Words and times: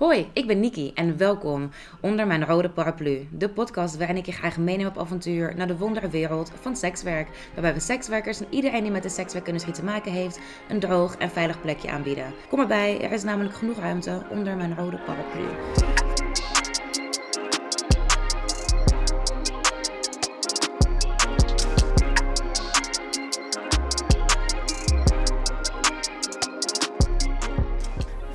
Hoi, 0.00 0.30
ik 0.32 0.46
ben 0.46 0.60
Niki 0.60 0.92
en 0.94 1.16
welkom 1.16 1.70
onder 2.00 2.26
mijn 2.26 2.46
rode 2.46 2.70
paraplu. 2.70 3.28
De 3.30 3.48
podcast 3.48 3.96
waarin 3.96 4.16
ik 4.16 4.26
je 4.26 4.32
graag 4.32 4.58
meeneem 4.58 4.86
op 4.86 4.98
avontuur 4.98 5.54
naar 5.56 5.66
de 5.66 5.76
wonderwereld 5.76 6.52
van 6.60 6.76
sekswerk. 6.76 7.28
Waarbij 7.52 7.74
we 7.74 7.80
sekswerkers 7.80 8.40
en 8.40 8.46
iedereen 8.50 8.82
die 8.82 8.90
met 8.90 9.02
de 9.02 9.08
sekswerkindustrie 9.08 9.74
te 9.74 9.84
maken 9.84 10.12
heeft, 10.12 10.40
een 10.68 10.80
droog 10.80 11.16
en 11.16 11.30
veilig 11.30 11.60
plekje 11.60 11.90
aanbieden. 11.90 12.32
Kom 12.48 12.60
erbij, 12.60 13.00
er 13.00 13.12
is 13.12 13.22
namelijk 13.22 13.54
genoeg 13.54 13.78
ruimte 13.78 14.22
onder 14.30 14.56
mijn 14.56 14.76
rode 14.76 14.98
paraplu. 14.98 15.44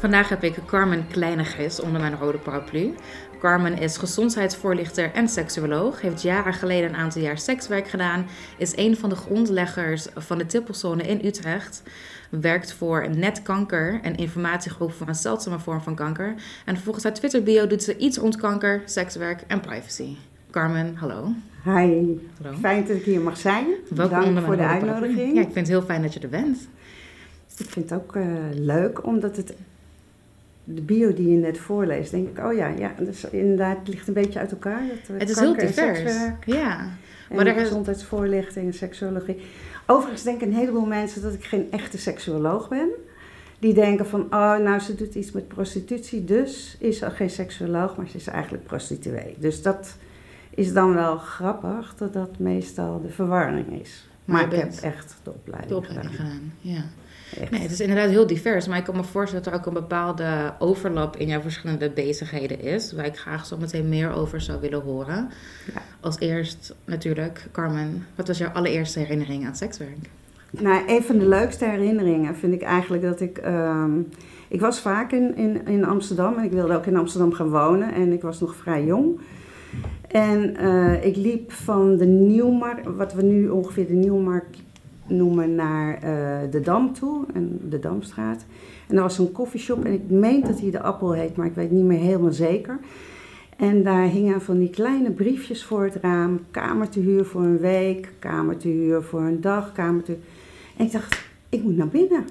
Vandaag 0.05 0.29
heb 0.29 0.43
ik 0.43 0.55
Carmen 0.65 1.07
Kleinigis 1.07 1.79
onder 1.79 2.01
mijn 2.01 2.15
rode 2.15 2.37
paraplu. 2.37 2.93
Carmen 3.39 3.77
is 3.77 3.97
gezondheidsvoorlichter 3.97 5.11
en 5.13 5.27
seksuoloog, 5.27 6.01
heeft 6.01 6.21
jaren 6.21 6.53
geleden 6.53 6.89
een 6.89 6.95
aantal 6.95 7.21
jaar 7.21 7.37
sekswerk 7.37 7.87
gedaan, 7.87 8.25
is 8.57 8.77
een 8.77 8.97
van 8.97 9.09
de 9.09 9.15
grondleggers 9.15 10.07
van 10.15 10.37
de 10.37 10.45
Tippelzone 10.45 11.03
in 11.03 11.25
Utrecht, 11.25 11.83
werkt 12.29 12.73
voor 12.73 13.09
Net 13.15 13.41
Kanker, 13.41 13.99
een 14.03 14.15
informatiegroep 14.15 14.93
voor 14.93 15.07
een 15.07 15.15
zeldzame 15.15 15.59
vorm 15.59 15.81
van 15.81 15.95
kanker. 15.95 16.35
En 16.65 16.77
volgens 16.77 17.03
haar 17.03 17.13
Twitter-bio 17.13 17.67
doet 17.67 17.83
ze 17.83 17.97
iets 17.97 18.17
rond 18.17 18.35
kanker, 18.35 18.81
sekswerk 18.85 19.43
en 19.47 19.59
privacy. 19.59 20.15
Carmen, 20.51 20.95
hallo. 20.95 21.31
Hi, 21.63 22.17
hallo. 22.41 22.57
fijn 22.59 22.85
dat 22.85 22.95
ik 22.95 23.03
hier 23.03 23.21
mag 23.21 23.37
zijn. 23.37 23.65
Welkom 23.89 24.33
Dank 24.33 24.45
voor 24.45 24.57
de 24.57 24.63
uitnodiging. 24.63 25.33
Ja, 25.33 25.41
ik 25.41 25.51
vind 25.53 25.55
het 25.55 25.67
heel 25.67 25.81
fijn 25.81 26.01
dat 26.01 26.13
je 26.13 26.19
er 26.19 26.29
bent. 26.29 26.57
Ik 27.57 27.69
vind 27.69 27.89
het 27.89 27.99
ook 27.99 28.15
uh, 28.15 28.25
leuk, 28.51 29.05
omdat 29.05 29.37
het 29.37 29.53
de 30.65 30.81
bio 30.81 31.13
die 31.13 31.29
je 31.29 31.37
net 31.37 31.57
voorleest, 31.57 32.11
denk 32.11 32.27
ik, 32.27 32.45
oh 32.45 32.53
ja, 32.53 32.67
ja 32.67 32.93
dus 32.99 33.23
inderdaad, 33.29 33.77
het 33.77 33.87
ligt 33.87 34.07
een 34.07 34.13
beetje 34.13 34.39
uit 34.39 34.51
elkaar. 34.51 34.81
Dat, 34.87 35.15
eh, 35.15 35.19
het 35.19 35.29
is 35.29 35.39
heel 35.39 35.55
divers. 35.55 36.13
ja. 36.45 36.89
En 37.29 37.35
maar 37.35 37.47
er 37.47 37.59
gezondheidsvoorlichting 37.59 38.65
en 38.65 38.73
seksuologie. 38.73 39.41
Overigens 39.85 40.23
denken 40.23 40.47
een 40.47 40.53
heleboel 40.53 40.85
mensen 40.85 41.21
dat 41.21 41.33
ik 41.33 41.43
geen 41.43 41.71
echte 41.71 41.97
seksuoloog 41.97 42.69
ben. 42.69 42.89
Die 43.59 43.73
denken 43.73 44.05
van, 44.05 44.21
oh, 44.21 44.57
nou, 44.57 44.79
ze 44.79 44.95
doet 44.95 45.15
iets 45.15 45.31
met 45.31 45.47
prostitutie, 45.47 46.25
dus 46.25 46.75
is 46.79 46.97
ze 46.97 47.09
geen 47.09 47.29
seksuoloog, 47.29 47.97
maar 47.97 48.07
ze 48.07 48.17
is 48.17 48.27
eigenlijk 48.27 48.63
prostituee. 48.63 49.35
Dus 49.39 49.61
dat 49.61 49.95
is 50.49 50.73
dan 50.73 50.93
wel 50.93 51.17
grappig, 51.17 51.95
dat 51.97 52.13
dat 52.13 52.39
meestal 52.39 53.01
de 53.01 53.09
verwarring 53.09 53.81
is. 53.81 54.07
Maar, 54.25 54.35
maar 54.35 54.53
ik 54.53 54.59
heb 54.59 54.73
echt 54.73 55.15
de 55.23 55.31
opleiding, 55.31 55.69
de 55.69 55.77
opleiding 55.77 56.15
gedaan. 56.15 56.31
gedaan. 56.31 56.53
Ja. 56.61 56.83
Nee, 57.51 57.61
het 57.61 57.71
is 57.71 57.79
inderdaad 57.79 58.09
heel 58.09 58.27
divers. 58.27 58.67
Maar 58.67 58.77
ik 58.77 58.83
kan 58.83 58.95
me 58.95 59.03
voorstellen 59.03 59.43
dat 59.43 59.53
er 59.53 59.59
ook 59.59 59.65
een 59.65 59.73
bepaalde 59.73 60.53
overlap 60.59 61.17
in 61.17 61.27
jouw 61.27 61.41
verschillende 61.41 61.89
bezigheden 61.89 62.61
is. 62.61 62.93
Waar 62.93 63.05
ik 63.05 63.17
graag 63.17 63.45
zo 63.45 63.57
meteen 63.57 63.89
meer 63.89 64.13
over 64.13 64.41
zou 64.41 64.61
willen 64.61 64.81
horen. 64.81 65.29
Ja. 65.73 65.81
Als 65.99 66.19
eerst 66.19 66.75
natuurlijk, 66.85 67.47
Carmen, 67.51 68.07
wat 68.15 68.27
was 68.27 68.37
jouw 68.37 68.51
allereerste 68.51 68.99
herinnering 68.99 69.45
aan 69.45 69.55
sekswerk? 69.55 70.09
Nou, 70.49 70.83
een 70.87 71.03
van 71.03 71.17
de 71.17 71.27
leukste 71.27 71.65
herinneringen 71.65 72.35
vind 72.35 72.53
ik 72.53 72.61
eigenlijk 72.61 73.03
dat 73.03 73.21
ik. 73.21 73.37
Ehm, 73.37 73.99
ik 74.47 74.59
was 74.59 74.79
vaak 74.79 75.11
in, 75.11 75.35
in, 75.35 75.67
in 75.67 75.85
Amsterdam 75.85 76.37
en 76.37 76.43
ik 76.43 76.51
wilde 76.51 76.75
ook 76.75 76.85
in 76.85 76.97
Amsterdam 76.97 77.33
gaan 77.33 77.49
wonen. 77.49 77.93
En 77.93 78.11
ik 78.11 78.21
was 78.21 78.39
nog 78.39 78.55
vrij 78.55 78.85
jong. 78.85 79.19
En 80.07 80.55
uh, 80.61 81.05
ik 81.05 81.15
liep 81.15 81.51
van 81.51 81.97
de 81.97 82.05
Nieuwmarkt, 82.05 82.95
wat 82.95 83.13
we 83.13 83.23
nu 83.23 83.49
ongeveer 83.49 83.87
de 83.87 83.93
Nieuwmarkt 83.93 84.57
noemen 85.07 85.55
naar 85.55 85.93
uh, 85.95 86.51
de 86.51 86.59
Dam 86.59 86.93
toe, 86.93 87.25
en 87.33 87.59
de 87.69 87.79
Damstraat. 87.79 88.45
En 88.87 88.95
er 88.95 89.01
was 89.01 89.17
een 89.17 89.31
koffieshop 89.31 89.85
en 89.85 89.93
ik 89.93 90.09
meen 90.09 90.41
dat 90.41 90.59
hij 90.59 90.71
de 90.71 90.81
Appel 90.81 91.11
heet, 91.11 91.35
maar 91.35 91.45
ik 91.45 91.55
weet 91.55 91.71
niet 91.71 91.83
meer 91.83 91.99
helemaal 91.99 92.33
zeker. 92.33 92.79
En 93.57 93.83
daar 93.83 94.07
hingen 94.07 94.41
van 94.41 94.59
die 94.59 94.69
kleine 94.69 95.11
briefjes 95.11 95.63
voor 95.63 95.83
het 95.83 95.95
raam. 95.95 96.39
Kamer 96.51 96.89
te 96.89 96.99
huur 96.99 97.25
voor 97.25 97.41
een 97.41 97.59
week, 97.59 98.11
kamer 98.19 98.57
te 98.57 98.67
huur 98.67 99.03
voor 99.03 99.21
een 99.21 99.41
dag, 99.41 99.71
kamer 99.71 100.03
te... 100.03 100.17
En 100.77 100.85
ik 100.85 100.91
dacht, 100.91 101.27
ik 101.49 101.63
moet 101.63 101.77
naar 101.77 101.87
binnen. 101.87 102.25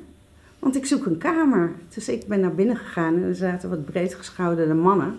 Want 0.59 0.77
ik 0.77 0.87
zoek 0.87 1.07
een 1.07 1.19
kamer. 1.19 1.73
Dus 1.95 2.09
ik 2.09 2.27
ben 2.27 2.41
naar 2.41 2.55
binnen 2.55 2.77
gegaan 2.77 3.15
en 3.15 3.23
er 3.23 3.35
zaten 3.35 3.69
wat 3.71 3.85
breedgeschouderde 3.85 4.75
mannen. 4.75 5.15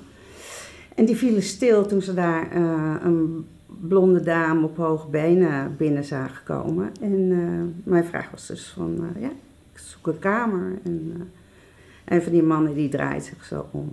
En 0.96 1.06
die 1.06 1.16
vielen 1.16 1.44
stil 1.44 1.86
toen 1.86 2.02
ze 2.02 2.14
daar 2.14 2.58
uh, 2.58 2.96
een 3.04 3.46
blonde 3.66 4.24
dame 4.24 4.66
op 4.66 4.78
hoge 4.78 5.08
benen 5.08 5.76
binnen 5.78 6.04
zagen 6.04 6.44
komen. 6.44 6.92
En 7.02 7.20
uh, 7.32 7.62
mijn 7.84 8.06
vraag 8.06 8.32
was 8.32 8.48
dus 8.48 8.68
van, 8.68 8.98
uh, 9.00 9.22
ja, 9.22 9.30
ik 9.74 9.80
zoek 9.80 10.08
een 10.08 10.20
kamer. 10.20 10.80
En 10.84 11.14
uh, 11.18 11.24
een 12.06 12.22
van 12.22 12.32
die 12.32 12.44
mannen 12.44 12.74
die 12.74 12.90
draait 12.90 13.24
zich 13.24 13.46
zo 13.46 13.68
om. 13.72 13.92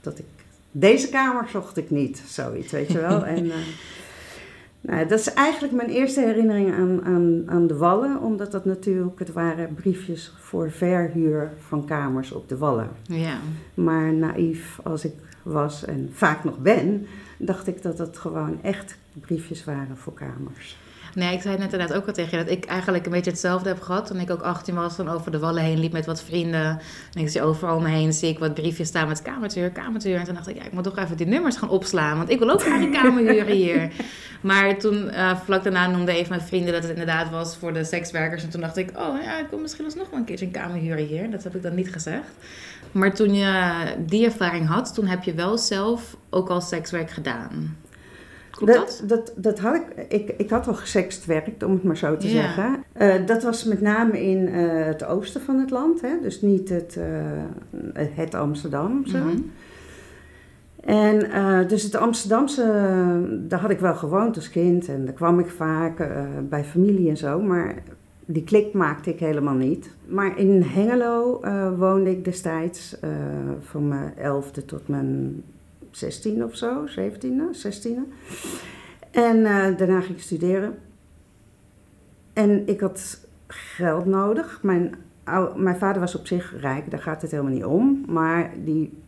dat 0.00 0.18
ik, 0.18 0.24
deze 0.70 1.08
kamer 1.08 1.48
zocht 1.48 1.76
ik 1.76 1.90
niet, 1.90 2.22
zoiets, 2.26 2.72
weet 2.72 2.92
je 2.92 3.00
wel. 3.00 3.26
en 3.36 3.50
nou, 4.80 5.06
dat 5.06 5.18
is 5.18 5.32
eigenlijk 5.32 5.74
mijn 5.74 5.88
eerste 5.88 6.20
herinnering 6.20 6.72
aan, 6.74 7.04
aan, 7.04 7.42
aan 7.46 7.66
de 7.66 7.76
Wallen. 7.76 8.20
Omdat 8.20 8.52
dat 8.52 8.64
natuurlijk, 8.64 9.18
het 9.18 9.32
waren 9.32 9.74
briefjes 9.74 10.32
voor 10.38 10.70
verhuur 10.70 11.52
van 11.58 11.84
kamers 11.84 12.32
op 12.32 12.48
de 12.48 12.56
Wallen. 12.56 12.88
Ja. 13.02 13.38
Maar 13.74 14.12
naïef 14.12 14.80
als 14.82 15.04
ik 15.04 15.12
was 15.42 15.84
en 15.84 16.10
vaak 16.12 16.44
nog 16.44 16.58
ben 16.58 17.06
dacht 17.38 17.66
ik 17.66 17.82
dat 17.82 17.98
het 17.98 18.18
gewoon 18.18 18.62
echt 18.62 18.98
briefjes 19.12 19.64
waren 19.64 19.96
voor 19.96 20.14
kamers. 20.14 20.76
Nee, 21.14 21.34
ik 21.34 21.42
zei 21.42 21.58
net 21.58 21.72
inderdaad 21.72 21.96
ook 21.96 22.06
al 22.06 22.12
tegen 22.12 22.38
je 22.38 22.44
dat 22.44 22.52
ik 22.52 22.64
eigenlijk 22.64 23.06
een 23.06 23.12
beetje 23.12 23.30
hetzelfde 23.30 23.68
heb 23.68 23.80
gehad. 23.80 24.06
Toen 24.06 24.20
ik 24.20 24.30
ook 24.30 24.42
18 24.42 24.74
was, 24.74 24.96
dan 24.96 25.08
over 25.08 25.30
de 25.30 25.38
wallen 25.38 25.62
heen 25.62 25.78
liep 25.78 25.92
met 25.92 26.06
wat 26.06 26.22
vrienden. 26.22 26.80
En 27.12 27.20
ik 27.20 27.28
zie 27.28 27.42
overal 27.42 27.80
me 27.80 27.88
heen, 27.88 28.12
zie 28.12 28.28
ik 28.28 28.38
wat 28.38 28.54
briefjes 28.54 28.88
staan 28.88 29.08
met 29.08 29.22
kamertuur, 29.22 29.70
kamertuur. 29.70 30.16
En 30.16 30.24
toen 30.24 30.34
dacht 30.34 30.48
ik, 30.48 30.56
ja, 30.56 30.64
ik 30.64 30.72
moet 30.72 30.84
toch 30.84 30.98
even 30.98 31.16
die 31.16 31.26
nummers 31.26 31.56
gaan 31.56 31.68
opslaan, 31.68 32.16
want 32.16 32.30
ik 32.30 32.38
wil 32.38 32.50
ook 32.50 32.62
graag 32.62 32.80
een 32.80 32.92
kamer 32.92 33.32
huren 33.32 33.56
hier. 33.64 33.90
Maar 34.40 34.78
toen, 34.78 35.04
uh, 35.04 35.36
vlak 35.44 35.62
daarna 35.62 35.86
noemde 35.86 36.18
een 36.18 36.26
van 36.26 36.36
mijn 36.36 36.48
vrienden 36.48 36.72
dat 36.72 36.82
het 36.82 36.92
inderdaad 36.92 37.30
was 37.30 37.56
voor 37.56 37.72
de 37.72 37.84
sekswerkers. 37.84 38.42
En 38.42 38.50
toen 38.50 38.60
dacht 38.60 38.76
ik, 38.76 38.90
oh 38.98 39.22
ja, 39.22 39.38
ik 39.38 39.46
wil 39.50 39.58
misschien 39.58 39.84
alsnog 39.84 40.10
wel 40.10 40.18
een 40.18 40.24
keertje 40.24 40.46
een 40.46 40.52
kamer 40.52 40.76
huren 40.76 41.06
hier. 41.06 41.30
Dat 41.30 41.44
heb 41.44 41.54
ik 41.54 41.62
dan 41.62 41.74
niet 41.74 41.92
gezegd. 41.92 42.30
Maar 42.92 43.14
toen 43.14 43.34
je 43.34 43.74
die 43.98 44.24
ervaring 44.24 44.66
had, 44.66 44.94
toen 44.94 45.06
heb 45.06 45.22
je 45.22 45.34
wel 45.34 45.58
zelf 45.58 46.16
ook 46.30 46.48
al 46.48 46.60
sekswerk 46.60 47.10
gedaan. 47.10 47.76
Klopt 48.58 48.74
dat? 48.74 49.02
Dat, 49.06 49.32
dat, 49.36 49.58
had 49.58 49.74
ik, 49.74 50.06
ik. 50.08 50.34
Ik 50.36 50.50
had 50.50 50.66
wel 50.66 50.74
gesext 50.74 51.26
werkt, 51.26 51.62
om 51.62 51.72
het 51.72 51.82
maar 51.82 51.96
zo 51.96 52.16
te 52.16 52.28
zeggen. 52.28 52.84
Uh, 53.00 53.26
dat 53.26 53.42
was 53.42 53.64
met 53.64 53.80
name 53.80 54.22
in 54.22 54.48
uh, 54.48 54.84
het 54.84 55.04
oosten 55.04 55.40
van 55.40 55.58
het 55.58 55.70
land, 55.70 56.00
hè? 56.00 56.20
dus 56.22 56.42
niet 56.42 56.68
het, 56.68 56.96
uh, 56.98 57.04
het 58.14 58.34
Amsterdamse. 58.34 59.18
Mm 59.18 59.28
-hmm. 59.28 59.50
En 60.80 61.28
dus 61.68 61.82
het 61.82 61.96
Amsterdamse, 61.96 62.62
daar 63.48 63.60
had 63.60 63.70
ik 63.70 63.78
wel 63.78 63.94
gewoond 63.94 64.36
als 64.36 64.50
kind 64.50 64.88
en 64.88 65.04
daar 65.04 65.14
kwam 65.14 65.38
ik 65.38 65.50
vaak 65.50 66.08
bij 66.48 66.64
familie 66.64 67.08
en 67.08 67.16
zo, 67.16 67.40
maar 67.40 67.82
die 68.26 68.44
klik 68.44 68.72
maakte 68.72 69.10
ik 69.10 69.20
helemaal 69.20 69.54
niet. 69.54 69.90
Maar 70.06 70.38
in 70.38 70.62
Hengelo 70.62 71.40
woonde 71.76 72.10
ik 72.10 72.24
destijds 72.24 72.96
van 73.60 73.88
mijn 73.88 74.12
elfde 74.16 74.64
tot 74.64 74.88
mijn 74.88 75.42
16 75.98 76.44
of 76.44 76.56
zo, 76.56 76.86
17e, 76.86 77.66
16e. 77.66 77.98
En 79.10 79.36
uh, 79.36 79.76
daarna 79.76 80.00
ging 80.00 80.16
ik 80.16 80.22
studeren. 80.22 80.78
En 82.32 82.66
ik 82.66 82.80
had 82.80 83.26
geld 83.46 84.06
nodig. 84.06 84.62
Mijn, 84.62 84.94
mijn 85.56 85.78
vader 85.78 86.00
was 86.00 86.14
op 86.14 86.26
zich 86.26 86.60
rijk, 86.60 86.90
daar 86.90 87.00
gaat 87.00 87.22
het 87.22 87.30
helemaal 87.30 87.52
niet 87.52 87.64
om. 87.64 88.04
Maar 88.06 88.50
die 88.64 89.02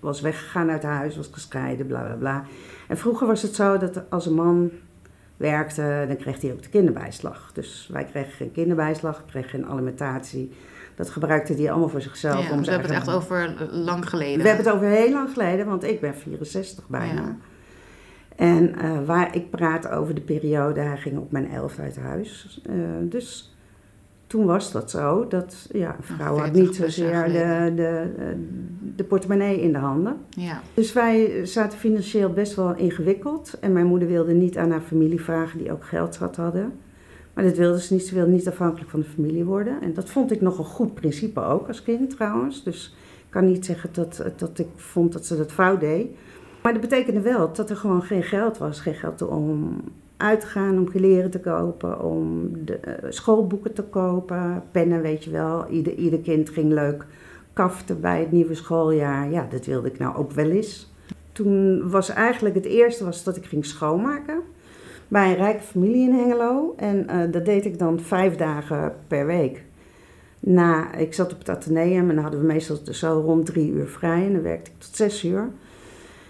was 0.00 0.20
weggegaan 0.20 0.70
uit 0.70 0.82
huis, 0.82 1.16
was 1.16 1.30
gescheiden, 1.32 1.86
bla 1.86 2.02
bla 2.02 2.14
bla. 2.14 2.44
En 2.88 2.96
vroeger 2.96 3.26
was 3.26 3.42
het 3.42 3.54
zo 3.54 3.78
dat 3.78 4.10
als 4.10 4.26
een 4.26 4.34
man 4.34 4.70
werkte, 5.36 6.04
dan 6.08 6.16
kreeg 6.16 6.40
hij 6.40 6.52
ook 6.52 6.62
de 6.62 6.68
kinderbijslag. 6.68 7.50
Dus 7.52 7.88
wij 7.92 8.04
kregen 8.04 8.32
geen 8.32 8.52
kinderbijslag, 8.52 9.24
kregen 9.26 9.50
geen 9.50 9.66
alimentatie. 9.66 10.52
Dat 10.94 11.10
gebruikte 11.10 11.54
hij 11.54 11.70
allemaal 11.70 11.88
voor 11.88 12.00
zichzelf. 12.00 12.48
Ja, 12.48 12.52
om 12.52 12.62
we 12.62 12.70
hebben 12.70 12.88
het 12.88 12.98
echt 12.98 13.10
over 13.10 13.68
lang 13.70 14.08
geleden. 14.08 14.42
We 14.42 14.48
hebben 14.48 14.66
het 14.66 14.74
over 14.74 14.88
heel 14.88 15.12
lang 15.12 15.30
geleden, 15.32 15.66
want 15.66 15.84
ik 15.84 16.00
ben 16.00 16.14
64 16.14 16.88
bijna. 16.88 17.20
Ja. 17.20 17.36
En 18.36 18.74
uh, 18.84 19.06
waar 19.06 19.36
ik 19.36 19.50
praat 19.50 19.88
over 19.88 20.14
de 20.14 20.20
periode, 20.20 20.80
hij 20.80 20.96
ging 20.96 21.18
op 21.18 21.32
mijn 21.32 21.50
elf 21.50 21.78
uit 21.78 21.96
huis. 21.96 22.60
Uh, 22.70 22.74
dus 23.02 23.54
toen 24.26 24.44
was 24.44 24.72
dat 24.72 24.90
zo, 24.90 25.26
dat 25.28 25.68
ja, 25.72 25.96
een 25.96 26.16
vrouw 26.16 26.36
had 26.38 26.52
niet 26.52 26.74
zozeer 26.74 27.24
de, 27.24 27.72
de, 27.76 28.12
de 28.96 29.04
portemonnee 29.04 29.60
in 29.60 29.72
de 29.72 29.78
handen. 29.78 30.16
Ja. 30.28 30.60
Dus 30.74 30.92
wij 30.92 31.46
zaten 31.46 31.78
financieel 31.78 32.32
best 32.32 32.54
wel 32.54 32.74
ingewikkeld. 32.74 33.58
En 33.60 33.72
mijn 33.72 33.86
moeder 33.86 34.08
wilde 34.08 34.32
niet 34.32 34.58
aan 34.58 34.70
haar 34.70 34.80
familie 34.80 35.20
vragen, 35.20 35.58
die 35.58 35.72
ook 35.72 35.84
geld 35.84 36.16
had 36.16 36.36
hadden. 36.36 36.72
Maar 37.34 37.44
dat 37.44 37.56
wilde 37.56 37.80
ze 37.80 37.92
niet. 37.92 38.06
Ze 38.06 38.14
wilde 38.14 38.30
niet 38.30 38.48
afhankelijk 38.48 38.90
van 38.90 39.00
de 39.00 39.06
familie 39.06 39.44
worden. 39.44 39.80
En 39.80 39.94
dat 39.94 40.10
vond 40.10 40.32
ik 40.32 40.40
nog 40.40 40.58
een 40.58 40.64
goed 40.64 40.94
principe 40.94 41.40
ook 41.40 41.68
als 41.68 41.82
kind 41.82 42.10
trouwens. 42.10 42.62
Dus 42.62 42.94
ik 43.16 43.30
kan 43.30 43.44
niet 43.44 43.64
zeggen 43.64 43.90
dat, 43.92 44.24
dat 44.36 44.58
ik 44.58 44.68
vond 44.76 45.12
dat 45.12 45.26
ze 45.26 45.36
dat 45.36 45.52
fout 45.52 45.80
deed. 45.80 46.06
Maar 46.62 46.72
dat 46.72 46.82
betekende 46.82 47.20
wel 47.20 47.52
dat 47.52 47.70
er 47.70 47.76
gewoon 47.76 48.02
geen 48.02 48.22
geld 48.22 48.58
was. 48.58 48.80
Geen 48.80 48.94
geld 48.94 49.22
om 49.22 49.80
uit 50.16 50.40
te 50.40 50.46
gaan, 50.46 50.78
om 50.78 50.90
kleren 50.90 51.30
te 51.30 51.40
kopen, 51.40 52.02
om 52.02 52.50
de, 52.64 52.80
uh, 52.86 53.10
schoolboeken 53.10 53.72
te 53.72 53.82
kopen, 53.82 54.62
pennen, 54.70 55.02
weet 55.02 55.24
je 55.24 55.30
wel. 55.30 55.66
Ieder, 55.68 55.94
ieder 55.94 56.18
kind 56.18 56.50
ging 56.50 56.72
leuk 56.72 57.06
kaften 57.52 58.00
bij 58.00 58.20
het 58.20 58.32
nieuwe 58.32 58.54
schooljaar, 58.54 59.30
ja, 59.30 59.46
dat 59.50 59.66
wilde 59.66 59.88
ik 59.88 59.98
nou 59.98 60.16
ook 60.16 60.32
wel 60.32 60.50
eens. 60.50 60.92
Toen 61.32 61.90
was 61.90 62.08
eigenlijk 62.08 62.54
het 62.54 62.64
eerste 62.64 63.04
was 63.04 63.24
dat 63.24 63.36
ik 63.36 63.44
ging 63.44 63.66
schoonmaken 63.66 64.42
bij 65.08 65.30
een 65.30 65.36
rijke 65.36 65.62
familie 65.62 66.08
in 66.08 66.14
Hengelo. 66.14 66.74
En 66.76 67.08
eh, 67.08 67.32
dat 67.32 67.44
deed 67.44 67.64
ik 67.64 67.78
dan 67.78 68.00
vijf 68.00 68.36
dagen 68.36 68.94
per 69.06 69.26
week. 69.26 69.64
Na, 70.40 70.94
ik 70.94 71.14
zat 71.14 71.32
op 71.32 71.38
het 71.38 71.48
ateneum 71.48 72.08
en 72.08 72.14
dan 72.14 72.22
hadden 72.24 72.40
we 72.40 72.46
meestal 72.46 72.78
zo 72.90 73.22
rond 73.24 73.46
drie 73.46 73.70
uur 73.70 73.86
vrij. 73.86 74.26
En 74.26 74.32
dan 74.32 74.42
werkte 74.42 74.70
ik 74.70 74.78
tot 74.78 74.96
zes 74.96 75.24
uur. 75.24 75.40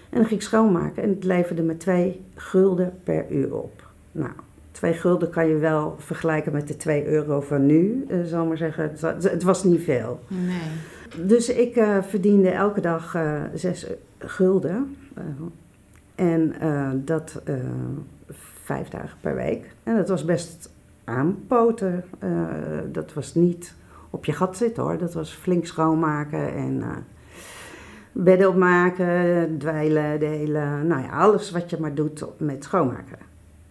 En 0.09 0.21
dan 0.21 0.25
ging 0.25 0.39
ik 0.39 0.45
schoonmaken. 0.45 1.03
En 1.03 1.09
het 1.09 1.23
leverde 1.23 1.61
me 1.61 1.77
twee 1.77 2.21
gulden 2.35 2.93
per 3.03 3.25
uur 3.29 3.55
op. 3.55 3.87
Nou, 4.11 4.31
twee 4.71 4.93
gulden 4.93 5.29
kan 5.29 5.47
je 5.47 5.57
wel 5.57 5.95
vergelijken 5.97 6.51
met 6.51 6.67
de 6.67 6.77
twee 6.77 7.05
euro 7.05 7.41
van 7.41 7.65
nu, 7.65 8.05
uh, 8.07 8.23
zal 8.23 8.45
maar 8.45 8.57
zeggen. 8.57 8.83
Het, 8.83 9.23
het, 9.23 9.43
was 9.43 9.63
niet 9.63 9.81
veel. 9.81 10.19
Nee. 10.27 11.25
Dus 11.25 11.49
ik 11.49 11.75
uh, 11.75 11.97
verdiende 12.01 12.49
elke 12.49 12.81
dag 12.81 13.15
uh, 13.15 13.41
zes 13.53 13.87
gulden. 14.17 14.95
en 16.15 16.53
dat 17.05 17.41
vijf 18.65 18.87
dagen 18.87 19.17
per 19.21 19.35
week. 19.35 19.75
En 19.83 19.95
dat 19.95 20.09
was 20.09 20.25
best 20.25 20.73
aanpoten. 21.03 22.03
dat 22.91 23.13
was 23.13 23.35
niet 23.35 23.75
op 24.09 24.25
je 24.25 24.33
gat 24.33 24.57
zitten 24.57 24.83
hoor. 24.83 24.97
Dat 24.97 25.13
was 25.13 25.33
flink 25.33 25.65
schoonmaken 25.65 26.53
en 26.53 26.83
bedden 28.11 28.49
opmaken, 28.49 29.57
dweilen, 29.57 30.19
delen. 30.19 30.87
Nou 30.87 31.01
ja, 31.01 31.09
alles 31.09 31.51
wat 31.51 31.69
je 31.69 31.77
maar 31.79 31.93
doet 31.93 32.25
met 32.37 32.63
schoonmaken. 32.63 33.17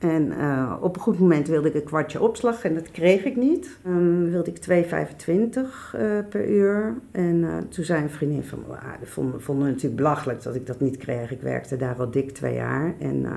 En 0.05 0.32
uh, 0.32 0.76
op 0.81 0.97
een 0.97 1.02
goed 1.02 1.19
moment 1.19 1.49
wilde 1.49 1.69
ik 1.69 1.75
een 1.75 1.85
kwartje 1.85 2.20
opslag 2.20 2.64
en 2.64 2.75
dat 2.75 2.90
kreeg 2.90 3.25
ik 3.25 3.37
niet. 3.37 3.79
Um, 3.87 4.31
wilde 4.31 4.50
ik 4.50 4.87
2,25 4.87 5.31
uh, 5.31 6.19
per 6.29 6.49
uur. 6.49 6.94
En 7.11 7.37
uh, 7.37 7.56
toen 7.69 7.85
zei 7.85 8.02
een 8.02 8.11
vriendin 8.11 8.44
van 8.44 8.64
me, 8.69 8.75
ah, 8.75 9.37
vonden, 9.38 9.67
natuurlijk 9.67 9.97
belachelijk 9.97 10.43
dat 10.43 10.55
ik 10.55 10.67
dat 10.67 10.81
niet 10.81 10.97
kreeg. 10.97 11.31
Ik 11.31 11.40
werkte 11.40 11.76
daar 11.76 11.97
al 11.99 12.11
dik 12.11 12.31
twee 12.31 12.55
jaar 12.55 12.94
en 12.99 13.17
uh, 13.17 13.31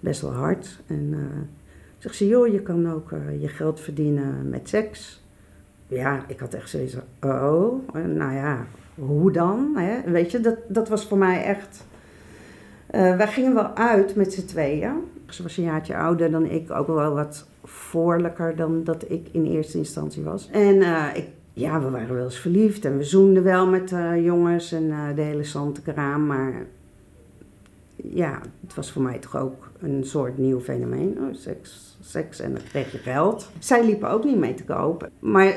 best 0.00 0.20
wel 0.20 0.32
hard. 0.32 0.80
En 0.86 1.14
zegt 1.98 2.14
ze, 2.14 2.26
joh, 2.26 2.46
je 2.46 2.62
kan 2.62 2.92
ook 2.92 3.10
je 3.40 3.48
geld 3.48 3.80
verdienen 3.80 4.48
met 4.48 4.68
seks. 4.68 5.24
Ja, 5.86 6.24
ik 6.26 6.38
had 6.38 6.54
echt 6.54 6.70
zoiets 6.70 6.96
oh, 7.20 7.84
nou 8.06 8.34
ja, 8.34 8.66
hoe 8.94 9.32
dan? 9.32 9.76
Hè? 9.76 10.10
Weet 10.10 10.30
je, 10.30 10.40
dat, 10.40 10.56
dat 10.68 10.88
was 10.88 11.06
voor 11.06 11.18
mij 11.18 11.44
echt... 11.44 11.86
wij 12.90 13.28
gingen 13.28 13.54
wel 13.54 13.76
uit 13.76 14.14
met 14.14 14.32
z'n 14.32 14.46
tweeën. 14.46 14.92
Ze 15.26 15.42
was 15.42 15.56
een 15.56 15.64
jaartje 15.64 15.96
ouder 15.96 16.30
dan 16.30 16.46
ik, 16.46 16.70
ook 16.70 16.86
wel 16.86 17.14
wat 17.14 17.48
voorlijker 17.64 18.56
dan 18.56 18.84
dat 18.84 19.10
ik 19.10 19.28
in 19.32 19.44
eerste 19.44 19.78
instantie 19.78 20.22
was. 20.22 20.48
En 20.50 20.76
uh, 20.76 21.06
ik, 21.14 21.28
ja, 21.52 21.80
we 21.80 21.90
waren 21.90 22.14
wel 22.14 22.24
eens 22.24 22.38
verliefd 22.38 22.84
en 22.84 22.96
we 22.96 23.04
zoenden 23.04 23.42
wel 23.42 23.66
met 23.66 23.90
uh, 23.90 24.24
jongens 24.24 24.72
en 24.72 24.84
uh, 24.84 25.14
de 25.14 25.22
hele 25.22 25.44
zantekraam. 25.44 26.26
Maar 26.26 26.66
ja, 27.96 28.40
het 28.60 28.74
was 28.74 28.92
voor 28.92 29.02
mij 29.02 29.18
toch 29.18 29.36
ook 29.36 29.69
een 29.82 30.04
soort 30.04 30.38
nieuw 30.38 30.60
fenomeen. 30.60 31.18
Oh, 31.20 31.34
seks, 31.34 31.98
seks 32.00 32.40
en 32.40 32.52
dan 32.52 32.62
kreeg 32.62 32.92
je 32.92 32.98
geld. 32.98 33.50
Zij 33.58 33.84
liepen 33.84 34.10
ook 34.10 34.24
niet 34.24 34.38
mee 34.38 34.54
te 34.54 34.64
kopen. 34.64 35.10
Maar 35.18 35.54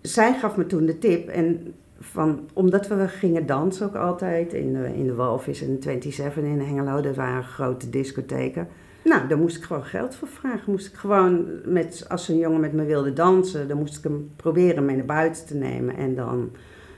zij 0.00 0.38
gaf 0.38 0.56
me 0.56 0.66
toen 0.66 0.86
de 0.86 0.98
tip 0.98 1.28
en 1.28 1.74
van, 2.00 2.48
omdat 2.52 2.88
we 2.88 3.08
gingen 3.08 3.46
dansen 3.46 3.86
ook 3.86 3.94
altijd 3.94 4.52
in 4.52 4.72
de, 4.72 4.94
in 4.94 5.06
de 5.06 5.14
Walvis 5.14 5.62
en 5.62 5.76
27 5.80 6.42
in 6.42 6.60
Hengelo, 6.60 7.00
dat 7.00 7.16
waren 7.16 7.44
grote 7.44 7.90
discotheken. 7.90 8.68
Nou, 9.04 9.28
daar 9.28 9.38
moest 9.38 9.56
ik 9.56 9.62
gewoon 9.62 9.84
geld 9.84 10.14
voor 10.14 10.28
vragen. 10.28 10.70
Moest 10.72 10.86
ik 10.86 10.94
gewoon, 10.94 11.46
met, 11.64 12.04
als 12.08 12.28
een 12.28 12.38
jongen 12.38 12.60
met 12.60 12.72
me 12.72 12.84
wilde 12.84 13.12
dansen, 13.12 13.68
dan 13.68 13.78
moest 13.78 13.98
ik 13.98 14.04
hem 14.04 14.30
proberen 14.36 14.84
mee 14.84 14.96
naar 14.96 15.04
buiten 15.04 15.46
te 15.46 15.54
nemen. 15.54 15.96
En 15.96 16.14
dan 16.14 16.50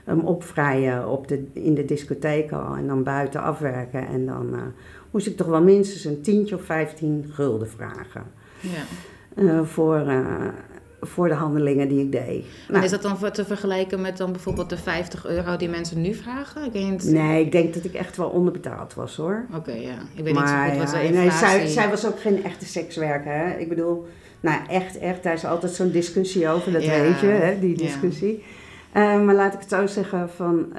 hem 0.03 0.19
opvrijen 0.19 1.07
op 1.07 1.27
de, 1.27 1.45
in 1.53 1.73
de 1.73 1.85
discotheek 1.85 2.51
al. 2.51 2.75
En 2.75 2.87
dan 2.87 3.03
buiten 3.03 3.41
afwerken. 3.41 4.07
En 4.07 4.25
dan 4.25 4.49
uh, 4.53 4.61
moest 5.13 5.27
ik 5.27 5.37
toch 5.37 5.47
wel 5.47 5.61
minstens 5.61 6.05
een 6.05 6.21
tientje 6.21 6.55
of 6.55 6.63
vijftien 6.63 7.25
gulden 7.31 7.69
vragen. 7.69 8.23
Ja. 8.59 8.83
Uh, 9.35 9.63
voor, 9.63 9.99
uh, 10.07 10.47
voor 11.01 11.27
de 11.27 11.33
handelingen 11.33 11.87
die 11.87 11.99
ik 11.99 12.11
deed. 12.11 12.45
En 12.67 12.73
nou, 12.73 12.83
is 12.83 12.91
dat 12.91 13.01
dan 13.01 13.31
te 13.31 13.45
vergelijken 13.45 14.01
met 14.01 14.17
dan 14.17 14.31
bijvoorbeeld 14.31 14.69
de 14.69 14.77
50 14.77 15.25
euro 15.25 15.57
die 15.57 15.69
mensen 15.69 16.01
nu 16.01 16.13
vragen? 16.13 16.73
Ik 16.73 17.03
Nee, 17.03 17.45
ik 17.45 17.51
denk 17.51 17.73
dat 17.73 17.83
ik 17.83 17.93
echt 17.93 18.17
wel 18.17 18.29
onderbetaald 18.29 18.93
was 18.93 19.15
hoor. 19.15 19.45
Oké, 19.47 19.57
okay, 19.57 19.81
ja. 19.81 19.97
Ik 20.15 20.23
weet 20.23 20.33
maar, 20.33 20.43
niet 20.43 20.73
zo 20.73 20.81
goed 20.81 20.91
wat 20.91 21.01
ja, 21.03 21.09
nee, 21.09 21.31
zij, 21.31 21.67
zij, 21.67 21.89
was 21.89 22.07
ook 22.07 22.19
geen 22.19 22.43
echte 22.43 22.65
sekswerker. 22.65 23.31
Hè? 23.31 23.57
Ik 23.57 23.69
bedoel, 23.69 24.07
nou 24.39 24.61
echt, 24.67 24.97
echt, 24.97 25.23
daar 25.23 25.33
is 25.33 25.45
altijd 25.45 25.71
zo'n 25.71 25.91
discussie 25.91 26.49
over, 26.49 26.71
dat 26.71 26.83
ja. 26.83 27.01
weet 27.01 27.19
je, 27.19 27.27
hè, 27.27 27.59
die 27.59 27.77
discussie. 27.77 28.43
Ja. 28.93 29.15
Uh, 29.15 29.25
maar 29.25 29.35
laat 29.35 29.53
ik 29.53 29.59
het 29.59 29.69
zo 29.69 29.87
zeggen, 29.87 30.29
van, 30.29 30.73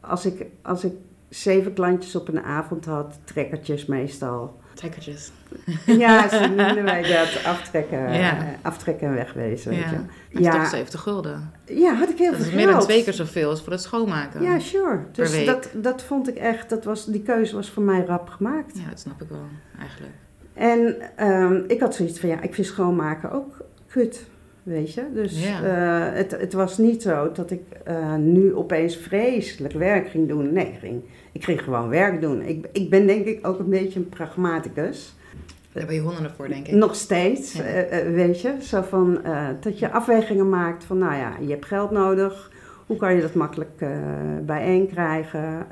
als, 0.00 0.26
ik, 0.26 0.46
als 0.62 0.84
ik 0.84 0.92
zeven 1.34 1.72
klantjes 1.72 2.16
op 2.16 2.28
een 2.28 2.42
avond 2.42 2.84
had, 2.84 3.18
trekkertjes 3.24 3.86
meestal 3.86 4.60
Trekkertjes. 4.74 5.30
Ja, 5.86 6.28
zo 6.28 6.40
noemden 6.40 6.84
wij 6.84 7.02
dat. 7.02 7.44
Aftrekken, 7.44 8.12
ja. 8.18 8.36
Uh, 8.36 8.48
aftrekken 8.62 9.08
en 9.08 9.14
wegwezen. 9.14 9.74
Ja. 9.74 9.78
Weet 9.78 9.90
je. 10.28 10.42
Ja. 10.42 10.50
toch 10.50 10.66
70 10.66 11.00
gulden. 11.00 11.52
Ja, 11.64 11.94
had 11.94 12.08
ik 12.08 12.18
heel 12.18 12.30
dat 12.30 12.40
veel 12.40 12.48
is 12.48 12.54
meer 12.54 12.66
dan 12.66 12.80
twee 12.80 13.04
keer 13.04 13.12
zoveel 13.12 13.50
als 13.50 13.62
voor 13.62 13.72
het 13.72 13.82
schoonmaken. 13.82 14.42
Ja, 14.42 14.58
sure. 14.58 15.00
Dus 15.12 15.44
dat, 15.44 15.68
dat 15.74 16.02
vond 16.02 16.28
ik 16.28 16.36
echt, 16.36 16.68
dat 16.68 16.84
was, 16.84 17.06
die 17.06 17.22
keuze 17.22 17.54
was 17.54 17.70
voor 17.70 17.82
mij 17.82 18.04
rap 18.04 18.28
gemaakt. 18.28 18.78
Ja, 18.78 18.88
dat 18.88 19.00
snap 19.00 19.22
ik 19.22 19.28
wel, 19.28 19.46
eigenlijk. 19.78 20.12
En 20.54 20.96
um, 21.28 21.64
ik 21.66 21.80
had 21.80 21.94
zoiets 21.94 22.20
van, 22.20 22.28
ja, 22.28 22.40
ik 22.40 22.54
vind 22.54 22.66
schoonmaken 22.66 23.30
ook 23.30 23.56
kut. 23.86 24.24
Weet 24.62 24.94
je? 24.94 25.02
Dus 25.14 25.44
ja. 25.44 25.62
uh, 25.62 26.16
het, 26.16 26.30
het 26.30 26.52
was 26.52 26.78
niet 26.78 27.02
zo 27.02 27.32
dat 27.32 27.50
ik 27.50 27.62
uh, 27.88 28.14
nu 28.14 28.54
opeens 28.54 28.96
vreselijk 28.96 29.74
werk 29.74 30.08
ging 30.08 30.28
doen. 30.28 30.52
Nee, 30.52 30.76
ging, 30.80 31.02
ik 31.32 31.44
ging 31.44 31.62
gewoon 31.62 31.88
werk 31.88 32.20
doen. 32.20 32.42
Ik, 32.42 32.68
ik 32.72 32.90
ben 32.90 33.06
denk 33.06 33.26
ik 33.26 33.46
ook 33.46 33.58
een 33.58 33.70
beetje 33.70 33.98
een 33.98 34.08
pragmaticus. 34.08 35.14
Daar 35.72 35.86
ben 35.86 35.94
je 35.94 36.00
honderden 36.00 36.32
voor, 36.36 36.48
denk 36.48 36.66
ik. 36.66 36.74
Nog 36.74 36.94
steeds, 36.94 37.52
ja. 37.52 37.64
uh, 37.64 38.14
weet 38.14 38.40
je. 38.40 38.54
Zo 38.60 38.82
van, 38.82 39.20
dat 39.60 39.78
je 39.78 39.90
afwegingen 39.90 40.48
maakt 40.48 40.84
van, 40.84 40.98
nou 40.98 41.14
ja, 41.14 41.32
je 41.40 41.50
hebt 41.50 41.66
geld 41.66 41.90
nodig. 41.90 42.50
Hoe 42.86 42.96
kan 42.96 43.14
je 43.14 43.20
dat 43.20 43.34
makkelijk 43.34 43.84
bijeen 44.42 44.86
krijgen? 44.86 45.66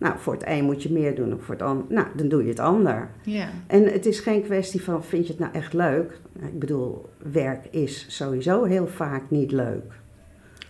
Nou, 0.00 0.14
voor 0.18 0.32
het 0.32 0.42
een 0.46 0.64
moet 0.64 0.82
je 0.82 0.92
meer 0.92 1.14
doen, 1.14 1.34
of 1.34 1.42
voor 1.42 1.54
het 1.54 1.62
ander, 1.62 1.84
nou, 1.88 2.06
dan 2.16 2.28
doe 2.28 2.42
je 2.42 2.48
het 2.48 2.58
ander. 2.58 3.10
Ja. 3.22 3.48
En 3.66 3.84
het 3.84 4.06
is 4.06 4.20
geen 4.20 4.42
kwestie 4.42 4.82
van, 4.82 5.04
vind 5.04 5.26
je 5.26 5.32
het 5.32 5.40
nou 5.40 5.52
echt 5.54 5.72
leuk? 5.72 6.20
Ik 6.40 6.58
bedoel, 6.58 7.08
werk 7.32 7.66
is 7.70 8.04
sowieso 8.08 8.64
heel 8.64 8.86
vaak 8.86 9.22
niet 9.28 9.52
leuk. 9.52 9.92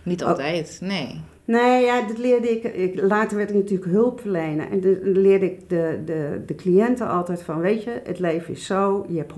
Niet 0.03 0.23
altijd, 0.23 0.79
oh. 0.81 0.87
nee. 0.87 1.21
Nee, 1.45 1.85
ja, 1.85 2.07
dat 2.07 2.17
leerde 2.17 2.49
ik, 2.49 2.63
ik, 2.63 3.01
Later 3.01 3.37
werd 3.37 3.49
ik 3.49 3.55
natuurlijk 3.55 3.91
hulpverlener. 3.91 4.69
En 4.69 4.81
dan 4.81 4.97
leerde 5.01 5.45
ik 5.45 5.69
de, 5.69 5.99
de, 6.05 6.41
de 6.45 6.55
cliënten 6.55 7.07
altijd 7.07 7.43
van, 7.43 7.59
weet 7.59 7.83
je, 7.83 8.01
het 8.03 8.19
leven 8.19 8.53
is 8.53 8.65
zo, 8.65 9.05
je 9.09 9.17
hebt 9.17 9.33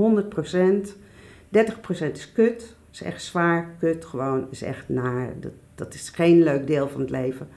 100%, 0.86 0.90
30% 2.08 2.12
is 2.12 2.32
kut, 2.32 2.76
is 2.92 3.02
echt 3.02 3.24
zwaar, 3.24 3.76
kut, 3.80 4.06
gewoon, 4.06 4.48
is 4.50 4.62
echt 4.62 4.90
naar. 4.90 5.34
Dat, 5.40 5.52
dat 5.76 5.94
is 5.94 6.10
geen 6.10 6.44
leuk 6.44 6.68
deel 6.68 6.90
van 6.90 7.02
het 7.02 7.10
leven. 7.10 7.48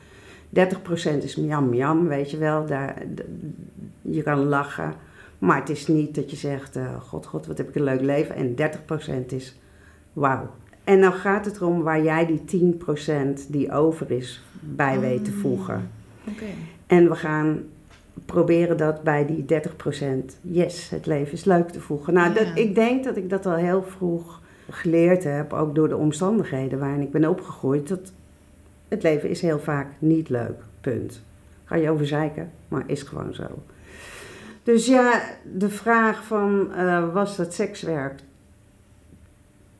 30% 0.48 1.22
is 1.22 1.36
miam 1.36 1.68
miam, 1.68 2.08
weet 2.08 2.30
je 2.30 2.36
wel. 2.36 2.66
Daar, 2.66 3.02
je 4.02 4.22
kan 4.22 4.44
lachen. 4.44 4.92
Maar 5.38 5.60
het 5.60 5.68
is 5.68 5.86
niet 5.86 6.14
dat 6.14 6.30
je 6.30 6.36
zegt, 6.36 6.76
uh, 6.76 7.00
god, 7.00 7.26
god, 7.26 7.46
wat 7.46 7.58
heb 7.58 7.68
ik 7.68 7.74
een 7.74 7.82
leuk 7.82 8.00
leven. 8.00 8.34
En 8.34 8.54
30% 9.22 9.26
is 9.26 9.58
wauw. 10.12 10.50
En 10.84 11.00
dan 11.00 11.12
gaat 11.12 11.44
het 11.44 11.56
erom 11.56 11.82
waar 11.82 12.02
jij 12.02 12.26
die 12.26 12.74
10% 13.44 13.48
die 13.48 13.72
over 13.72 14.10
is 14.10 14.42
bij 14.60 15.00
weet 15.00 15.24
te 15.24 15.32
voegen. 15.32 15.90
Okay. 16.28 16.54
En 16.86 17.08
we 17.08 17.14
gaan 17.14 17.62
proberen 18.24 18.76
dat 18.76 19.02
bij 19.02 19.26
die 19.26 19.44
30% 19.44 20.40
yes, 20.40 20.90
het 20.90 21.06
leven 21.06 21.32
is 21.32 21.44
leuk 21.44 21.68
te 21.68 21.80
voegen. 21.80 22.14
Nou, 22.14 22.34
dat, 22.34 22.46
ik 22.54 22.74
denk 22.74 23.04
dat 23.04 23.16
ik 23.16 23.30
dat 23.30 23.46
al 23.46 23.54
heel 23.54 23.82
vroeg 23.82 24.40
geleerd 24.70 25.24
heb, 25.24 25.52
ook 25.52 25.74
door 25.74 25.88
de 25.88 25.96
omstandigheden 25.96 26.78
waarin 26.78 27.00
ik 27.00 27.10
ben 27.10 27.28
opgegroeid. 27.28 27.88
Dat 27.88 28.12
het 28.88 29.02
leven 29.02 29.28
is 29.28 29.40
heel 29.40 29.58
vaak 29.58 29.86
niet 29.98 30.28
leuk. 30.28 30.62
Punt. 30.80 31.22
Ga 31.64 31.76
je 31.76 31.90
over 31.90 32.06
zeiken, 32.06 32.50
maar 32.68 32.82
is 32.86 33.02
gewoon 33.02 33.34
zo. 33.34 33.46
Dus 34.62 34.86
ja, 34.86 35.22
de 35.54 35.68
vraag 35.68 36.24
van 36.24 36.70
uh, 36.76 37.12
was 37.12 37.36
dat 37.36 37.54
sekswerk 37.54 38.20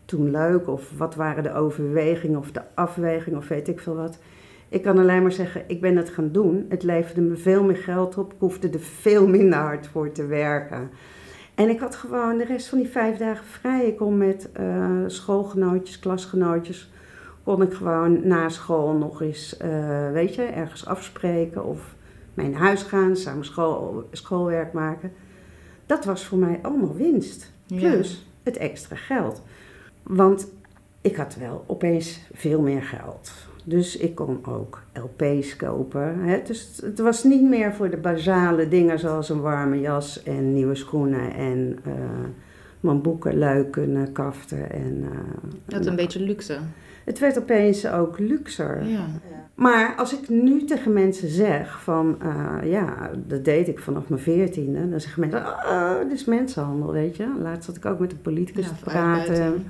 toen 0.05 0.31
leuk? 0.31 0.69
Of 0.69 0.93
wat 0.97 1.15
waren 1.15 1.43
de 1.43 1.53
overwegingen 1.53 2.39
of 2.39 2.53
de 2.53 2.63
afwegingen 2.75 3.39
of 3.39 3.49
weet 3.49 3.69
ik 3.69 3.81
veel 3.81 3.97
wat. 3.97 4.19
Ik 4.69 4.83
kan 4.83 4.99
alleen 4.99 5.23
maar 5.23 5.33
zeggen, 5.33 5.65
ik 5.67 5.81
ben 5.81 5.97
het 5.97 6.11
gaan 6.11 6.33
doen. 6.33 6.67
Het 6.69 6.83
leverde 6.83 7.21
me 7.21 7.37
veel 7.37 7.65
meer 7.65 7.77
geld 7.77 8.19
op. 8.19 8.33
Ik 8.33 8.39
hoefde 8.39 8.69
er 8.69 8.81
veel 8.81 9.29
minder 9.29 9.59
hard 9.59 9.87
voor 9.87 10.13
te 10.13 10.27
werken. 10.27 10.91
En 11.55 11.69
ik 11.69 11.81
had 11.81 11.95
gewoon 11.95 12.39
de 12.39 12.45
rest 12.45 12.69
van 12.69 12.79
die 12.79 12.89
vijf 12.89 13.17
dagen 13.17 13.45
vrij. 13.45 13.87
Ik 13.87 13.97
kon 13.97 14.17
met 14.17 14.49
uh, 14.61 15.03
schoolgenootjes, 15.07 15.99
klasgenootjes 15.99 16.91
kon 17.47 17.62
ik 17.62 17.73
gewoon 17.73 18.26
na 18.26 18.49
school 18.49 18.93
nog 18.93 19.23
eens, 19.23 19.57
uh, 19.65 20.12
weet 20.12 20.35
je, 20.35 20.43
ergens 20.43 20.87
afspreken 20.87 21.65
of 21.65 21.95
naar 22.35 22.53
huis 22.53 22.83
gaan, 22.83 23.17
samen 23.17 23.45
school, 23.45 24.09
schoolwerk 24.11 24.73
maken. 24.73 25.12
Dat 25.87 26.05
was 26.05 26.25
voor 26.25 26.38
mij 26.38 26.59
allemaal 26.62 26.95
winst. 26.95 27.53
Plus 27.67 28.26
het 28.43 28.57
extra 28.57 28.97
geld. 28.97 29.43
Want 30.03 30.49
ik 31.00 31.17
had 31.17 31.37
wel 31.37 31.65
opeens 31.67 32.21
veel 32.35 32.61
meer 32.61 32.83
geld. 32.83 33.31
Dus 33.65 33.97
ik 33.97 34.15
kon 34.15 34.47
ook 34.47 34.83
LP's 34.93 35.57
kopen. 35.57 36.19
Hè? 36.19 36.43
Dus 36.45 36.81
het 36.83 36.99
was 36.99 37.25
niet 37.25 37.43
meer 37.43 37.75
voor 37.75 37.91
de 37.91 37.97
basale 37.97 38.69
dingen 38.69 38.99
zoals 38.99 39.29
een 39.29 39.41
warme 39.41 39.81
jas 39.81 40.23
en 40.23 40.53
nieuwe 40.53 40.75
schoenen 40.75 41.35
en 41.35 41.79
uh, 41.87 41.95
mijn 42.81 43.03
boeken 43.03 43.38
luiken, 43.38 44.12
kaften. 44.12 44.71
En, 44.71 44.97
uh, 45.03 45.11
dat 45.65 45.87
een 45.87 45.97
beetje 45.97 46.21
luxe. 46.21 46.59
Het 47.07 47.19
werd 47.19 47.39
opeens 47.39 47.87
ook 47.87 48.19
luxer. 48.19 48.85
Ja. 48.87 49.07
Maar 49.55 49.95
als 49.97 50.19
ik 50.19 50.29
nu 50.29 50.65
tegen 50.65 50.93
mensen 50.93 51.29
zeg 51.29 51.83
van, 51.83 52.19
uh, 52.23 52.71
ja, 52.71 53.11
dat 53.27 53.45
deed 53.45 53.69
ik 53.69 53.79
vanaf 53.79 54.09
mijn 54.09 54.21
veertiende, 54.21 54.89
dan 54.91 55.01
zeggen 55.01 55.21
mensen, 55.21 55.41
oh, 55.47 55.99
dit 55.99 56.13
is 56.13 56.25
mensenhandel, 56.25 56.93
weet 56.93 57.17
je. 57.17 57.27
Laatst 57.43 57.67
had 57.67 57.77
ik 57.77 57.85
ook 57.87 57.99
met 57.99 58.13
een 58.13 58.21
politicus 58.21 58.65
Ja, 58.67 58.73
te 58.73 58.85
praten. 58.85 59.65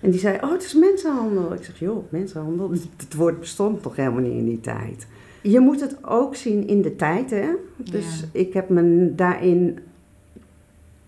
En 0.00 0.10
die 0.10 0.20
zei, 0.20 0.38
oh, 0.42 0.50
het 0.52 0.64
is 0.64 0.74
mensenhandel. 0.74 1.52
Ik 1.52 1.64
zeg, 1.64 1.78
joh, 1.78 2.04
mensenhandel, 2.08 2.70
het 2.96 3.14
woord 3.14 3.38
bestond 3.40 3.82
toch 3.82 3.96
helemaal 3.96 4.20
niet 4.20 4.38
in 4.38 4.44
die 4.44 4.60
tijd. 4.60 5.06
Je 5.42 5.60
moet 5.60 5.80
het 5.80 5.96
ook 6.04 6.34
zien 6.36 6.66
in 6.66 6.82
de 6.82 6.96
tijd, 6.96 7.30
hè. 7.30 7.48
Dus 7.76 8.20
Ja. 8.20 8.26
ik 8.40 8.52
heb 8.52 8.68
me 8.68 9.12
daarin 9.14 9.78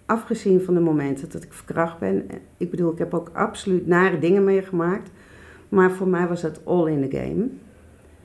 afgezien 0.07 0.61
van 0.62 0.75
de 0.75 0.81
momenten 0.81 1.31
dat 1.31 1.43
ik 1.43 1.52
verkracht 1.52 1.99
ben. 1.99 2.26
Ik 2.57 2.71
bedoel, 2.71 2.93
ik 2.93 2.99
heb 2.99 3.14
ook 3.14 3.31
absoluut 3.33 3.87
nare 3.87 4.19
dingen 4.19 4.45
meegemaakt. 4.45 5.11
Maar 5.75 5.93
voor 5.93 6.09
mij 6.09 6.28
was 6.28 6.40
dat 6.40 6.61
all 6.64 6.90
in 6.90 7.09
the 7.09 7.16
game. 7.16 7.47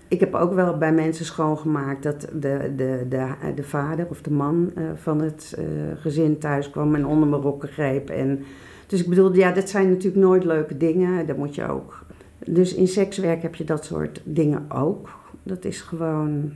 Ik 0.07 0.19
heb 0.19 0.35
ook 0.35 0.53
wel 0.53 0.77
bij 0.77 0.93
mensen 0.93 1.25
schoongemaakt 1.25 2.03
dat 2.03 2.21
de, 2.21 2.73
de, 2.75 3.05
de, 3.09 3.53
de 3.55 3.63
vader 3.63 4.07
of 4.09 4.21
de 4.21 4.31
man 4.31 4.71
eh, 4.75 4.83
van 4.95 5.21
het 5.21 5.55
eh, 5.57 5.65
gezin 5.95 6.37
thuis 6.37 6.69
kwam 6.69 6.95
en 6.95 7.05
onder 7.05 7.27
mijn 7.27 7.41
rokken 7.41 7.69
greep. 7.69 8.09
En, 8.09 8.43
dus 8.87 9.01
ik 9.01 9.09
bedoel, 9.09 9.33
ja, 9.33 9.51
dat 9.51 9.69
zijn 9.69 9.89
natuurlijk 9.89 10.23
nooit 10.23 10.43
leuke 10.43 10.77
dingen. 10.77 11.27
Dat 11.27 11.37
moet 11.37 11.55
je 11.55 11.67
ook. 11.67 12.05
Dus 12.45 12.73
in 12.73 12.87
sekswerk 12.87 13.41
heb 13.41 13.55
je 13.55 13.63
dat 13.63 13.85
soort 13.85 14.21
dingen 14.23 14.71
ook. 14.71 15.09
Dat 15.43 15.65
is 15.65 15.81
gewoon 15.81 16.51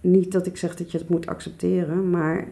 niet 0.00 0.32
dat 0.32 0.46
ik 0.46 0.56
zeg 0.56 0.76
dat 0.76 0.90
je 0.90 0.98
het 0.98 1.08
moet 1.08 1.26
accepteren, 1.26 2.10
maar 2.10 2.48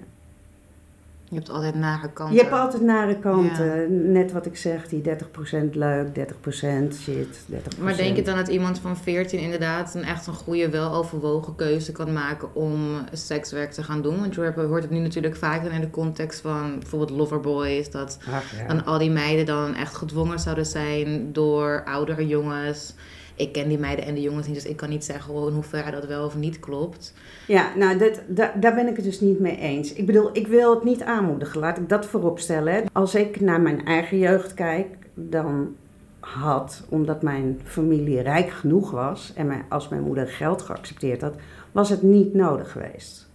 Je 1.31 1.37
hebt 1.37 1.51
altijd 1.51 1.75
nare 1.75 2.13
kanten. 2.13 2.37
je 2.37 2.43
hebt 2.43 2.55
altijd 2.55 2.83
nare 2.83 3.19
kanten. 3.19 4.13
Net 4.13 4.33
wat 4.33 4.47
ik 4.47 4.57
zeg, 4.57 4.89
die 4.89 5.03
30% 5.03 5.71
leuk, 5.73 6.07
30% 6.09 6.95
shit, 7.01 7.45
30%. 7.51 7.79
Maar 7.81 7.97
denk 7.97 8.17
je 8.17 8.23
dan 8.23 8.37
dat 8.37 8.49
iemand 8.49 8.79
van 8.79 8.97
14 8.97 9.39
inderdaad 9.39 9.95
een 9.95 10.05
echt 10.05 10.27
een 10.27 10.35
goede, 10.35 10.69
weloverwogen 10.71 11.55
keuze 11.55 11.93
kan 11.93 12.13
maken 12.13 12.55
om 12.55 13.05
sekswerk 13.13 13.73
te 13.73 13.83
gaan 13.83 14.03
doen? 14.03 14.21
Want 14.21 14.35
je 14.35 14.53
hoort 14.55 14.83
het 14.83 14.91
nu 14.91 14.99
natuurlijk 14.99 15.37
vaak 15.37 15.63
dan 15.63 15.73
in 15.73 15.81
de 15.81 15.91
context 15.91 16.41
van 16.41 16.79
bijvoorbeeld 16.79 17.19
loverboys, 17.19 17.91
dat 17.91 18.19
Ach, 18.31 18.57
ja. 18.59 18.67
dan 18.67 18.85
al 18.85 18.99
die 18.99 19.11
meiden 19.11 19.47
dan 19.47 19.75
echt 19.75 19.95
gedwongen 19.95 20.39
zouden 20.39 20.67
zijn 20.67 21.33
door 21.33 21.83
oudere 21.85 22.27
jongens. 22.27 22.95
Ik 23.41 23.53
ken 23.53 23.69
die 23.69 23.79
meiden 23.79 24.05
en 24.05 24.15
de 24.15 24.21
jongens 24.21 24.47
niet, 24.47 24.55
dus 24.55 24.67
ik 24.67 24.77
kan 24.77 24.89
niet 24.89 25.05
zeggen 25.05 25.35
in 25.35 25.53
hoeverre 25.53 25.91
dat 25.91 26.07
wel 26.07 26.25
of 26.25 26.37
niet 26.37 26.61
klopt. 26.61 27.15
Ja, 27.47 27.73
nou, 27.77 27.99
dat, 27.99 28.21
da- 28.29 28.53
daar 28.61 28.75
ben 28.75 28.89
ik 28.89 28.97
het 28.97 29.05
dus 29.05 29.21
niet 29.21 29.41
mee 29.41 29.57
eens. 29.59 29.93
Ik 29.93 30.07
bedoel, 30.07 30.31
ik 30.33 30.47
wil 30.47 30.75
het 30.75 30.85
niet 30.85 31.03
aanmoedigen, 31.03 31.61
laat 31.61 31.79
ik 31.79 31.89
dat 31.89 32.07
voorop 32.07 32.39
stellen. 32.39 32.73
hè. 32.75 32.81
Als 32.93 33.15
ik 33.15 33.41
naar 33.41 33.61
mijn 33.61 33.85
eigen 33.85 34.19
jeugd 34.19 34.55
kijk, 34.55 34.87
dan 35.15 35.75
had, 36.21 36.85
omdat 36.89 37.23
mijn 37.23 37.61
familie 37.65 38.21
rijk 38.21 38.51
genoeg 38.51 38.91
was 38.91 39.33
en 39.35 39.47
mijn, 39.47 39.65
als 39.69 39.89
mijn 39.89 40.03
moeder 40.03 40.27
geld 40.29 40.63
geaccepteerd 40.63 41.21
had, 41.21 41.35
was 41.73 41.91
het 41.91 42.03
niet 42.03 42.35
nodig 42.35 42.73
geweest. 42.73 43.29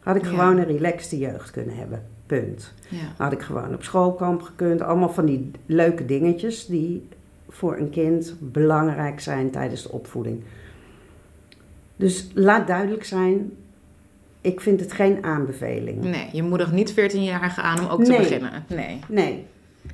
Had 0.00 0.16
ik 0.16 0.22
Ja. 0.22 0.28
gewoon 0.28 0.58
een 0.58 0.64
relaxte 0.64 1.18
jeugd 1.18 1.50
kunnen 1.50 1.76
hebben. 1.76 2.02
Punt. 2.26 2.74
Ja. 2.88 2.98
Had 3.16 3.32
ik 3.32 3.40
gewoon 3.42 3.74
op 3.74 3.82
schoolkamp 3.82 4.42
gekund. 4.42 4.80
Allemaal 4.82 5.10
van 5.10 5.26
die 5.26 5.50
leuke 5.66 6.04
dingetjes 6.04 6.66
die 6.66 7.08
voor 7.52 7.76
een 7.78 7.90
kind 7.90 8.34
belangrijk 8.40 9.20
zijn 9.20 9.50
tijdens 9.50 9.82
de 9.82 9.92
opvoeding. 9.92 10.42
Dus 11.96 12.30
laat 12.34 12.66
duidelijk 12.66 13.04
zijn, 13.04 13.52
ik 14.40 14.60
vind 14.60 14.80
het 14.80 14.92
geen 14.92 15.24
aanbeveling. 15.24 16.00
Nee, 16.04 16.28
je 16.32 16.42
moedigt 16.42 16.72
niet 16.72 16.92
14-jarigen 16.92 17.62
aan 17.62 17.80
om 17.80 17.86
ook 17.86 18.04
te 18.04 18.10
Nee. 18.10 18.18
beginnen. 18.20 18.64
Nee, 18.68 18.98
Nee, 19.08 19.46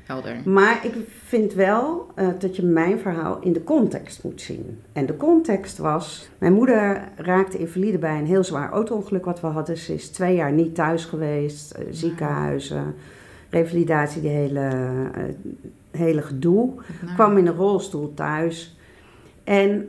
helder. 0.05 0.37
maar 0.45 0.81
ik 0.85 0.93
vind 1.25 1.53
wel 1.55 2.07
eh, 2.15 2.29
dat 2.39 2.57
je 2.57 2.63
mijn 2.63 2.99
verhaal 2.99 3.39
in 3.41 3.53
de 3.53 3.65
context 3.65 4.25
moet 4.25 4.41
zien. 4.41 4.81
En 4.93 5.07
de 5.07 5.17
context 5.17 5.79
was, 5.79 6.29
mijn 6.39 6.53
moeder 6.53 7.03
raakte 7.17 7.59
invalide 7.59 7.99
bij 7.99 8.19
een 8.19 8.27
heel 8.27 8.45
zwaar 8.45 8.71
auto-ongeluk 8.71 9.25
wat 9.25 9.41
we 9.41 9.47
hadden. 9.47 9.77
Ze 9.79 9.95
is 9.95 10.09
twee 10.11 10.35
jaar 10.35 10.53
niet 10.53 10.75
thuis 10.75 11.05
geweest, 11.05 11.71
eh, 11.71 11.85
ziekenhuizen, 11.91 12.95
revalidatie, 13.51 14.21
die 14.21 14.31
hele, 14.31 14.61
eh, 15.15 15.23
hele 15.91 16.23
gedoe. 16.23 16.75
Nou, 17.03 17.15
kwam 17.15 17.37
in 17.37 17.47
een 17.47 17.55
rolstoel 17.55 18.15
thuis. 18.15 18.77
En 19.45 19.89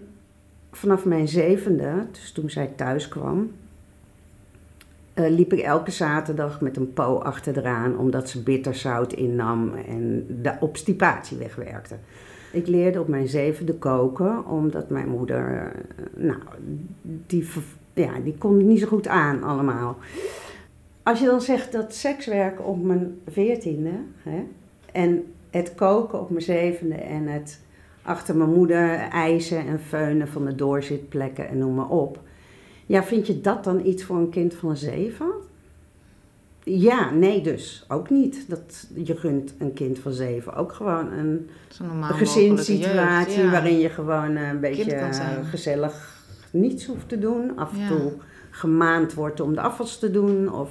vanaf 0.72 1.06
mijn 1.06 1.28
zevende, 1.28 1.92
dus 2.12 2.32
toen 2.32 2.50
zij 2.50 2.72
thuis 2.76 3.08
kwam, 3.08 3.52
eh, 5.14 5.30
liep 5.30 5.54
ik 5.54 5.60
elke 5.60 5.92
zaterdag 5.92 6.62
met 6.62 6.78
een 6.78 6.94
po 6.94 7.18
achteraan, 7.18 7.98
omdat 7.98 8.30
ze 8.30 8.44
bitterzout 8.44 9.14
innam 9.14 9.74
en 9.74 10.26
de 10.42 10.54
obstipatie 10.60 11.38
wegwerkte. 11.38 11.96
Ik 12.52 12.68
leerde 12.68 13.00
op 13.00 13.08
mijn 13.08 13.28
zevende 13.28 13.74
koken, 13.74 14.46
omdat 14.46 14.90
mijn 14.90 15.10
moeder, 15.10 15.58
eh, 15.58 16.06
nou, 16.16 16.40
die, 17.02 17.48
ja, 17.94 18.12
die 18.24 18.36
kon 18.38 18.58
het 18.58 18.66
niet 18.66 18.80
zo 18.80 18.88
goed 18.88 19.08
aan 19.08 19.44
allemaal. 19.44 19.98
Als 21.04 21.20
je 21.20 21.26
dan 21.26 21.42
zegt 21.42 21.72
dat 21.72 21.94
sekswerk 21.94 22.68
op 22.68 22.84
mijn 22.84 23.20
veertiende, 23.28 23.92
hè, 24.24 24.44
en 24.92 25.24
het 25.50 25.76
koken 25.76 26.20
op 26.20 26.30
mijn 26.30 26.42
zevende 26.44 26.96
en 26.96 27.28
het 27.28 27.60
achter 28.02 28.36
mijn 28.36 28.54
moeder 28.54 28.96
eisen 29.00 29.68
en 29.68 29.80
feunen 29.80 30.28
van 30.28 30.46
de 30.46 30.56
doorzitplekken 30.56 31.48
en 31.48 31.58
noem 31.58 31.76
maar 31.76 31.90
op. 31.90 32.20
Ja, 32.86 33.04
vind 33.04 33.28
je 33.28 33.42
dat 33.42 33.64
dan 33.64 33.86
iets 33.86 34.04
voor 34.04 34.18
een 34.18 34.30
kind 34.30 34.54
van 34.54 34.78
zeven? 34.78 35.32
Ja, 36.64 37.12
nee 37.12 37.42
dus. 37.42 37.86
Ook 37.88 38.10
niet. 38.10 38.50
Dat, 38.50 38.88
je 38.94 39.16
gunt 39.16 39.54
een 39.60 39.74
kind 39.74 40.00
van 40.00 40.12
zeven 40.12 40.54
ook 40.54 40.74
gewoon 40.74 41.12
een 41.12 41.50
gezinssituatie 42.02 42.96
mogelijke 42.96 43.32
jeugd, 43.32 43.36
ja. 43.36 43.52
waarin 43.52 43.80
je 43.80 43.90
gewoon 43.90 44.36
eh, 44.36 44.48
een 44.48 44.60
beetje 44.60 45.10
gezellig 45.50 46.24
niets 46.52 46.86
hoeft 46.86 47.10
te 47.10 47.20
doen. 47.20 47.58
Af 47.58 47.72
en 47.74 47.80
Ja. 47.80 47.88
toe 47.88 48.12
gemaand 48.50 49.14
wordt 49.14 49.40
om 49.40 49.54
de 49.54 49.62
afwas 49.62 50.00
te 50.00 50.12
doen. 50.12 50.54
Of... 50.54 50.70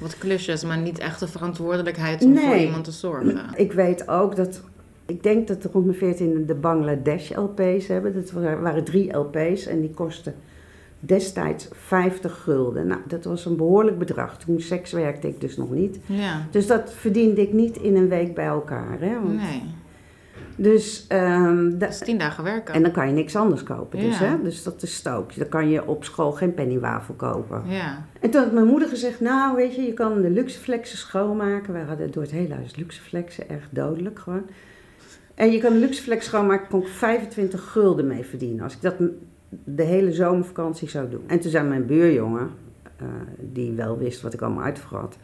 Wat 0.00 0.18
klusjes, 0.18 0.64
maar 0.64 0.78
niet 0.78 0.98
echt 0.98 1.20
de 1.20 1.28
verantwoordelijkheid 1.28 2.24
om 2.24 2.36
voor 2.38 2.54
iemand 2.56 2.84
te 2.84 2.90
zorgen. 2.90 3.40
Ik 3.56 3.72
weet 3.72 4.08
ook 4.08 4.36
dat, 4.36 4.62
ik 5.06 5.22
denk 5.22 5.48
dat 5.48 5.64
er 5.64 5.70
rond 5.72 5.84
mijn 5.86 5.98
14 5.98 6.46
de 6.46 6.54
Bangladesh 6.54 7.30
LP's 7.30 7.86
hebben. 7.86 8.14
Dat 8.14 8.30
wa- 8.30 8.58
waren 8.58 8.84
drie 8.84 9.16
LP's 9.16 9.66
en 9.66 9.80
die 9.80 9.90
kostten 9.90 10.34
destijds 11.00 11.68
50 11.72 12.40
gulden. 12.42 12.86
Nou, 12.86 13.00
dat 13.06 13.24
was 13.24 13.44
een 13.44 13.56
behoorlijk 13.56 13.98
bedrag. 13.98 14.38
Toen 14.38 14.60
seks 14.60 14.92
werkte 14.92 15.28
ik 15.28 15.40
dus 15.40 15.56
nog 15.56 15.70
niet. 15.70 15.98
Ja, 16.06 16.46
Dus 16.50 16.66
dat 16.66 16.92
verdiende 16.92 17.40
ik 17.40 17.52
niet 17.52 17.76
in 17.76 17.96
een 17.96 18.08
week 18.08 18.34
bij 18.34 18.46
elkaar. 18.46 18.96
Hè? 19.00 19.12
Want- 19.20 19.36
nee. 19.36 19.62
Dus 20.60 21.04
ehm, 21.08 21.68
da- 21.70 21.76
Dat 21.78 21.88
is 21.90 21.98
tien 21.98 22.18
dagen 22.18 22.44
werken. 22.44 22.74
En 22.74 22.82
dan 22.82 22.90
kan 22.92 23.06
je 23.06 23.12
niks 23.12 23.36
anders 23.36 23.62
kopen. 23.62 23.98
Dus, 23.98 24.18
hè? 24.18 24.42
dus 24.42 24.62
dat 24.62 24.82
is 24.82 24.94
stook. 24.94 25.36
Dan 25.36 25.48
kan 25.48 25.68
je 25.68 25.86
op 25.86 26.04
school 26.04 26.32
geen 26.32 26.54
pennywafel 26.54 27.14
kopen. 27.14 27.62
Ja, 27.66 28.04
En 28.20 28.30
toen 28.30 28.42
had 28.42 28.52
mijn 28.52 28.66
moeder 28.66 28.88
gezegd, 28.88 29.20
nou 29.20 29.56
weet 29.56 29.74
je, 29.74 29.82
je 29.82 29.92
kan 29.92 30.22
de 30.22 30.30
luxeflexen 30.30 30.98
schoonmaken. 30.98 31.72
We 31.72 31.78
hadden 31.80 32.10
door 32.10 32.22
het 32.22 32.32
hele 32.32 32.54
huis 32.54 32.76
luxeflexen, 32.76 33.48
erg 33.50 33.68
dodelijk 33.70 34.18
gewoon. 34.18 34.42
En 35.34 35.50
je 35.52 35.58
kan 35.60 35.72
de 35.72 35.78
luxeflex 35.78 36.24
schoonmaken, 36.24 36.68
kon 36.68 36.80
ik 36.82 36.88
25 36.88 37.70
gulden 37.70 38.06
mee 38.06 38.24
verdienen. 38.24 38.64
Als 38.64 38.74
ik 38.74 38.80
dat 38.82 38.94
de 39.64 39.82
hele 39.82 40.12
zomervakantie 40.12 40.88
zou 40.88 41.08
doen. 41.10 41.22
En 41.26 41.40
toen 41.40 41.50
zei 41.50 41.68
mijn 41.68 41.86
buurjongen, 41.86 42.50
eh, 42.96 43.06
die 43.38 43.72
wel 43.72 43.98
wist 43.98 44.22
wat 44.22 44.34
ik 44.34 44.40
allemaal 44.42 44.64
uitvergat. 44.64 45.16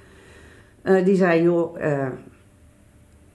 eh, 0.82 1.04
die 1.04 1.16
zei, 1.16 1.42
joh, 1.42 1.82
eh, 1.82 2.08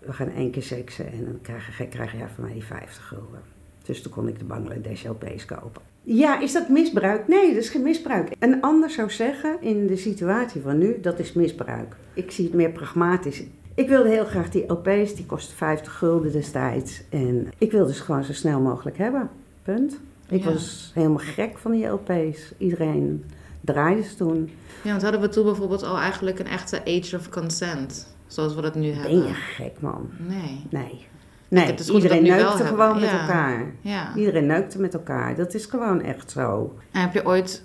we 0.09 0.15
gaan 0.15 0.31
één 0.35 0.51
keer 0.51 0.63
seksen 0.63 1.11
en 1.11 1.25
dan 1.25 1.39
krijg, 1.41 1.77
je- 1.77 1.87
krijg 1.87 2.11
jij 2.11 2.27
van 2.35 2.43
mij 2.43 2.53
die 2.53 2.63
50 2.63 3.07
gulden. 3.07 3.39
Dus 3.83 4.01
toen 4.01 4.11
kon 4.11 4.27
ik 4.27 4.39
de 4.39 4.45
Bangladesh 4.45 5.05
LP's 5.05 5.45
kopen. 5.45 5.81
Ja, 6.01 6.39
is 6.39 6.53
dat 6.53 6.69
misbruik? 6.69 7.27
Nee, 7.27 7.53
dat 7.53 7.63
is 7.63 7.69
geen 7.69 7.81
misbruik. 7.81 8.31
Een 8.39 8.61
ander 8.61 8.89
zou 8.89 9.09
zeggen 9.11 9.57
in 9.61 9.87
de 9.87 9.95
situatie 9.97 10.61
van 10.61 10.77
nu, 10.77 10.99
dat 11.01 11.19
is 11.19 11.33
misbruik. 11.33 11.95
Ik 12.13 12.31
zie 12.31 12.45
het 12.45 12.53
meer 12.53 12.69
pragmatisch. 12.71 13.43
Ik 13.75 13.87
wilde 13.89 14.09
heel 14.09 14.25
graag 14.25 14.49
die 14.49 14.65
LP's, 14.71 15.15
die 15.15 15.25
kostten 15.25 15.57
50 15.57 15.93
gulden 15.93 16.31
destijds. 16.31 17.01
En 17.09 17.47
ik 17.57 17.71
wilde 17.71 17.93
ze 17.93 18.01
gewoon 18.03 18.23
zo 18.23 18.33
snel 18.33 18.59
mogelijk 18.59 18.97
hebben. 18.97 19.29
Punt. 19.63 19.99
Ik 20.29 20.43
Ja. 20.43 20.51
was 20.51 20.91
helemaal 20.93 21.17
gek 21.17 21.57
van 21.57 21.71
die 21.71 21.85
LP's. 21.85 22.53
Iedereen 22.57 23.25
draaide 23.61 24.03
ze 24.03 24.15
toen. 24.15 24.49
ja, 24.83 24.89
want 24.89 25.01
hadden 25.01 25.21
we 25.21 25.29
toen 25.29 25.43
bijvoorbeeld 25.45 25.83
al 25.83 25.97
eigenlijk 25.97 26.39
een 26.39 26.47
echte 26.47 26.79
age 26.85 27.15
of 27.15 27.29
consent. 27.29 28.15
Zoals 28.29 28.55
we 28.55 28.61
dat 28.61 28.75
nu 28.75 28.89
Ben 28.89 28.95
hebben. 28.99 29.17
je 29.27 29.33
gek, 29.33 29.71
man? 29.79 30.09
Nee. 30.17 30.65
Nee. 30.69 31.07
Nee, 31.47 31.75
iedereen 31.93 32.23
neukte 32.23 32.63
gewoon 32.63 32.99
met 32.99 33.09
Ja. 33.09 33.21
elkaar. 33.21 33.65
Ja. 33.81 34.15
Iedereen 34.15 34.45
neukte 34.45 34.79
met 34.79 34.93
elkaar. 34.93 35.35
Dat 35.35 35.53
is 35.53 35.65
gewoon 35.65 36.01
echt 36.01 36.31
zo. 36.31 36.75
En 36.91 37.01
heb 37.01 37.13
je 37.13 37.25
ooit 37.25 37.63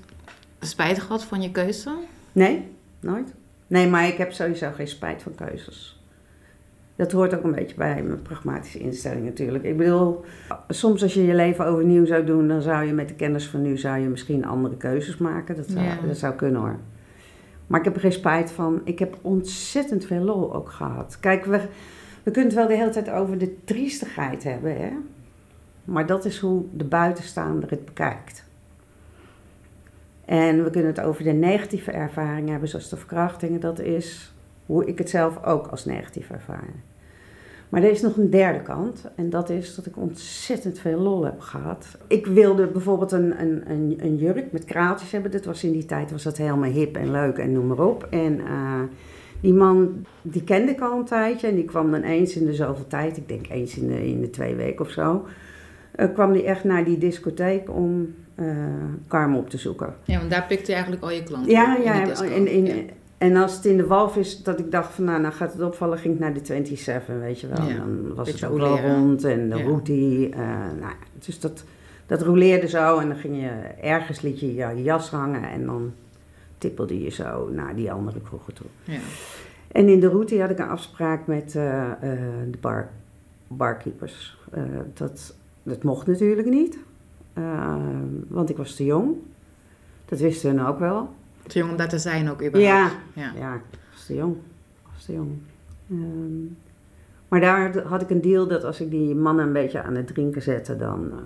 spijt 0.60 1.00
gehad 1.00 1.24
van 1.24 1.42
je 1.42 1.50
keuze? 1.50 1.90
Nee, 2.32 2.68
nooit. 3.00 3.34
Nee, 3.66 3.88
maar 3.88 4.06
ik 4.06 4.16
heb 4.16 4.32
sowieso 4.32 4.70
geen 4.74 4.88
spijt 4.88 5.22
van 5.22 5.34
keuzes. 5.34 6.02
Dat 6.96 7.12
hoort 7.12 7.34
ook 7.34 7.44
een 7.44 7.54
beetje 7.54 7.74
bij 7.76 8.02
mijn 8.02 8.22
pragmatische 8.22 8.78
instelling 8.78 9.24
natuurlijk. 9.24 9.64
Ik 9.64 9.76
bedoel, 9.76 10.24
soms 10.68 11.02
als 11.02 11.14
je 11.14 11.24
je 11.26 11.34
leven 11.34 11.66
overnieuw 11.66 12.04
zou 12.06 12.24
doen, 12.24 12.48
dan 12.48 12.62
zou 12.62 12.84
je 12.86 12.92
met 12.92 13.08
de 13.08 13.14
kennis 13.14 13.46
van 13.48 13.62
nu 13.62 13.76
zou 13.76 13.98
je 13.98 14.08
misschien 14.08 14.44
andere 14.44 14.76
keuzes 14.76 15.16
maken. 15.16 15.56
Dat 15.56 15.66
zou, 15.68 15.84
Ja. 15.84 15.98
dat 16.06 16.16
zou 16.18 16.34
kunnen 16.34 16.60
hoor. 16.60 16.78
Maar 17.66 17.78
ik 17.78 17.84
heb 17.84 17.94
er 17.94 18.00
geen 18.00 18.12
spijt 18.12 18.50
van. 18.50 18.80
Ik 18.84 18.98
heb 18.98 19.18
ontzettend 19.22 20.04
veel 20.06 20.22
lol 20.22 20.54
ook 20.54 20.70
gehad. 20.70 21.18
Kijk, 21.20 21.44
we, 21.44 21.60
we 22.22 22.30
kunnen 22.30 22.50
het 22.50 22.54
wel 22.54 22.68
de 22.68 22.76
hele 22.76 22.90
tijd 22.90 23.10
over 23.10 23.38
de 23.38 23.64
triestigheid 23.64 24.44
hebben, 24.44 24.76
hè. 24.76 24.90
Maar 25.84 26.06
dat 26.06 26.24
is 26.24 26.38
hoe 26.38 26.64
de 26.72 26.84
buitenstaander 26.84 27.70
het 27.70 27.84
bekijkt. 27.84 28.44
En 30.24 30.64
we 30.64 30.70
kunnen 30.70 30.90
het 30.90 31.00
over 31.00 31.24
de 31.24 31.32
negatieve 31.32 31.90
ervaringen 31.90 32.50
hebben, 32.50 32.68
zoals 32.68 32.88
de 32.88 32.96
verkrachtingen. 32.96 33.60
Dat 33.60 33.78
is 33.78 34.34
hoe 34.66 34.86
ik 34.86 34.98
het 34.98 35.10
zelf 35.10 35.44
ook 35.44 35.66
als 35.66 35.84
negatief 35.84 36.30
ervaar. 36.30 36.74
Maar 37.68 37.82
er 37.82 37.90
is 37.90 38.00
nog 38.02 38.16
een 38.16 38.30
derde 38.30 38.62
kant. 38.62 39.04
En 39.16 39.30
dat 39.30 39.50
is 39.50 39.74
dat 39.74 39.86
ik 39.86 39.96
ontzettend 39.96 40.78
veel 40.78 40.98
lol 41.00 41.24
heb 41.24 41.40
gehad. 41.40 41.86
Ik 42.06 42.26
wilde 42.26 42.66
bijvoorbeeld 42.66 43.12
een, 43.12 43.40
een, 43.40 43.62
een, 43.70 43.98
een 44.00 44.16
jurk 44.16 44.52
met 44.52 44.64
kraaltjes 44.64 45.10
hebben. 45.12 45.30
Dat 45.30 45.44
was 45.44 45.64
in 45.64 45.72
die 45.72 45.84
tijd 45.86 46.10
was 46.10 46.22
dat 46.22 46.36
helemaal 46.36 46.70
hip 46.70 46.96
en 46.96 47.10
leuk 47.10 47.38
en 47.38 47.52
noem 47.52 47.66
maar 47.66 47.86
op. 47.86 48.06
En 48.10 48.40
eh, 48.40 48.80
die 49.40 49.52
man, 49.54 50.04
die 50.22 50.44
kende 50.44 50.72
ik 50.72 50.80
al 50.80 50.98
een 50.98 51.04
tijdje. 51.04 51.46
En 51.48 51.54
die 51.54 51.64
kwam 51.64 51.90
dan 51.90 52.02
eens 52.02 52.36
in 52.36 52.46
de 52.46 52.54
zoveel 52.54 52.86
tijd. 52.86 53.16
Ik 53.16 53.28
denk 53.28 53.48
eens 53.48 53.76
in 53.76 53.88
de, 53.88 54.06
in 54.06 54.20
de 54.20 54.30
twee 54.30 54.54
weken 54.54 54.84
of 54.84 54.90
zo. 54.90 55.24
eh, 55.92 56.06
kwam 56.14 56.32
die 56.32 56.42
echt 56.44 56.64
naar 56.64 56.84
die 56.84 56.98
discotheek 56.98 57.70
om 57.70 58.14
eh 58.34 58.46
Carmen 59.08 59.38
op 59.38 59.50
te 59.50 59.58
zoeken. 59.58 59.94
Ja, 60.04 60.18
want 60.18 60.30
daar 60.30 60.44
pikte 60.48 60.66
je 60.66 60.72
eigenlijk 60.72 61.02
al 61.02 61.10
je 61.10 61.22
klanten 61.22 61.50
Ja, 61.50 61.76
in 61.76 61.82
ja, 61.82 61.92
in. 62.50 62.90
En 63.24 63.36
als 63.36 63.54
het 63.56 63.64
in 63.64 63.76
de 63.76 63.86
walvis, 63.86 64.42
dat 64.42 64.58
ik 64.58 64.70
dacht 64.70 64.94
van 64.94 65.04
nou, 65.04 65.20
nou 65.20 65.34
gaat 65.34 65.52
het 65.52 65.62
opvallen, 65.62 65.98
ging 65.98 66.14
ik 66.14 66.20
naar 66.20 66.34
de 66.34 66.40
27, 66.42 67.14
weet 67.18 67.40
je 67.40 67.46
wel. 67.46 67.66
Ja, 67.68 67.76
dan 67.76 68.14
was 68.14 68.32
het 68.32 68.44
ook 68.44 68.58
wel 68.58 68.78
rond 68.80 69.24
en 69.24 69.48
de 69.50 69.56
Ja. 69.56 69.62
route. 69.64 70.28
eh 70.30 70.38
nou, 70.80 70.92
dus 71.24 71.40
dat, 71.40 71.64
dat 72.06 72.22
roleerde 72.22 72.68
zo 72.68 72.98
en 72.98 73.08
dan 73.08 73.16
ging 73.16 73.36
je 73.40 73.48
ergens 73.82 74.20
liet 74.20 74.40
je 74.40 74.54
je 74.54 74.82
jas 74.82 75.10
hangen 75.10 75.42
en 75.50 75.66
dan 75.66 75.92
tippelde 76.58 77.02
je 77.02 77.10
zo 77.10 77.48
naar 77.52 77.74
die 77.74 77.92
andere 77.92 78.20
kroegen 78.20 78.54
toe. 78.54 78.66
Ja. 78.84 78.98
En 79.72 79.88
in 79.88 80.00
de 80.00 80.08
route 80.08 80.40
had 80.40 80.50
ik 80.50 80.58
een 80.58 80.68
afspraak 80.68 81.26
met 81.26 81.54
eh, 81.56 81.90
eh, 81.90 81.96
de 82.50 82.58
bar, 82.60 82.88
barkeepers. 83.48 84.38
Dat, 84.94 85.34
dat 85.62 85.82
mocht 85.82 86.06
natuurlijk 86.06 86.48
niet, 86.48 86.78
want 88.28 88.50
ik 88.50 88.56
was 88.56 88.74
te 88.74 88.84
jong. 88.84 89.14
Dat 90.04 90.18
wisten 90.18 90.56
hun 90.56 90.66
ook 90.66 90.78
wel. 90.78 91.08
Te 91.46 91.58
jong 91.58 91.70
om 91.70 91.76
daar 91.76 91.88
te 91.88 91.98
zijn 91.98 92.30
ook 92.30 92.42
überhaupt. 92.42 92.92
Ja, 93.14 93.22
Ja. 93.22 93.32
ja, 93.38 93.54
ik 93.54 93.60
was 93.92 94.06
te 94.06 94.14
jong. 94.14 94.34
Ik 94.36 94.90
was 94.94 95.04
te 95.04 95.12
jong. 95.12 95.30
Ehm, 95.90 96.44
maar 97.28 97.40
daar 97.40 97.82
had 97.82 98.02
ik 98.02 98.10
een 98.10 98.20
deal 98.20 98.46
dat 98.48 98.64
als 98.64 98.80
ik 98.80 98.90
die 98.90 99.14
mannen 99.14 99.46
een 99.46 99.52
beetje 99.52 99.82
aan 99.82 99.94
het 99.94 100.06
drinken 100.06 100.42
zette, 100.42 100.76
dan... 100.76 101.10
eh, 101.12 101.18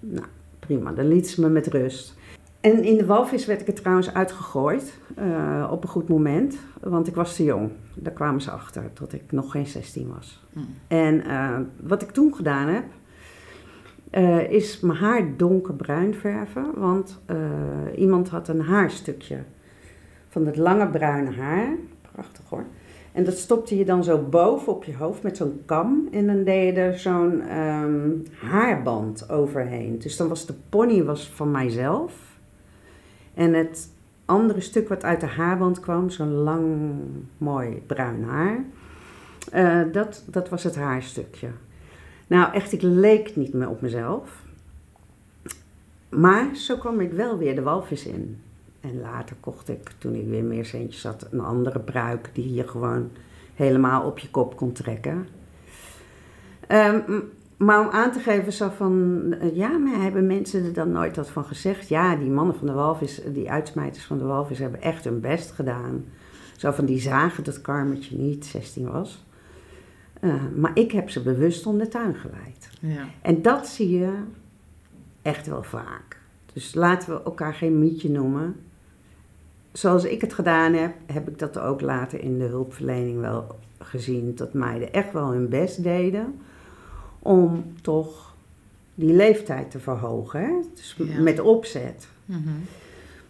nou, 0.00 0.26
prima. 0.58 0.92
Dan 0.92 1.08
liet 1.08 1.28
ze 1.28 1.40
me 1.40 1.48
met 1.48 1.66
rust. 1.66 2.14
En 2.60 2.84
in 2.84 2.96
de 2.96 3.06
walvis 3.06 3.46
werd 3.46 3.60
ik 3.60 3.66
er 3.68 3.74
trouwens 3.74 4.14
uitgegooid. 4.14 4.98
eh, 5.14 5.68
op 5.70 5.82
een 5.82 5.88
goed 5.88 6.08
moment. 6.08 6.56
Want 6.80 7.06
ik 7.06 7.14
was 7.14 7.36
te 7.36 7.44
jong. 7.44 7.70
Daar 7.94 8.12
kwamen 8.12 8.40
ze 8.40 8.50
achter. 8.50 8.82
Dat 8.94 9.12
ik 9.12 9.22
nog 9.32 9.50
geen 9.50 9.66
16 9.66 10.08
was. 10.14 10.44
Hm. 10.52 10.58
En 10.88 11.24
eh, 11.26 11.58
wat 11.82 12.02
ik 12.02 12.10
toen 12.10 12.34
gedaan 12.34 12.68
heb, 12.68 12.84
eh, 14.10 14.50
is 14.50 14.80
mijn 14.80 14.98
haar 14.98 15.36
donkerbruin 15.36 16.14
verven. 16.14 16.66
Want 16.74 17.20
eh, 17.26 17.36
iemand 17.96 18.28
had 18.28 18.48
een 18.48 18.60
haarstukje 18.60 19.38
van 20.28 20.46
het 20.46 20.56
lange 20.56 20.88
bruine 20.88 21.30
haar. 21.30 21.68
Prachtig 22.12 22.44
hoor. 22.48 22.64
En 23.12 23.24
dat 23.24 23.38
stopte 23.38 23.76
je 23.76 23.84
dan 23.84 24.04
zo 24.04 24.18
boven 24.18 24.72
op 24.72 24.84
je 24.84 24.96
hoofd 24.96 25.22
met 25.22 25.36
zo'n 25.36 25.62
kam. 25.64 26.08
En 26.12 26.26
dan 26.26 26.44
deed 26.44 26.74
je 26.74 26.80
er 26.80 26.98
zo'n 26.98 27.40
ehm, 27.40 28.10
haarband 28.40 29.30
overheen. 29.30 29.98
Dus 29.98 30.16
dan 30.16 30.28
was 30.28 30.46
de 30.46 30.54
pony 30.68 31.04
was 31.04 31.28
van 31.28 31.50
mijzelf. 31.50 32.38
En 33.34 33.54
het 33.54 33.90
andere 34.24 34.60
stuk 34.60 34.88
wat 34.88 35.04
uit 35.04 35.20
de 35.20 35.26
haarband 35.26 35.80
kwam, 35.80 36.10
zo'n 36.10 36.32
lang, 36.32 36.94
mooi 37.38 37.82
bruin 37.86 38.24
haar. 38.24 38.64
eh, 39.52 39.92
dat, 39.92 40.24
dat 40.26 40.48
was 40.48 40.64
het 40.64 40.76
haarstukje. 40.76 41.48
Nou, 42.26 42.52
echt, 42.52 42.72
ik 42.72 42.82
leek 42.82 43.36
niet 43.36 43.52
meer 43.52 43.68
op 43.68 43.80
mezelf. 43.80 44.44
Maar 46.08 46.56
zo 46.56 46.76
kwam 46.76 47.00
ik 47.00 47.12
wel 47.12 47.38
weer 47.38 47.54
de 47.54 47.62
walvis 47.62 48.06
in. 48.06 48.40
En 48.80 49.00
later 49.00 49.36
kocht 49.40 49.68
ik, 49.68 49.90
toen 49.98 50.14
ik 50.14 50.26
weer 50.26 50.44
meer 50.44 50.64
centjes 50.64 51.02
had, 51.02 51.28
een 51.30 51.40
andere 51.40 51.80
pruik 51.80 52.30
die 52.32 52.54
je 52.54 52.68
gewoon 52.68 53.10
helemaal 53.54 54.02
op 54.02 54.18
je 54.18 54.30
kop 54.30 54.56
kon 54.56 54.72
trekken. 54.72 55.28
Ehm, 56.66 57.00
maar 57.56 57.80
om 57.80 57.88
aan 57.90 58.12
te 58.12 58.18
geven 58.18 58.52
zo 58.52 58.68
van, 58.68 59.22
eh, 59.40 59.56
ja, 59.56 59.68
maar 59.68 60.02
hebben 60.02 60.26
mensen 60.26 60.64
er 60.64 60.72
dan 60.72 60.92
nooit 60.92 61.16
wat 61.16 61.30
van 61.30 61.44
gezegd? 61.44 61.88
Ja, 61.88 62.16
die 62.16 62.30
mannen 62.30 62.56
van 62.56 62.66
de 62.66 62.72
walvis, 62.72 63.20
die 63.32 63.50
uitsmijters 63.50 64.04
van 64.04 64.18
de 64.18 64.24
walvis 64.24 64.58
hebben 64.58 64.82
echt 64.82 65.04
hun 65.04 65.20
best 65.20 65.50
gedaan. 65.50 66.04
Zo 66.56 66.70
van, 66.70 66.84
die 66.84 67.00
zagen 67.00 67.44
dat 67.44 67.60
Karmetje 67.60 68.16
niet 68.16 68.46
16 68.46 68.90
was. 68.90 69.25
Eh, 70.20 70.34
maar 70.56 70.70
ik 70.74 70.92
heb 70.92 71.10
ze 71.10 71.22
bewust 71.22 71.66
om 71.66 71.78
de 71.78 71.88
tuin 71.88 72.14
geleid. 72.14 72.70
Ja. 72.80 73.04
En 73.22 73.42
dat 73.42 73.66
zie 73.68 73.98
je 73.98 74.12
echt 75.22 75.46
wel 75.46 75.62
vaak. 75.62 76.20
Dus 76.52 76.74
laten 76.74 77.08
we 77.14 77.22
elkaar 77.22 77.54
geen 77.54 77.78
mietje 77.78 78.10
noemen. 78.10 78.56
Zoals 79.72 80.04
ik 80.04 80.20
het 80.20 80.32
gedaan 80.34 80.72
heb, 80.74 80.94
heb 81.06 81.28
ik 81.28 81.38
dat 81.38 81.58
ook 81.58 81.80
later 81.80 82.20
in 82.20 82.38
de 82.38 82.44
hulpverlening 82.44 83.20
wel 83.20 83.58
gezien. 83.78 84.34
Dat 84.34 84.52
meiden 84.54 84.92
echt 84.92 85.12
wel 85.12 85.30
hun 85.32 85.48
best 85.48 85.82
deden 85.82 86.34
om 87.18 87.64
toch 87.82 88.34
die 88.94 89.12
leeftijd 89.14 89.70
te 89.70 89.78
verhogen. 89.78 90.40
Hè? 90.40 90.52
Dus 90.74 90.96
Ja. 90.98 91.20
met 91.20 91.40
opzet. 91.40 92.08
Mhm. 92.24 92.40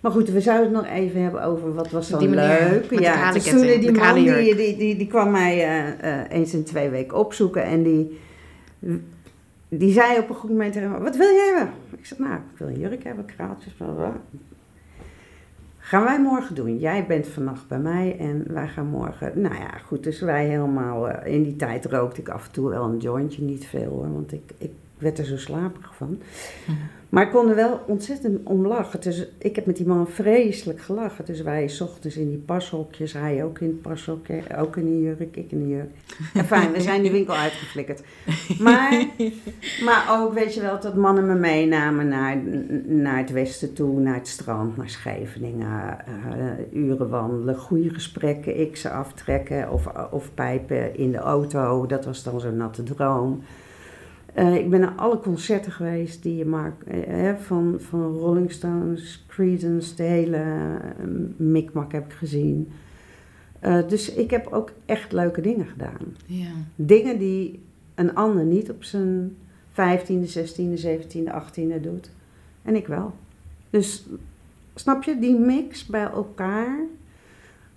Maar 0.01 0.13
goed, 0.13 0.29
we 0.31 0.41
zouden 0.41 0.75
het 0.75 0.83
nog 0.85 0.93
even 0.93 1.23
hebben 1.23 1.43
over 1.43 1.75
wat 1.75 1.91
was 1.91 2.09
dan 2.09 2.19
Die 2.19 2.29
meneer 2.29 2.71
leuk. 2.71 3.01
ja, 3.01 3.33
die 3.33 3.79
de 3.81 3.93
man 3.93 4.15
die, 4.15 4.55
die, 4.55 4.77
die, 4.77 4.97
die 4.97 5.07
kwam 5.07 5.31
mij 5.31 5.55
eh, 5.65 6.21
eh, 6.21 6.31
eens 6.31 6.55
in 6.55 6.65
twee 6.65 6.89
weken 6.89 7.17
opzoeken 7.19 7.63
en 7.63 7.83
die, 7.83 8.19
die 9.69 9.93
zei 9.93 10.19
op 10.19 10.29
een 10.29 10.35
goed 10.35 10.51
moment 10.51 10.73
tegen 10.73 10.91
me, 10.91 10.99
wat 10.99 11.17
wil 11.17 11.29
je 11.29 11.53
hebben? 11.55 11.75
Ik 11.99 12.07
zei, 12.07 12.21
nou, 12.21 12.35
ik 12.35 12.59
wil 12.59 12.69
een 12.69 12.79
jurk 12.79 13.05
hebben, 13.05 13.25
kraaltjes, 13.25 13.73
bla 13.73 13.87
bla. 13.87 13.95
bla. 13.95 14.21
Gaan 15.79 16.05
wij 16.05 16.21
morgen 16.21 16.55
doen. 16.55 16.79
Jij 16.79 17.07
bent 17.07 17.27
vannacht 17.27 17.69
bij 17.69 17.79
mij 17.79 18.17
en 18.19 18.45
wij 18.49 18.69
gaan 18.69 18.87
morgen. 18.87 19.41
Nou 19.41 19.55
ja, 19.55 19.71
goed, 19.85 20.05
dus 20.05 20.21
wij 20.21 20.47
helemaal. 20.47 21.09
eh, 21.09 21.33
in 21.35 21.43
die 21.43 21.57
tijd 21.57 21.85
rookte 21.85 22.21
ik 22.21 22.29
af 22.29 22.47
en 22.47 22.53
toe 22.53 22.69
wel 22.69 22.85
een 22.85 22.99
jointje, 22.99 23.43
niet 23.43 23.67
veel 23.67 23.89
hoor, 23.91 24.13
want 24.13 24.33
ik, 24.33 24.53
ik 24.59 24.71
werd 24.99 25.19
er 25.19 25.25
zo 25.25 25.37
slaperig 25.37 25.95
van. 25.97 26.19
Maar 27.09 27.25
ik 27.25 27.31
kon 27.31 27.49
er 27.49 27.55
wel 27.55 27.81
ontzettend 27.87 28.41
om 28.45 28.67
lachen. 28.67 29.01
Dus 29.01 29.29
ik 29.39 29.57
heb 29.57 29.67
met 29.67 29.77
die 29.77 29.87
man 29.87 30.09
vreselijk 30.09 30.81
gelachen. 30.81 31.25
Dus 31.25 31.41
wij 31.41 31.71
ochtends 31.81 32.17
in 32.17 32.29
die 32.29 32.39
pashokjes, 32.39 33.13
hij 33.13 33.45
ook 33.45 33.59
in 33.59 33.67
het 33.67 33.83
pashokje, 33.83 34.43
ook 34.57 34.77
in 34.77 34.87
een 34.87 35.01
jurk, 35.01 35.37
ik 35.37 35.53
in 35.53 35.61
een 35.61 35.69
jurk. 35.69 35.91
En 36.35 36.45
fijn, 36.45 36.73
we 36.73 36.81
zijn 36.81 37.03
die 37.03 37.11
winkel 37.11 37.35
uitgeflikkerd. 37.35 38.03
Maar, 38.59 39.07
maar 39.85 40.07
ook, 40.11 40.33
weet 40.35 40.55
je 40.55 40.61
wel, 40.61 40.81
dat 40.81 40.95
mannen 40.95 41.27
me 41.27 41.35
meenamen 41.35 42.09
naar, 42.09 42.37
naar 42.87 43.19
het 43.19 43.31
westen 43.31 43.73
toe, 43.73 44.01
naar 44.01 44.15
het 44.15 44.29
strand, 44.29 44.77
naar 44.77 44.91
Scheveningen. 44.91 45.99
eh, 46.07 46.83
uren 46.83 47.09
wandelen, 47.09 47.57
goede 47.57 47.91
gesprekken, 47.91 48.61
ik 48.61 48.77
ze 48.77 48.91
aftrekken 48.91 49.71
of, 49.71 49.87
of 50.11 50.35
pijpen 50.35 50.97
in 50.97 51.13
de 51.13 51.19
auto. 51.19 51.87
Dat 51.87 52.05
was 52.05 52.23
dan 52.23 52.41
zo'n 52.41 52.57
natte 52.57 52.83
droom. 52.83 53.43
Eh, 54.37 54.55
ik 54.55 54.71
ben 54.71 54.81
naar 54.81 54.95
alle 54.97 55.21
concerten 55.21 55.73
geweest 55.73 56.23
die 56.23 56.37
je 56.37 56.45
maakt. 56.45 56.85
eh, 56.85 57.07
hè, 57.07 57.37
van, 57.37 57.77
van 57.79 58.19
Rolling 58.19 58.53
Stones, 58.53 59.25
Creedence, 59.29 59.95
de 59.95 60.03
hele 60.03 60.39
uh, 60.39 61.21
mikmak 61.37 61.93
heb 61.93 62.05
ik 62.05 62.13
gezien. 62.13 62.69
Eh, 63.61 63.89
dus 63.89 64.13
ik 64.15 64.31
heb 64.31 64.47
ook 64.47 64.73
echt 64.87 65.13
leuke 65.13 65.41
dingen 65.41 65.67
gedaan. 65.67 66.17
Ja. 66.27 66.51
Dingen 66.75 67.19
die 67.19 67.63
een 67.95 68.15
ander 68.15 68.45
niet 68.45 68.71
op 68.71 68.85
zijn 68.85 69.37
15e, 69.71 70.29
16e, 70.39 70.85
17e, 70.87 71.33
18e 71.33 71.81
doet. 71.81 72.11
En 72.63 72.77
ik 72.77 72.87
wel. 72.87 73.15
Dus 73.71 74.07
snap 74.75 75.03
je, 75.03 75.19
die 75.19 75.39
mix 75.39 75.87
bij 75.87 76.11
elkaar 76.11 76.79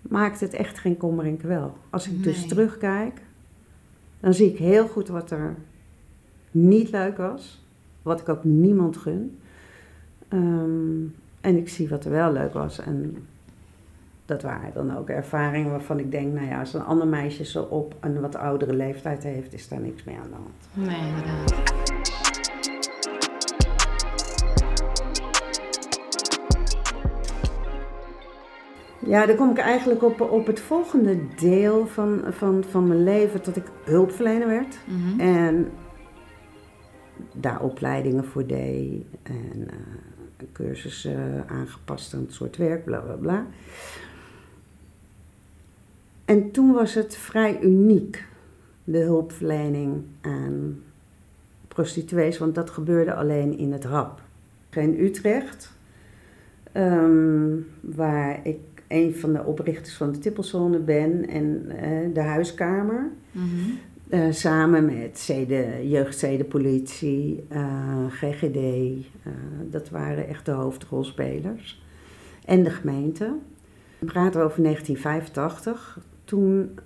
maakt 0.02 0.40
het 0.40 0.54
echt 0.54 0.80
geen 0.80 0.98
kommer 0.98 1.26
en 1.26 1.38
kwel. 1.38 1.78
Als 1.90 2.08
ik 2.08 2.24
dus 2.24 2.48
terugkijk, 2.48 3.22
dan 4.20 4.34
zie 4.34 4.52
ik 4.52 4.58
heel 4.58 4.88
goed 4.88 5.08
wat 5.08 5.32
er 5.32 5.56
niet 6.52 6.92
leuk 6.92 7.18
was. 7.18 7.62
Wat 8.02 8.20
ik 8.20 8.30
ook 8.30 8.44
niemand 8.44 8.98
gun. 8.98 9.38
Ehm, 10.28 11.02
en 11.42 11.58
ik 11.58 11.70
zie 11.70 11.90
wat 11.90 12.06
er 12.06 12.12
wel 12.12 12.32
leuk 12.32 12.54
was. 12.54 12.80
En 12.80 13.28
dat 14.26 14.42
waren 14.42 14.74
dan 14.74 14.98
ook 14.98 15.10
ervaringen 15.10 15.72
waarvan 15.72 16.00
ik 16.00 16.12
denk, 16.12 16.34
nou 16.34 16.48
ja, 16.48 16.60
als 16.60 16.74
een 16.74 16.84
ander 16.84 17.08
meisje 17.08 17.46
zo 17.46 17.64
op 17.64 17.96
een 18.00 18.22
wat 18.22 18.36
oudere 18.36 18.74
leeftijd 18.74 19.24
heeft, 19.24 19.54
is 19.54 19.68
daar 19.68 19.80
niks 19.80 20.04
mee 20.04 20.16
aan 20.16 20.30
de 20.30 20.36
hand. 20.36 20.90
Nee, 20.90 21.08
inderdaad. 21.08 21.78
Ja, 29.06 29.26
dan 29.26 29.36
kom 29.36 29.50
ik 29.50 29.58
eigenlijk 29.58 30.04
op, 30.04 30.22
op 30.22 30.48
het 30.48 30.60
volgende 30.60 31.18
deel 31.36 31.88
van, 31.88 32.22
van, 32.30 32.64
van 32.70 32.88
mijn 32.88 33.04
leven, 33.04 33.44
dat 33.44 33.56
ik 33.56 33.66
hulpverlener 33.84 34.48
werd. 34.48 34.78
Mhm. 34.86 35.20
En 35.20 35.72
daar 37.34 37.62
opleidingen 37.62 38.26
voor 38.26 38.46
deed 38.46 39.04
en 39.24 39.68
eh, 39.70 40.46
cursussen 40.52 41.44
aangepast 41.48 42.14
aan 42.14 42.22
het 42.22 42.34
soort 42.34 42.58
werk, 42.58 42.86
bla 42.86 43.00
bla 43.00 43.14
bla. 43.14 43.46
En 46.26 46.52
toen 46.52 46.72
was 46.74 46.94
het 46.94 47.18
vrij 47.18 47.62
uniek, 47.62 48.26
de 48.84 48.98
hulpverlening 48.98 50.04
aan 50.22 50.82
prostituees, 51.68 52.38
want 52.38 52.56
dat 52.56 52.70
gebeurde 52.70 53.14
alleen 53.14 53.58
in 53.58 53.72
het 53.72 53.86
RAP. 53.86 54.22
In 54.70 55.00
Utrecht, 55.00 55.72
ehm, 56.72 57.56
waar 57.82 58.40
ik 58.44 58.60
een 58.88 59.16
van 59.16 59.34
de 59.34 59.44
oprichters 59.44 59.96
van 59.96 60.12
de 60.12 60.18
Tippelzone 60.18 60.80
ben 60.80 61.28
en 61.28 61.66
eh, 61.70 62.14
de 62.14 62.22
huiskamer. 62.22 63.10
Mhm. 63.32 63.72
Eh, 64.10 64.26
samen 64.30 64.86
met 64.86 65.20
zeden, 65.20 65.90
jeugdzedenpolitie, 65.90 67.46
eh 67.50 68.06
GGD, 68.10 68.56
eh, 68.56 69.32
dat 69.70 69.90
waren 69.90 70.28
echt 70.28 70.46
de 70.46 70.52
hoofdrolspelers. 70.52 71.84
En 72.46 72.64
de 72.64 72.70
gemeente. 72.70 73.36
We 74.00 74.06
praten 74.06 74.44
over 74.44 74.62
1985. 74.62 76.00
Toen 76.24 76.80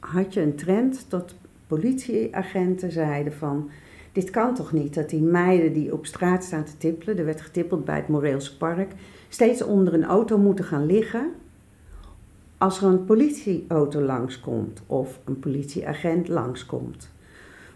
had 0.00 0.34
je 0.34 0.40
een 0.40 0.56
trend 0.56 1.06
dat 1.08 1.34
politieagenten 1.66 2.92
zeiden 2.92 3.32
van... 3.32 3.70
Dit 4.12 4.30
kan 4.30 4.54
toch 4.54 4.72
niet 4.72 4.94
dat 4.94 5.10
die 5.10 5.22
meiden 5.22 5.72
die 5.72 5.92
op 5.92 6.06
straat 6.06 6.44
staan 6.44 6.64
te 6.64 6.76
tippelen... 6.76 7.18
er 7.18 7.24
werd 7.24 7.40
getippeld 7.40 7.84
bij 7.84 7.96
het 7.96 8.08
Moreelse 8.08 8.56
Park... 8.56 8.92
steeds 9.28 9.62
onder 9.62 9.94
een 9.94 10.04
auto 10.04 10.38
moeten 10.38 10.64
gaan 10.64 10.86
liggen 10.86 11.32
als 12.58 12.82
er 12.82 12.88
een 12.88 13.04
politieauto 13.04 14.00
langskomt 14.00 14.82
of 14.86 15.18
een 15.24 15.38
politieagent 15.38 16.28
langskomt. 16.28 17.10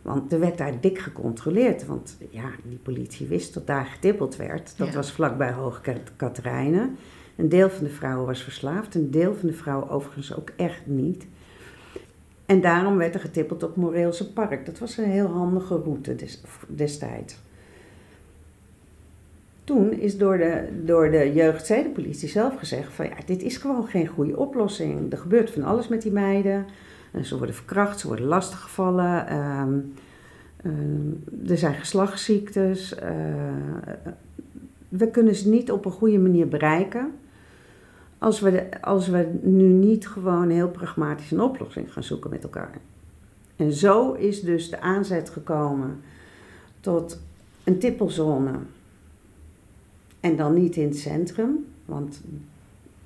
Want 0.03 0.33
er 0.33 0.41
werd 0.41 0.59
daar 0.59 0.81
dik 0.81 0.99
gecontroleerd. 0.99 1.87
Want 1.87 2.17
ja, 2.31 2.51
die 2.65 2.79
politie 2.79 3.27
wist 3.27 3.55
dat 3.55 3.67
daar 3.67 3.85
getippeld 3.87 4.37
werd. 4.37 4.75
Dat 4.79 4.89
Ja. 4.89 4.95
was 4.95 5.13
vlakbij 5.13 5.53
Hoge 5.53 5.81
Kat- 5.81 6.13
Katerijnen. 6.17 6.97
Een 7.37 7.49
deel 7.49 7.71
van 7.71 7.85
de 7.85 7.91
vrouwen 7.91 8.27
was 8.27 8.43
verslaafd. 8.43 8.95
Een 8.95 9.11
deel 9.11 9.35
van 9.35 9.49
de 9.49 9.55
vrouwen 9.55 9.89
overigens 9.89 10.37
ook 10.37 10.51
echt 10.57 10.87
niet. 10.87 11.27
En 12.47 12.61
daarom 12.61 12.97
werd 12.97 13.15
er 13.15 13.21
getippeld 13.21 13.63
op 13.63 13.77
Moreelse 13.77 14.33
Park. 14.33 14.67
Dat 14.67 14.79
was 14.79 14.97
een 14.97 15.11
heel 15.11 15.27
handige 15.27 15.77
route 15.77 16.15
des- 16.15 16.43
destijds. 16.69 17.39
Toen 19.65 19.93
is 19.93 20.19
door 20.19 20.39
de, 20.39 20.69
door 20.85 21.11
de 21.11 21.33
jeugdzedenpolitie 21.33 22.29
zelf 22.29 22.59
gezegd 22.59 22.93
van 22.93 23.07
ja, 23.07 23.17
dit 23.27 23.43
is 23.43 23.57
gewoon 23.57 23.87
geen 23.87 24.07
goede 24.07 24.37
oplossing. 24.37 25.13
Er 25.13 25.19
gebeurt 25.19 25.51
van 25.51 25.63
alles 25.63 25.89
met 25.89 26.03
die 26.03 26.13
meiden. 26.13 26.67
En 27.11 27.25
ze 27.25 27.37
worden 27.37 27.55
verkracht, 27.55 28.01
ze 28.01 28.07
worden 28.07 28.27
lastiggevallen. 28.27 29.27
ehm, 29.27 29.79
er 31.49 31.59
zijn 31.59 31.75
geslachtsziektes. 31.75 32.95
eh, 32.95 33.11
we 34.89 35.11
kunnen 35.11 35.35
ze 35.35 35.49
niet 35.49 35.71
op 35.71 35.85
een 35.85 35.91
goede 35.93 36.19
manier 36.19 36.49
bereiken. 36.49 37.13
Als 38.19 38.41
we, 38.41 38.81
als 38.81 39.09
we 39.09 39.39
nu 39.43 39.65
niet 39.65 40.09
gewoon 40.09 40.49
heel 40.51 40.69
pragmatisch 40.69 41.31
een 41.31 41.41
oplossing 41.41 41.93
gaan 41.93 42.03
zoeken 42.03 42.31
met 42.31 42.43
elkaar. 42.43 42.79
En 43.57 43.73
zo 43.73 44.13
is 44.13 44.41
dus 44.41 44.71
de 44.71 44.81
aanzet 44.81 45.31
gekomen 45.31 46.01
tot 46.81 47.21
een 47.65 47.79
tippelzone. 47.79 48.51
En 50.21 50.37
dan 50.37 50.55
niet 50.55 50.77
in 50.77 50.89
het 50.89 50.99
centrum, 50.99 51.67
want 51.85 52.21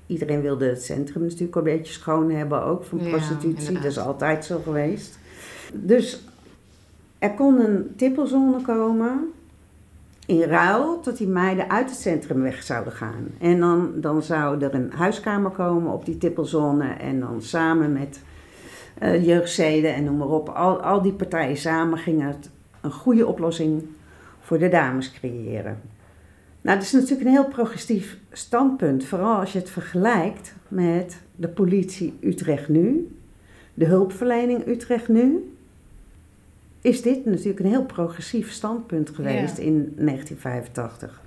iedereen 0.07 0.41
wilde 0.41 0.65
het 0.65 0.83
centrum 0.83 1.21
natuurlijk 1.23 1.55
een 1.55 1.63
beetje 1.63 1.93
schoon 1.93 2.31
hebben 2.31 2.63
ook 2.63 2.83
van 2.83 2.99
Ja, 3.03 3.09
prostitutie. 3.09 3.73
dat 3.73 3.83
is 3.83 3.99
altijd 3.99 4.45
zo 4.45 4.59
geweest. 4.63 5.19
Dus 5.73 6.23
er 7.19 7.31
kon 7.31 7.59
een 7.59 7.93
tippelzone 7.95 8.61
komen 8.61 9.19
in 10.25 10.41
ruil 10.41 11.01
dat 11.03 11.17
die 11.17 11.27
meiden 11.27 11.69
uit 11.69 11.89
het 11.89 11.99
centrum 11.99 12.41
weg 12.41 12.63
zouden 12.63 12.93
gaan. 12.93 13.27
En 13.39 13.59
dan, 13.59 13.91
dan 13.95 14.23
zou 14.23 14.61
er 14.61 14.73
een 14.73 14.91
huiskamer 14.91 15.51
komen 15.51 15.91
op 15.93 16.05
die 16.05 16.17
tippelzone 16.17 16.87
en 16.89 17.19
dan 17.19 17.41
samen 17.41 17.93
met 17.93 18.21
eh 18.99 19.25
jeugdzeden 19.25 19.93
en 19.93 20.03
noem 20.03 20.17
maar 20.17 20.27
op, 20.27 20.49
al, 20.49 20.81
al 20.81 21.01
die 21.01 21.13
partijen 21.13 21.57
samen 21.57 21.97
gingen 21.97 22.27
het 22.27 22.49
een 22.81 22.91
goede 22.91 23.27
oplossing 23.27 23.83
voor 24.41 24.57
de 24.57 24.69
dames 24.69 25.11
creëren. 25.11 25.81
Nou, 26.65 26.77
dat 26.77 26.85
is 26.85 26.91
natuurlijk 26.91 27.21
een 27.21 27.31
heel 27.33 27.47
progressief 27.47 28.17
standpunt, 28.31 29.05
vooral 29.05 29.39
als 29.39 29.51
je 29.53 29.59
het 29.59 29.69
vergelijkt 29.69 30.55
met 30.67 31.21
de 31.35 31.47
politie 31.47 32.13
Utrecht 32.21 32.69
nu, 32.69 33.15
de 33.73 33.85
hulpverlening 33.85 34.67
Utrecht 34.67 35.07
nu. 35.07 35.53
Is 36.81 37.01
dit 37.01 37.25
natuurlijk 37.25 37.59
een 37.59 37.65
heel 37.69 37.85
progressief 37.85 38.51
standpunt 38.51 39.09
geweest 39.09 39.57
Ja. 39.57 39.63
in 39.63 39.93
1985. 39.95 41.21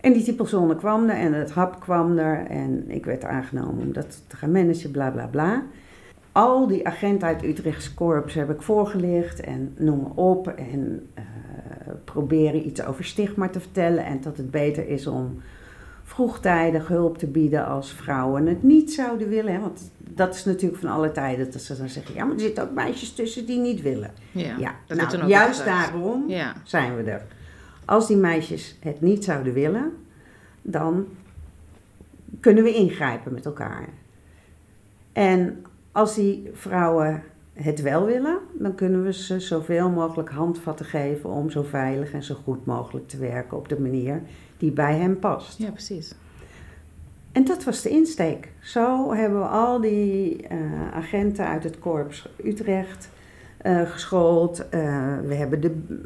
En 0.00 0.12
die 0.12 0.22
typelzone 0.22 0.76
kwam 0.76 1.08
er 1.08 1.16
en 1.16 1.32
het 1.32 1.50
hap 1.50 1.80
kwam 1.80 2.18
er 2.18 2.46
en 2.46 2.84
ik 2.90 3.04
werd 3.04 3.24
aangenomen 3.24 3.86
om 3.86 3.92
dat 3.92 4.22
te 4.26 4.36
gaan 4.36 4.52
managen, 4.52 4.90
bla 4.90 5.10
bla 5.10 5.26
bla. 5.26 5.62
Al 6.32 6.66
die 6.66 6.86
agenten 6.86 7.28
uit 7.28 7.44
Utrechtse 7.44 7.94
korps 7.94 8.34
heb 8.34 8.50
ik 8.50 8.62
voorgelicht 8.62 9.40
en 9.40 9.74
noem 9.76 10.00
maar 10.00 10.24
op. 10.24 10.48
En 10.48 11.06
eh, 11.14 11.24
proberen 12.12 12.66
iets 12.66 12.84
over 12.84 13.04
stigma 13.04 13.48
te 13.48 13.60
vertellen 13.60 14.04
en 14.04 14.20
dat 14.20 14.36
het 14.36 14.50
beter 14.50 14.88
is 14.88 15.06
om 15.06 15.40
vroegtijdig 16.04 16.88
hulp 16.88 17.18
te 17.18 17.26
bieden 17.26 17.66
als 17.66 17.92
vrouwen 17.92 18.46
het 18.46 18.62
niet 18.62 18.92
zouden 18.92 19.28
willen. 19.28 19.52
Hè? 19.52 19.60
Want 19.60 19.90
dat 19.98 20.34
is 20.34 20.44
natuurlijk 20.44 20.80
van 20.80 20.90
alle 20.90 21.12
tijden 21.12 21.50
dat 21.52 21.60
ze 21.62 21.76
dan 21.76 21.88
zeggen, 21.88 22.14
ja, 22.14 22.24
maar 22.24 22.34
er 22.34 22.40
zitten 22.40 22.64
ook 22.64 22.74
meisjes 22.74 23.12
tussen 23.12 23.46
die 23.46 23.58
niet 23.58 23.82
willen. 23.82 24.10
Ja, 24.32 24.56
Ja, 24.58 24.74
nou, 24.94 25.26
juist 25.26 25.64
daarom 25.64 26.24
Ja. 26.28 26.54
zijn 26.64 26.96
we 26.96 27.02
er. 27.10 27.22
Als 27.84 28.06
die 28.06 28.16
meisjes 28.16 28.76
het 28.80 29.00
niet 29.00 29.24
zouden 29.24 29.52
willen, 29.52 29.92
dan 30.62 31.06
kunnen 32.40 32.64
we 32.64 32.74
ingrijpen 32.74 33.32
met 33.32 33.46
elkaar. 33.46 33.88
En 35.12 35.64
als 35.92 36.14
die 36.14 36.50
vrouwen 36.52 37.22
het 37.62 37.82
wel 37.82 38.04
willen, 38.04 38.38
dan 38.52 38.74
kunnen 38.74 39.02
we 39.04 39.12
ze 39.12 39.40
zoveel 39.40 39.90
mogelijk 39.90 40.30
handvatten 40.30 40.86
geven 40.86 41.30
om 41.30 41.50
zo 41.50 41.62
veilig 41.62 42.12
en 42.12 42.22
zo 42.22 42.34
goed 42.44 42.66
mogelijk 42.66 43.08
te 43.08 43.18
werken 43.18 43.56
op 43.56 43.68
de 43.68 43.80
manier 43.80 44.22
die 44.56 44.72
bij 44.72 44.96
hen 44.96 45.18
past. 45.18 45.58
ja, 45.58 45.70
precies. 45.70 46.14
En 47.32 47.44
dat 47.44 47.64
was 47.64 47.82
de 47.82 47.88
insteek. 47.88 48.48
Zo 48.60 49.14
hebben 49.14 49.38
we 49.40 49.46
al 49.46 49.80
die 49.80 50.46
eh, 50.46 50.58
agenten 50.92 51.46
uit 51.46 51.64
het 51.64 51.78
korps 51.78 52.28
Utrecht 52.44 53.10
eh, 53.56 53.90
geschoold. 53.90 54.68
Eh, 54.68 55.18
we 55.24 55.34
hebben 55.34 55.60
de 55.60 55.98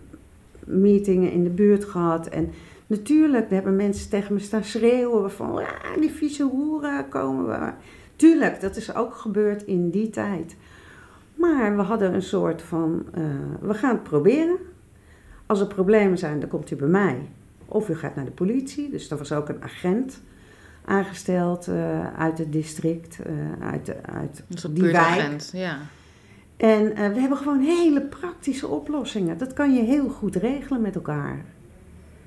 meetingen 0.64 1.32
in 1.32 1.44
de 1.44 1.50
buurt 1.50 1.84
gehad. 1.84 2.26
En 2.26 2.50
natuurlijk 2.86 3.50
hebben 3.50 3.76
mensen 3.76 4.10
tegen 4.10 4.34
me 4.34 4.40
staan 4.40 4.64
schreeuwen 4.64 5.30
van... 5.30 5.58
"Ah, 5.58 6.00
die 6.00 6.10
vieze 6.10 6.42
hoeren 6.42 7.08
komen 7.08 7.46
we. 7.46 7.72
Tuurlijk, 8.16 8.60
dat 8.60 8.76
is 8.76 8.94
ook 8.94 9.14
gebeurd 9.14 9.62
in 9.62 9.90
die 9.90 10.10
tijd. 10.10 10.56
Maar 11.42 11.76
we 11.76 11.82
hadden 11.82 12.14
een 12.14 12.22
soort 12.22 12.62
van... 12.62 13.06
eh, 13.14 13.22
we 13.60 13.74
gaan 13.74 13.94
het 13.94 14.02
proberen. 14.02 14.56
Als 15.46 15.60
er 15.60 15.66
problemen 15.66 16.18
zijn, 16.18 16.40
dan 16.40 16.48
komt 16.48 16.70
u 16.70 16.76
bij 16.76 16.88
mij. 16.88 17.28
Of 17.66 17.88
u 17.88 17.94
gaat 17.94 18.14
naar 18.14 18.24
de 18.24 18.30
politie. 18.30 18.90
Dus 18.90 19.10
er 19.10 19.16
was 19.18 19.32
ook 19.32 19.48
een 19.48 19.62
agent 19.62 20.22
aangesteld 20.84 21.68
eh, 21.68 22.14
uit 22.14 22.38
het 22.38 22.52
district, 22.52 23.18
eh, 23.22 23.66
uit, 23.70 23.86
de, 23.86 23.96
uit 24.02 24.44
die 24.48 24.60
wijk. 24.60 24.74
buurtagent. 24.74 25.50
Ja. 25.54 25.78
En 26.56 26.84
we 27.12 27.20
hebben 27.20 27.38
gewoon 27.38 27.60
hele 27.60 28.00
praktische 28.00 28.66
oplossingen. 28.66 29.38
Dat 29.38 29.52
kan 29.52 29.74
je 29.74 29.82
heel 29.82 30.08
goed 30.08 30.36
regelen 30.36 30.80
met 30.80 30.94
elkaar. 30.94 31.44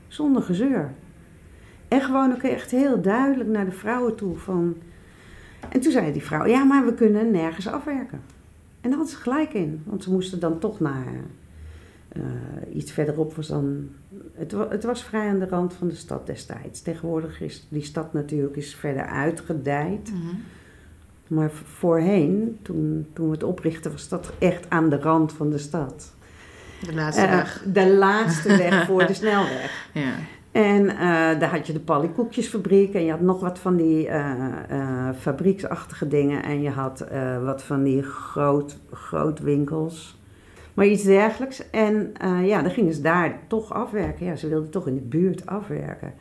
Zonder 0.07 0.41
gezeur. 0.41 0.93
En 1.87 2.01
gewoon 2.01 2.31
ook 2.31 2.43
echt 2.43 2.71
heel 2.71 3.01
duidelijk 3.01 3.49
naar 3.49 3.65
de 3.65 3.71
vrouwen 3.71 4.15
toe 4.15 4.37
van... 4.37 4.75
En 5.69 5.79
toen 5.79 5.91
zei 5.91 6.11
die 6.11 6.23
vrouw, 6.23 6.45
ja, 6.45 6.63
maar 6.63 6.85
we 6.85 6.93
kunnen 6.93 7.31
nergens 7.31 7.67
afwerken. 7.67 8.34
En 8.85 8.91
daar 8.91 8.99
had 8.99 9.09
ze 9.09 9.15
gelijk 9.15 9.53
in. 9.53 9.81
Want 9.85 10.03
ze 10.03 10.11
moesten 10.11 10.39
dan 10.39 10.59
toch 10.59 10.79
naar... 10.79 11.13
eh, 12.07 12.21
iets 12.73 12.91
verderop 12.91 13.35
was 13.35 13.47
dan... 13.47 13.89
Het, 14.33 14.51
het 14.69 14.83
was 14.83 15.03
vrij 15.03 15.27
aan 15.29 15.39
de 15.39 15.47
rand 15.47 15.73
van 15.73 15.87
de 15.87 15.95
stad 15.95 16.25
destijds. 16.25 16.81
Tegenwoordig 16.81 17.41
is 17.41 17.67
die 17.69 17.83
stad 17.83 18.13
natuurlijk 18.13 18.55
eens 18.55 18.75
verder 18.75 19.05
uitgedijd. 19.05 20.11
Mhm. 20.11 20.35
Maar 21.27 21.51
voorheen, 21.51 22.57
toen, 22.61 23.07
toen 23.13 23.25
we 23.25 23.31
het 23.33 23.43
oprichten, 23.43 23.91
was 23.91 24.09
dat 24.09 24.31
echt 24.39 24.69
aan 24.69 24.89
de 24.89 24.99
rand 24.99 25.31
van 25.33 25.49
de 25.49 25.57
stad. 25.57 26.13
De 26.85 26.93
laatste 26.93 27.21
Eh, 27.25 27.31
dag. 27.31 27.63
de 27.73 27.87
laatste 27.95 28.57
weg 28.57 28.85
voor 28.85 29.05
de 29.07 29.13
snelweg. 29.21 29.89
Ja. 29.93 30.13
En 30.55 30.89
eh, 30.89 30.97
daar 31.39 31.49
had 31.49 31.67
je 31.67 31.73
de 31.73 31.79
Pallykoekjesfabriek 31.79 32.93
en 32.93 33.05
je 33.05 33.11
had 33.11 33.21
nog 33.21 33.39
wat 33.39 33.59
van 33.59 33.75
die 33.75 34.07
eh, 34.07 35.09
fabrieksachtige 35.19 36.07
dingen. 36.07 36.43
En 36.43 36.61
je 36.61 36.69
had 36.69 37.05
wat 37.43 37.63
van 37.63 37.83
die 37.83 38.03
groot, 38.03 38.77
grootwinkels. 38.91 40.19
Maar 40.73 40.85
iets 40.85 41.03
dergelijks. 41.03 41.69
En 41.69 42.13
ja, 42.43 42.61
dan 42.61 42.71
gingen 42.71 42.93
ze 42.93 43.01
daar 43.01 43.39
toch 43.47 43.73
afwerken. 43.73 44.25
Ja, 44.25 44.35
ze 44.35 44.47
wilden 44.47 44.69
toch 44.69 44.87
in 44.87 44.95
de 44.95 45.01
buurt 45.01 45.45
afwerken. 45.45 46.13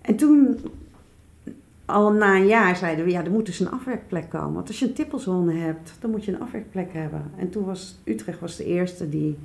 En 0.00 0.16
toen 0.16 0.58
al 1.84 2.12
na 2.12 2.36
een 2.36 2.46
jaar 2.46 2.76
zeiden 2.76 3.04
we, 3.04 3.10
ja, 3.10 3.24
er 3.24 3.30
moet 3.30 3.46
dus 3.46 3.60
een 3.60 3.70
afwerkplek 3.70 4.30
komen. 4.30 4.54
Want 4.54 4.68
als 4.68 4.78
je 4.78 4.86
een 4.86 4.94
tippelzone 4.94 5.52
hebt, 5.52 5.96
dan 6.00 6.10
moet 6.10 6.24
je 6.24 6.32
een 6.32 6.40
afwerkplek 6.40 6.92
hebben. 6.92 7.30
En 7.36 7.50
toen 7.50 7.64
was 7.64 7.98
Utrecht 8.04 8.40
was 8.40 8.56
de 8.56 8.64
eerste 8.64 9.08
die... 9.08 9.38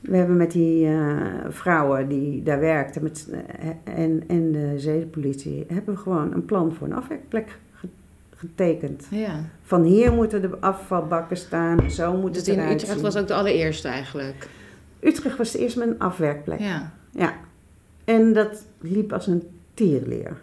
We 0.00 0.16
hebben 0.16 0.36
met 0.36 0.50
die 0.52 0.86
eh, 0.86 1.16
vrouwen 1.48 2.08
die 2.08 2.42
daar 2.42 2.60
werkten 2.60 3.02
met, 3.02 3.28
eh, 3.32 3.68
en, 3.98 4.22
en 4.26 4.52
de 4.52 4.72
zedenpolitie... 4.76 5.64
hebben 5.68 5.94
we 5.94 6.00
gewoon 6.00 6.32
een 6.34 6.44
plan 6.44 6.74
voor 6.74 6.86
een 6.86 6.92
afwerkplek 6.94 7.58
ge- 7.74 7.88
getekend. 8.36 9.06
Ja. 9.10 9.44
Van 9.62 9.82
hier 9.82 10.12
moeten 10.12 10.40
de 10.42 10.60
afvalbakken 10.60 11.36
staan, 11.36 11.90
zo 11.90 12.16
moet 12.16 12.34
Dus 12.34 12.46
het 12.46 12.48
in 12.56 12.58
eruit 12.62 12.72
Utrecht 12.74 12.92
zien. 12.92 13.02
was 13.02 13.16
ook 13.16 13.26
de 13.26 13.34
allereerste 13.34 13.88
eigenlijk. 13.88 14.48
Utrecht 15.00 15.36
was 15.36 15.50
de 15.52 15.58
eerste 15.58 15.78
met 15.78 15.88
een 15.88 15.98
afwerkplek. 15.98 16.58
Ja. 16.60 16.92
Ja. 17.10 17.34
En 18.04 18.32
dat 18.32 18.64
liep 18.80 19.12
als 19.12 19.26
een 19.26 19.42
tierleer. 19.74 20.36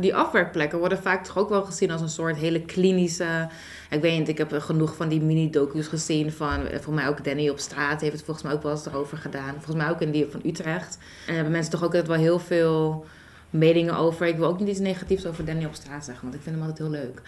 Die 0.00 0.14
afwerkplekken 0.14 0.78
worden 0.78 1.02
vaak 1.02 1.24
toch 1.24 1.38
ook 1.38 1.48
wel 1.48 1.62
gezien 1.64 1.90
als 1.90 2.00
een 2.00 2.08
soort 2.08 2.36
hele 2.36 2.60
klinische. 2.62 3.48
Ik 3.90 4.00
weet 4.00 4.18
niet, 4.18 4.28
ik 4.28 4.38
heb 4.38 4.52
genoeg 4.52 4.96
van 4.96 5.08
die 5.08 5.20
mini-docu's 5.20 5.86
gezien 5.86 6.32
van. 6.32 6.66
eh, 6.66 6.72
Volgens 6.72 6.94
mij 6.94 7.08
ook 7.08 7.24
Danny 7.24 7.48
op 7.48 7.58
straat 7.58 8.00
heeft 8.00 8.12
het 8.12 8.22
volgens 8.24 8.46
mij 8.46 8.54
ook 8.54 8.62
wel 8.62 8.72
eens 8.72 8.86
erover 8.86 9.18
gedaan. 9.18 9.52
Volgens 9.54 9.76
mij 9.76 9.90
ook 9.90 10.00
in 10.00 10.10
die 10.10 10.26
van 10.30 10.40
Utrecht. 10.44 10.98
En 11.26 11.34
hebben 11.34 11.52
mensen 11.52 11.72
toch 11.72 11.80
ook 11.84 11.94
altijd 11.94 12.06
wel 12.06 12.16
heel 12.16 12.38
veel 12.38 13.06
meningen 13.50 13.96
over. 13.96 14.26
Ik 14.26 14.36
wil 14.36 14.48
ook 14.48 14.58
niet 14.58 14.68
iets 14.68 14.78
negatiefs 14.78 15.26
over 15.26 15.44
Danny 15.44 15.64
op 15.64 15.74
straat 15.74 16.04
zeggen, 16.04 16.22
want 16.22 16.34
ik 16.34 16.42
vind 16.42 16.56
hem 16.56 16.64
altijd 16.68 16.88
heel 16.88 17.00
leuk. 17.00 17.22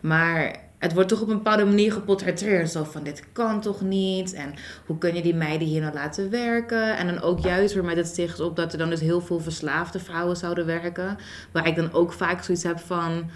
Maar 0.00 0.56
het 0.80 0.94
wordt 0.94 1.08
toch 1.08 1.20
op 1.20 1.28
een 1.28 1.36
bepaalde 1.36 1.64
manier 1.64 1.92
geportretteerd. 1.92 2.70
Zo 2.70 2.84
van, 2.84 3.02
dit 3.02 3.24
kan 3.32 3.60
toch 3.60 3.80
niet? 3.80 4.32
En 4.32 4.54
hoe 4.86 4.98
kun 4.98 5.14
je 5.14 5.22
die 5.22 5.34
meiden 5.34 5.68
hier 5.68 5.80
nou 5.80 5.94
laten 5.94 6.30
werken? 6.30 6.96
En 6.96 7.06
dan 7.06 7.20
ook 7.20 7.38
juist 7.38 7.74
weer 7.74 7.84
met 7.84 7.96
het 7.96 8.08
zicht 8.08 8.40
op 8.40 8.56
dat 8.56 8.72
er 8.72 8.78
dan 8.78 8.90
dus 8.90 9.00
heel 9.00 9.20
veel 9.20 9.40
verslaafde 9.40 9.98
vrouwen 9.98 10.36
zouden 10.36 10.66
werken. 10.66 11.16
Waar 11.52 11.66
ik 11.66 11.76
dan 11.76 11.92
ook 11.92 12.12
vaak 12.12 12.42
zoiets 12.42 12.64
heb 12.64 12.78
van, 12.78 13.30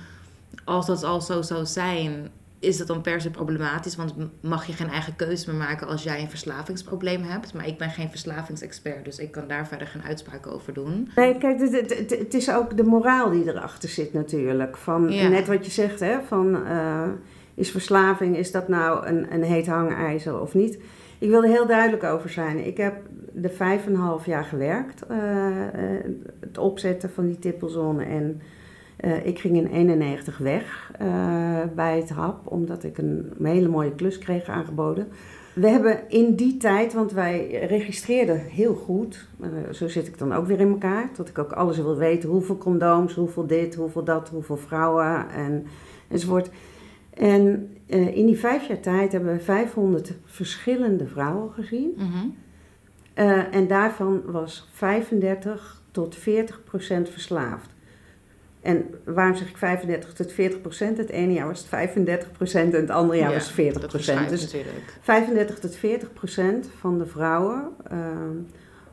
als 0.64 0.87
dat 0.87 1.04
al 1.04 1.20
zo 1.20 1.42
zou 1.42 1.66
zijn, 1.66 2.28
is 2.59 2.76
dat 2.78 2.87
dan 2.87 3.00
per 3.00 3.20
se 3.20 3.30
problematisch? 3.30 3.96
Want 3.96 4.14
mag 4.40 4.66
je 4.66 4.72
geen 4.72 4.88
eigen 4.90 5.16
keuze 5.16 5.50
meer 5.50 5.59
maken 5.59 5.87
als 5.87 6.02
jij 6.02 6.20
een 6.20 6.30
verslavingsprobleem 6.30 7.22
hebt? 7.22 7.54
Maar 7.54 7.66
ik 7.66 7.78
ben 7.78 7.90
geen 7.90 8.11
verslavingsexpert, 8.11 9.04
dus 9.04 9.18
ik 9.18 9.30
kan 9.33 9.48
daar 9.48 9.66
verder 9.66 9.87
geen 9.87 10.02
uitspraken 10.02 10.52
over 10.52 10.72
doen. 10.74 11.11
Nee, 11.16 11.38
kijk, 11.38 11.61
het, 11.61 11.72
het, 11.72 11.98
het- 11.98 12.18
het 12.18 12.35
is 12.35 12.50
ook 12.50 12.76
de 12.76 12.83
moraal 12.85 13.30
die 13.30 13.48
erachter 13.48 13.88
zit 13.88 14.12
natuurlijk. 14.12 14.76
Van, 14.76 15.12
Ja. 15.12 15.28
Net 15.28 15.46
wat 15.46 15.64
je 15.64 15.70
zegt, 15.72 16.00
hè, 16.00 16.16
van 16.28 16.66
eh, 16.66 17.02
is 17.54 17.70
verslaving, 17.70 18.36
is 18.36 18.52
dat 18.52 18.68
nou 18.68 19.06
een, 19.06 19.34
een 19.34 19.42
heet 19.42 19.66
hangijzer 19.66 20.40
of 20.40 20.54
niet? 20.54 20.78
Ik 21.18 21.30
wil 21.30 21.42
er 21.42 21.50
heel 21.50 21.66
duidelijk 21.66 22.04
over 22.04 22.30
zijn. 22.30 22.66
Ik 22.66 22.76
heb 22.76 22.94
de 23.32 23.48
vijf 23.48 23.86
en 23.86 23.92
een 23.92 23.98
half 23.98 24.26
jaar 24.26 24.44
gewerkt, 24.44 25.06
eh, 25.06 25.66
eh, 25.66 26.04
het 26.40 26.58
opzetten 26.58 27.10
van 27.10 27.26
die 27.26 27.38
tippelzone. 27.38 28.04
En 28.04 28.40
eh, 28.96 29.26
ik 29.26 29.38
ging 29.38 29.56
in 29.56 29.66
91 29.66 30.38
weg 30.38 30.92
bij 31.74 31.96
het 31.96 32.10
HAP, 32.10 32.40
omdat 32.44 32.84
ik 32.84 32.98
een 32.98 33.32
hele 33.42 33.68
mooie 33.68 33.94
klus 33.94 34.18
kreeg 34.18 34.48
aangeboden. 34.48 35.08
We 35.54 35.68
hebben 35.68 36.08
in 36.08 36.34
die 36.34 36.56
tijd, 36.56 36.92
want 36.92 37.12
wij 37.12 37.66
registreerden 37.66 38.38
heel 38.38 38.74
goed, 38.74 39.28
zo 39.72 39.88
zit 39.88 40.06
ik 40.06 40.18
dan 40.18 40.32
ook 40.32 40.46
weer 40.46 40.60
in 40.60 40.68
elkaar, 40.68 41.10
dat 41.16 41.28
ik 41.28 41.38
ook 41.38 41.52
alles 41.52 41.76
wil 41.76 41.96
weten, 41.96 42.28
hoeveel 42.28 42.58
condooms, 42.58 43.14
hoeveel 43.14 43.46
dit, 43.46 43.74
hoeveel 43.74 44.04
dat, 44.04 44.28
hoeveel 44.28 44.56
vrouwen 44.56 45.30
en, 45.30 45.66
enzovoort. 46.08 46.50
En 47.14 47.77
eh, 47.87 48.16
in 48.16 48.27
die 48.27 48.38
vijf 48.38 48.66
jaar 48.68 48.81
tijd 48.81 49.12
hebben 49.12 49.33
we 49.33 49.40
500 49.40 50.12
verschillende 50.24 51.07
vrouwen 51.07 51.53
gezien. 51.53 51.94
Mhm. 51.96 52.27
Eh, 53.14 53.55
en 53.55 53.66
daarvan 53.66 54.22
was 54.24 54.68
35 54.72 55.83
tot 55.90 56.16
40 56.16 56.64
procent 56.64 57.09
verslaafd. 57.09 57.70
En 58.61 58.85
waarom 59.05 59.37
zeg 59.37 59.48
ik 59.48 59.57
35 59.57 60.12
tot 60.12 60.33
40 60.33 60.61
procent? 60.61 60.98
Het 60.98 61.11
ene 61.11 61.33
jaar 61.33 61.46
was 61.46 61.59
het 61.59 61.68
35 61.68 62.33
procent 62.33 62.74
en 62.74 62.81
het 62.81 62.90
andere 62.90 63.18
jaar 63.18 63.29
Ja, 63.29 63.35
was 63.35 63.44
het 63.44 63.55
40 63.55 63.81
Dat 63.81 63.90
procent. 63.90 64.29
Dus 64.29 64.42
natuurlijk. 64.42 64.98
35 65.00 65.59
tot 65.59 65.77
40 65.77 66.12
procent 66.12 66.68
van 66.79 66.98
de 66.98 67.07
vrouwen 67.07 67.68
ehm, 67.90 68.37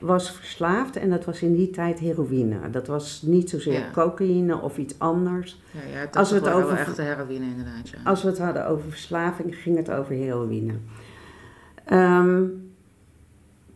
was 0.02 0.32
verslaafd 0.32 0.96
en 0.96 1.10
dat 1.10 1.26
was 1.26 1.42
in 1.42 1.56
die 1.56 1.70
tijd 1.70 2.00
heroïne. 2.00 2.70
Dat 2.72 2.88
was 2.88 3.22
niet 3.26 3.50
zozeer 3.50 3.74
Ja. 3.74 3.90
cocaïne 3.94 4.62
of 4.62 4.78
iets 4.78 5.00
anders. 5.00 5.62
Ja, 5.72 6.00
ja, 6.00 6.08
Als 6.20 6.30
we 6.32 6.36
het 6.36 6.50
over- 6.50 6.78
echte 6.78 7.02
heroïne 7.02 7.46
inderdaad, 7.46 7.90
ja. 7.90 7.98
Als 8.04 8.24
we 8.24 8.30
het 8.30 8.38
hadden 8.40 8.68
over 8.68 8.90
verslaving, 8.90 9.56
ging 9.56 9.78
het 9.78 9.92
over 9.92 10.16
heroïne. 10.16 10.74
Ehm, 11.86 12.44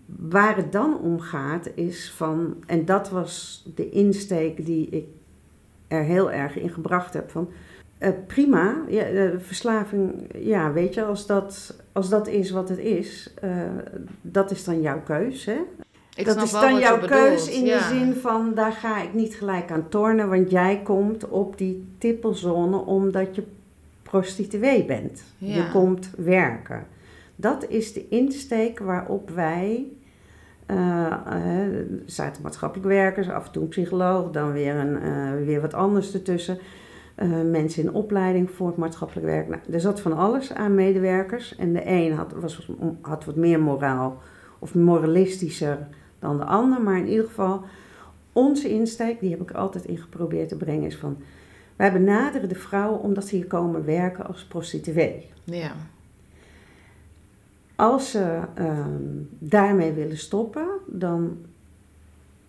waar 0.06 0.56
het 0.56 0.72
dan 0.72 1.00
om 1.00 1.20
gaat 1.20 1.70
is 1.76 2.12
van, 2.12 2.56
en 2.66 2.86
dat 2.86 3.10
was 3.10 3.64
de 3.76 3.90
insteek 3.90 4.66
die 4.66 4.90
ik 4.90 5.06
er 5.88 6.04
heel 6.04 6.32
erg 6.32 6.56
in 6.58 6.70
gebracht 6.70 7.14
heb 7.14 7.30
van, 7.30 7.50
eh, 7.98 8.10
prima, 8.28 8.76
ja, 8.88 9.04
eh, 9.04 9.30
verslaving, 9.38 10.14
ja, 10.38 10.72
weet 10.74 10.94
je, 10.94 11.04
als 11.04 11.26
dat, 11.26 11.76
als 11.92 12.10
dat 12.10 12.28
is 12.28 12.52
wat 12.52 12.70
het 12.70 12.78
is, 12.80 13.34
eh, 13.42 13.50
dat 14.22 14.52
is 14.52 14.64
dan 14.64 14.82
jouw 14.82 15.02
keus, 15.02 15.46
hè? 15.46 15.58
Ik 16.16 16.26
dat 16.26 16.42
is 16.42 16.52
dan 16.52 16.80
jouw 16.80 17.00
keus 17.00 17.50
in 17.50 17.66
ja. 17.66 17.78
de 17.78 17.84
zin 17.84 18.14
van, 18.14 18.54
daar 18.54 18.72
ga 18.72 19.02
ik 19.02 19.14
niet 19.14 19.36
gelijk 19.36 19.72
aan 19.72 19.90
tornen, 19.90 20.30
want 20.30 20.52
jij 20.52 20.82
komt 20.84 21.30
op 21.30 21.58
die 21.58 21.88
tippelzone 21.98 22.78
omdat 22.78 23.36
je 23.36 23.44
prostituee 24.04 24.86
bent. 24.86 25.24
Je 25.38 25.70
komt 25.72 26.10
werken. 26.18 26.86
Dat 27.36 27.68
is 27.68 27.94
de 27.94 28.08
insteek 28.10 28.80
waarop 28.80 29.30
wij, 29.30 29.86
eh, 30.66 31.06
eh, 31.06 31.86
zaten 32.06 32.42
maatschappelijk 32.42 32.88
werkers, 32.88 33.30
af 33.30 33.46
en 33.46 33.52
toe 33.52 33.64
een 33.64 33.70
psycholoog, 33.70 34.32
dan 34.32 34.52
weer, 34.52 34.76
een, 34.76 35.02
eh, 35.02 35.46
weer 35.46 35.62
wat 35.62 35.74
anders 35.74 36.14
ertussen. 36.14 36.58
Mensen 37.52 37.84
in 37.84 37.94
opleiding 37.94 38.52
voor 38.52 38.68
het 38.68 38.78
maatschappelijk 38.78 39.26
werk. 39.26 39.48
Nou, 39.48 39.62
er 39.72 39.80
zat 39.80 40.02
van 40.02 40.14
alles 40.14 40.54
aan 40.54 40.76
medewerkers. 40.76 41.56
En 41.56 41.74
de 41.74 41.82
een 41.86 42.14
had, 42.14 42.34
was, 42.34 42.70
had 43.02 43.26
wat 43.26 43.36
meer 43.36 43.60
moraal 43.60 44.22
of 44.60 44.74
moralistischer 44.74 45.88
dan 46.20 46.38
de 46.38 46.46
ander. 46.46 46.82
Maar 46.82 46.98
in 46.98 47.08
ieder 47.08 47.26
geval, 47.26 47.64
onze 48.34 48.70
insteek, 48.70 49.20
die 49.20 49.30
heb 49.30 49.42
ik 49.42 49.52
altijd 49.52 49.86
in 49.86 49.98
geprobeerd 49.98 50.50
te 50.50 50.58
brengen, 50.58 50.86
is 50.86 50.98
van... 50.98 51.18
Wij 51.76 51.92
benaderen 51.92 52.50
de 52.50 52.56
vrouwen 52.56 53.00
omdat 53.00 53.28
ze 53.28 53.36
hier 53.36 53.48
komen 53.48 53.86
werken 53.86 54.28
als 54.28 54.46
prostituee. 54.46 55.30
Ja. 55.44 55.72
Als 57.76 58.12
ze 58.12 58.40
ehm, 58.54 59.02
daarmee 59.40 59.94
willen 59.94 60.18
stoppen, 60.18 60.68
dan... 60.88 61.38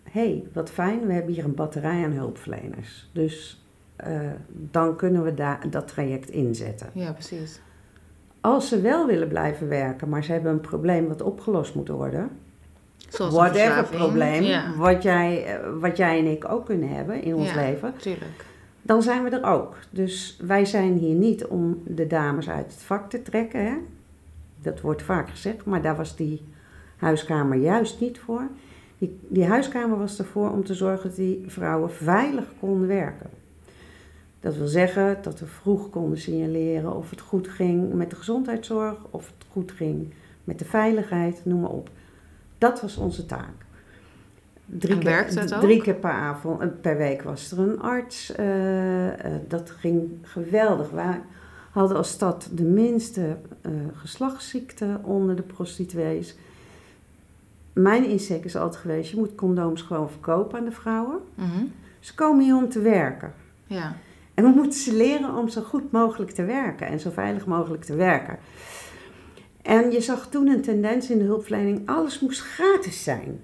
Hé, 0.03 0.21
hey, 0.21 0.43
wat 0.53 0.69
fijn, 0.69 1.05
we 1.05 1.13
hebben 1.13 1.33
hier 1.33 1.43
een 1.43 1.55
batterij 1.55 2.03
aan 2.03 2.11
hulpverleners. 2.11 3.09
Dus 3.13 3.65
eh, 3.95 4.31
dan 4.49 4.95
kunnen 4.95 5.23
we 5.23 5.33
daar 5.33 5.69
dat 5.69 5.87
traject 5.87 6.29
inzetten. 6.29 6.89
ja, 6.93 7.11
precies. 7.11 7.61
Als 8.41 8.69
ze 8.69 8.81
wel 8.81 9.07
willen 9.07 9.27
blijven 9.27 9.67
werken, 9.67 10.09
maar 10.09 10.23
ze 10.23 10.31
hebben 10.31 10.51
een 10.51 10.61
probleem 10.61 11.07
wat 11.07 11.21
opgelost 11.21 11.75
moet 11.75 11.87
worden... 11.87 12.29
Zoals 13.09 13.33
whatever 13.33 13.83
probleem, 13.83 14.43
Ja, 14.43 14.73
wat, 14.75 15.03
jij, 15.03 15.45
eh, 15.45 15.69
wat 15.79 15.97
jij 15.97 16.19
en 16.19 16.25
ik 16.31 16.51
ook 16.51 16.65
kunnen 16.65 16.89
hebben 16.89 17.21
in 17.23 17.35
ons 17.35 17.49
Ja. 17.49 17.55
leven, 17.55 17.93
tuurlijk. 17.97 18.45
dan 18.81 19.01
zijn 19.01 19.23
we 19.23 19.29
er 19.29 19.43
ook. 19.53 19.75
Dus 19.89 20.39
wij 20.41 20.65
zijn 20.65 20.97
hier 20.97 21.15
niet 21.15 21.45
om 21.45 21.81
de 21.85 22.07
dames 22.07 22.49
uit 22.49 22.65
het 22.71 22.81
vak 22.81 23.09
te 23.09 23.21
trekken. 23.21 23.65
Hè? 23.65 23.73
Dat 24.61 24.81
wordt 24.81 25.01
vaak 25.03 25.29
gezegd, 25.29 25.65
maar 25.65 25.81
daar 25.81 25.95
was 25.95 26.15
die 26.15 26.41
huiskamer 26.97 27.57
juist 27.57 27.99
niet 27.99 28.19
voor. 28.19 28.47
Die, 28.97 29.19
die 29.27 29.45
huiskamer 29.45 29.97
was 29.97 30.19
ervoor 30.19 30.51
om 30.51 30.63
te 30.63 30.73
zorgen 30.73 31.07
dat 31.09 31.15
die 31.17 31.43
vrouwen 31.47 31.91
veilig 31.91 32.45
konden 32.59 32.87
werken. 32.87 33.29
Dat 34.39 34.55
wil 34.55 34.67
zeggen 34.67 35.17
dat 35.21 35.39
we 35.39 35.45
vroeg 35.45 35.89
konden 35.89 36.17
signaleren 36.19 36.95
of 36.95 37.09
het 37.09 37.21
goed 37.21 37.47
ging 37.47 37.93
met 37.93 38.09
de 38.09 38.15
gezondheidszorg, 38.15 38.95
of 39.09 39.25
het 39.25 39.45
goed 39.51 39.71
ging 39.71 40.13
met 40.43 40.59
de 40.59 40.65
veiligheid, 40.65 41.41
noem 41.43 41.61
maar 41.61 41.69
op. 41.69 41.89
Dat 42.57 42.81
was 42.81 42.97
onze 42.97 43.25
taak. 43.25 43.65
Drie 44.65 44.97
ook? 45.53 45.61
Drie 45.61 45.81
keer 45.81 45.95
per, 45.95 46.11
avond, 46.11 46.61
eh, 46.61 46.67
per 46.81 46.97
week 46.97 47.21
was 47.21 47.51
er 47.51 47.59
een 47.59 47.81
arts. 47.81 48.31
eh, 48.35 49.25
eh, 49.25 49.41
dat 49.47 49.69
ging 49.71 50.09
geweldig. 50.21 50.89
Wij 50.89 51.21
hadden 51.71 51.97
als 51.97 52.09
stad 52.09 52.49
de 52.53 52.63
minste 52.63 53.37
eh, 53.61 53.71
geslachtsziekte 53.93 54.99
onder 55.01 55.35
de 55.35 55.41
prostituees. 55.41 56.35
Mijn 57.73 58.05
insteek 58.05 58.45
is 58.45 58.55
altijd 58.55 58.81
geweest, 58.81 59.11
je 59.11 59.17
moet 59.17 59.35
condooms 59.35 59.81
gewoon 59.81 60.09
verkopen 60.09 60.59
aan 60.59 60.65
de 60.65 60.71
vrouwen. 60.71 61.19
Mhm. 61.35 61.65
Ze 61.99 62.15
komen 62.15 62.43
hier 62.43 62.55
om 62.55 62.69
te 62.69 62.81
werken. 62.81 63.33
Ja. 63.65 63.95
En 64.33 64.43
we 64.43 64.49
moeten 64.49 64.79
ze 64.79 64.93
leren 64.93 65.35
om 65.35 65.49
zo 65.49 65.61
goed 65.61 65.91
mogelijk 65.91 66.31
te 66.31 66.43
werken 66.45 66.87
en 66.87 66.99
zo 66.99 67.09
veilig 67.09 67.45
mogelijk 67.45 67.83
te 67.83 67.95
werken. 67.95 68.37
En 69.67 69.91
je 69.91 70.01
zag 70.01 70.29
toen 70.29 70.47
een 70.47 70.61
tendens 70.61 71.09
in 71.09 71.17
de 71.17 71.23
hulpverlening, 71.23 71.89
alles 71.89 72.19
moest 72.19 72.41
gratis 72.41 73.03
zijn. 73.03 73.39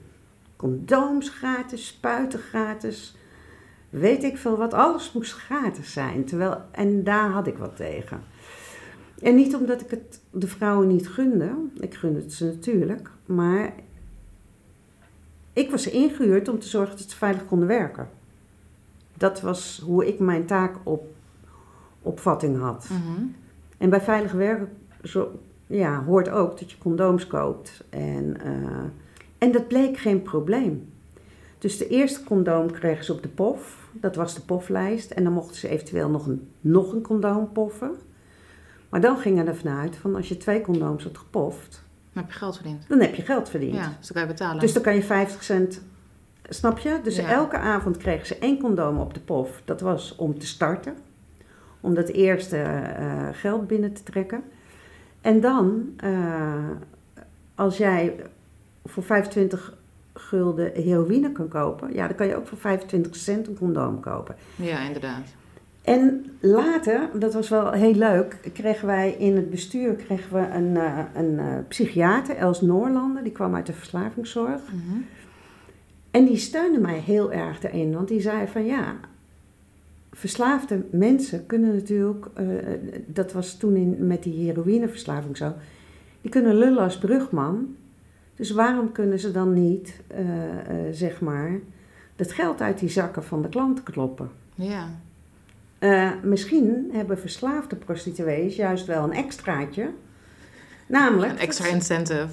Condooms 0.56 1.30
gratis, 1.30 1.88
spuiten 1.88 2.40
gratis, 2.40 3.16
weet 3.90 4.24
ik 4.24 4.38
veel 4.38 4.58
wat, 4.58 4.74
alles 4.74 5.12
moest 5.12 5.34
gratis 5.34 5.94
zijn. 5.94 6.26
Terwijl, 6.26 6.62
en 6.72 7.04
daar 7.04 7.30
had 7.30 7.48
ik 7.48 7.58
wat 7.58 7.76
tegen. 7.76 8.22
En 9.22 9.36
niet 9.36 9.56
omdat 9.56 9.82
ik 9.82 9.90
het 9.90 10.22
de 10.32 10.48
vrouwen 10.48 10.88
niet 10.88 11.10
gunde, 11.10 11.52
ik 11.80 11.94
gunde 11.94 12.20
het 12.20 12.34
ze 12.34 12.46
natuurlijk, 12.46 13.10
maar 13.26 13.74
ik 15.54 15.72
was 15.72 15.88
ingehuurd 15.88 16.50
om 16.50 16.60
te 16.60 16.68
zorgen 16.68 16.98
dat 16.98 17.10
ze 17.10 17.18
veilig 17.18 17.46
konden 17.46 17.68
werken. 17.68 18.10
Dat 19.18 19.42
was 19.42 19.82
hoe 19.86 20.08
ik 20.08 20.20
mijn 20.20 20.46
taak 20.46 20.76
op, 20.84 21.06
opvatting 22.02 22.60
had. 22.60 22.90
Mhm. 22.90 23.26
En 23.78 23.90
bij 23.90 24.02
veilig 24.02 24.32
werken 24.32 24.70
zo, 25.04 25.40
ja, 25.68 26.04
hoort 26.04 26.30
ook 26.30 26.60
dat 26.60 26.72
je 26.72 26.78
condooms 26.78 27.28
koopt. 27.28 27.84
En, 27.90 28.38
eh, 28.44 28.52
en 29.38 29.52
dat 29.52 29.68
bleek 29.68 29.98
geen 29.98 30.22
probleem. 30.22 30.92
Dus 31.58 31.78
de 31.78 31.88
eerste 31.88 32.24
condoom 32.24 32.72
kregen 32.72 33.06
ze 33.06 33.14
op 33.14 33.22
de 33.22 33.28
pof. 33.30 33.90
Dat 33.92 34.16
was 34.16 34.36
de 34.36 34.42
poflijst. 34.42 35.12
En 35.12 35.24
dan 35.24 35.34
mochten 35.34 35.56
ze 35.56 35.68
eventueel 35.68 36.10
nog 36.10 36.28
een, 36.28 36.48
nog 36.62 36.94
een 36.94 37.02
condoom 37.02 37.52
poffen. 37.52 37.92
Maar 38.90 39.02
dan 39.02 39.18
gingen 39.18 39.48
er 39.48 39.56
vanuit 39.56 39.96
van 39.96 40.16
als 40.16 40.28
je 40.30 40.38
twee 40.38 40.62
condooms 40.62 41.04
had 41.04 41.18
gepoft, 41.18 41.84
Dan 42.14 42.24
heb 42.24 42.32
je 42.32 42.38
geld 42.38 42.56
verdiend. 42.56 42.86
dan 42.90 43.00
heb 43.00 43.16
je 43.16 43.22
geld 43.22 43.50
verdiend. 43.50 43.76
Ja, 43.76 43.94
dus 44.00 44.08
dan 44.08 44.14
kan 44.14 44.22
je 44.22 44.28
betalen. 44.28 44.60
Dus 44.60 44.74
dan 44.74 44.84
kan 44.84 44.96
je 44.96 45.04
50 45.04 45.44
cent, 45.44 45.82
snap 46.50 46.78
je? 46.78 47.00
Dus 47.04 47.16
Ja. 47.16 47.30
elke 47.32 47.58
avond 47.58 47.98
kregen 47.98 48.28
ze 48.28 48.38
één 48.38 48.60
condoom 48.60 48.98
op 49.00 49.14
de 49.14 49.20
pof. 49.20 49.62
Dat 49.66 49.82
was 49.82 50.16
om 50.16 50.40
te 50.40 50.46
starten. 50.46 50.94
Om 51.82 51.94
dat 51.94 52.10
eerste 52.10 52.58
eh, 52.58 53.28
geld 53.32 53.68
binnen 53.68 53.94
te 53.94 54.04
trekken. 54.04 54.44
En 55.24 55.42
dan, 55.42 55.94
eh, 55.98 56.70
als 57.56 57.78
jij 57.78 58.16
voor 58.86 59.04
25 59.04 59.78
gulden 60.14 60.72
heroïne 60.74 61.32
kan 61.32 61.48
kopen, 61.48 61.94
ja, 61.94 62.08
dan 62.08 62.16
kan 62.16 62.28
je 62.28 62.36
ook 62.36 62.48
voor 62.48 62.58
25 62.58 63.16
cent 63.16 63.48
een 63.48 63.58
condoom 63.58 64.00
kopen. 64.00 64.36
Ja, 64.56 64.86
inderdaad. 64.86 65.34
En 65.82 66.26
later, 66.40 67.10
dat 67.20 67.34
was 67.34 67.50
wel 67.50 67.72
heel 67.72 67.94
leuk, 67.94 68.38
kregen 68.54 68.88
wij 68.88 69.12
in 69.12 69.36
het 69.36 69.50
bestuur 69.50 69.94
kregen 69.94 70.34
we 70.34 70.48
een, 70.56 70.78
eh, 70.78 71.00
een 71.14 71.40
eh, 71.40 71.46
psychiater, 71.68 72.36
Els 72.36 72.62
Noorlander, 72.62 73.24
die 73.24 73.32
kwam 73.32 73.56
uit 73.56 73.66
de 73.66 73.74
verslavingszorg. 73.74 74.62
Mhm. 74.72 75.02
En 76.12 76.26
die 76.26 76.38
steunde 76.38 76.80
mij 76.80 77.00
heel 77.00 77.32
erg 77.32 77.64
erin, 77.64 77.94
want 77.94 78.08
die 78.08 78.22
zei 78.22 78.48
van 78.48 78.66
ja, 78.66 78.96
verslaafde 80.16 80.86
mensen 80.92 81.46
kunnen 81.46 81.74
natuurlijk, 81.74 82.26
eh, 82.34 82.46
dat 83.06 83.32
was 83.32 83.58
toen 83.58 83.76
in, 83.76 84.08
met 84.08 84.24
die 84.24 84.46
heroïneverslaving 84.46 85.38
zo, 85.38 85.54
die 86.22 86.32
kunnen 86.32 86.56
lullen 86.56 86.84
als 86.84 86.98
brugman. 86.98 87.76
Dus 88.36 88.52
waarom 88.52 88.92
kunnen 88.92 89.20
ze 89.20 89.32
dan 89.32 89.54
niet, 89.54 90.02
eh, 90.08 90.60
eh, 90.60 90.94
zeg 90.94 91.22
maar, 91.22 91.60
dat 92.16 92.32
geld 92.32 92.62
uit 92.62 92.80
die 92.80 92.90
zakken 92.90 93.24
van 93.24 93.42
de 93.42 93.50
klanten 93.50 93.84
kloppen? 93.84 94.30
Ja. 94.56 94.90
Misschien 96.24 96.90
hebben 96.92 97.20
verslaafde 97.20 97.76
prostituees 97.76 98.56
juist 98.56 98.86
wel 98.86 99.04
een 99.04 99.14
extraatje. 99.14 99.90
Namelijk. 100.88 101.32
Een 101.32 101.38
extra 101.38 101.68
incentive. 101.68 102.28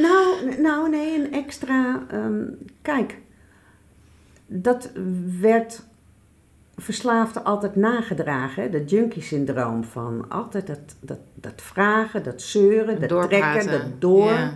Nou, 0.00 0.60
nou, 0.60 0.90
nee, 0.90 1.18
een 1.18 1.32
extra. 1.32 2.06
ehm, 2.10 2.44
kijk, 2.82 3.18
dat 4.46 4.90
werd 5.40 5.84
verslaafden 6.76 7.44
altijd 7.44 7.76
nagedragen. 7.76 8.62
hè, 8.62 8.70
Dat 8.70 8.90
junkie-syndroom 8.90 9.84
van 9.84 10.24
altijd 10.28 10.66
dat, 10.66 10.78
dat, 11.00 11.18
dat 11.34 11.52
vragen, 11.56 12.22
dat 12.22 12.42
zeuren, 12.42 13.00
dat 13.00 13.08
Doorpraten. 13.08 13.60
trekken, 13.60 13.70
dat 13.90 14.00
door. 14.00 14.32
Ja. 14.32 14.52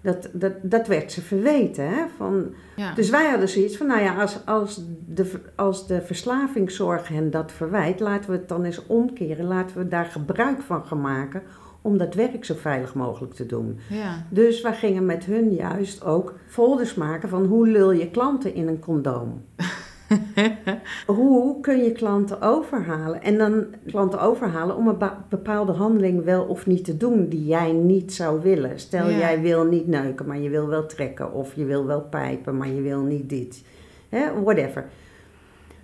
Dat, 0.00 0.28
dat, 0.32 0.52
dat 0.62 0.86
werd 0.86 1.12
ze 1.12 1.20
verweten. 1.22 1.88
Hè? 1.88 2.04
Van, 2.16 2.54
Ja. 2.76 2.94
dus 2.94 3.10
wij 3.10 3.28
hadden 3.30 3.48
zoiets 3.48 3.76
van, 3.76 3.86
nou 3.86 4.00
ja, 4.00 4.14
als, 4.20 4.46
als, 4.46 4.82
de, 5.06 5.30
als 5.56 5.86
de 5.86 6.00
verslavingszorg 6.02 7.08
hen 7.08 7.30
dat 7.30 7.52
verwijt, 7.52 8.00
laten 8.00 8.30
we 8.30 8.36
het 8.36 8.48
dan 8.48 8.64
eens 8.64 8.86
omkeren. 8.86 9.44
Laten 9.44 9.76
we 9.76 9.88
daar 9.88 10.04
gebruik 10.04 10.60
van 10.62 10.84
gaan 10.84 11.00
maken 11.00 11.42
om 11.80 11.98
dat 11.98 12.14
werk 12.14 12.44
zo 12.44 12.54
veilig 12.54 12.94
mogelijk 12.94 13.34
te 13.34 13.46
doen. 13.46 13.78
ja. 13.88 14.26
Dus 14.28 14.60
wij 14.60 14.74
gingen 14.74 15.06
met 15.06 15.24
hun 15.24 15.54
juist 15.54 16.04
ook 16.04 16.34
folders 16.46 16.94
maken 16.94 17.28
van 17.28 17.44
hoe 17.44 17.68
lul 17.68 17.92
je 17.92 18.10
klanten 18.10 18.54
in 18.54 18.68
een 18.68 18.78
condoom. 18.80 19.42
hoe 21.06 21.60
kun 21.60 21.84
je 21.84 21.92
klanten 21.92 22.40
overhalen? 22.42 23.22
En 23.22 23.38
dan 23.38 23.64
klanten 23.86 24.20
overhalen 24.20 24.76
om 24.76 24.88
een 24.88 24.98
bepaalde 25.28 25.72
handeling 25.72 26.24
wel 26.24 26.44
of 26.44 26.66
niet 26.66 26.84
te 26.84 26.96
doen 26.96 27.28
die 27.28 27.44
jij 27.44 27.72
niet 27.72 28.12
zou 28.12 28.42
willen. 28.42 28.80
Stel, 28.80 29.08
Ja. 29.08 29.18
jij 29.18 29.40
wil 29.40 29.64
niet 29.64 29.86
neuken, 29.86 30.26
maar 30.26 30.38
je 30.38 30.48
wil 30.48 30.66
wel 30.66 30.86
trekken. 30.86 31.32
Of 31.32 31.54
je 31.54 31.64
wil 31.64 31.86
wel 31.86 32.00
pijpen, 32.00 32.56
maar 32.56 32.68
je 32.68 32.80
wil 32.80 33.00
niet 33.00 33.28
dit. 33.28 33.64
Hè, 34.08 34.42
whatever. 34.42 34.84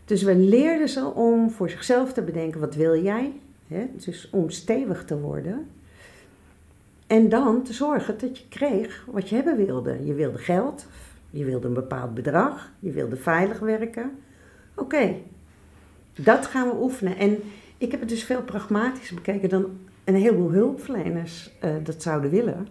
Dus 0.05 0.23
we 0.23 0.37
leerden 0.37 0.89
ze 0.89 1.05
om 1.15 1.51
voor 1.51 1.71
zichzelf 1.71 2.13
te 2.13 2.23
bedenken, 2.23 2.61
wat 2.61 2.75
wil 2.75 3.03
jij? 3.03 3.33
Hè? 3.67 3.87
Dus 3.97 4.29
om 4.33 4.51
stevig 4.51 5.05
te 5.05 5.19
worden. 5.19 5.67
En 7.07 7.29
dan 7.29 7.63
te 7.63 7.73
zorgen 7.73 8.19
dat 8.19 8.39
je 8.39 8.45
kreeg 8.49 9.05
wat 9.11 9.29
je 9.29 9.35
hebben 9.35 9.57
wilde. 9.57 9.97
Je 10.05 10.15
wilde 10.15 10.39
geld, 10.39 10.87
je 11.31 11.45
wilde 11.45 11.67
een 11.67 11.75
bepaald 11.75 12.15
bedrag, 12.15 12.71
je 12.79 12.91
wilde 12.91 13.17
veilig 13.17 13.59
werken. 13.59 14.11
Oké, 14.75 15.15
dat 16.15 16.47
gaan 16.47 16.69
we 16.69 16.81
oefenen. 16.81 17.17
En 17.17 17.39
ik 17.79 17.91
heb 17.91 18.01
het 18.01 18.09
dus 18.09 18.25
veel 18.25 18.43
pragmatischer 18.43 19.15
bekeken 19.15 19.49
dan 19.49 19.79
een 20.05 20.15
heleboel 20.15 20.51
hulpverleners 20.51 21.51
eh, 21.61 21.71
dat 21.83 22.03
zouden 22.03 22.31
willen. 22.31 22.69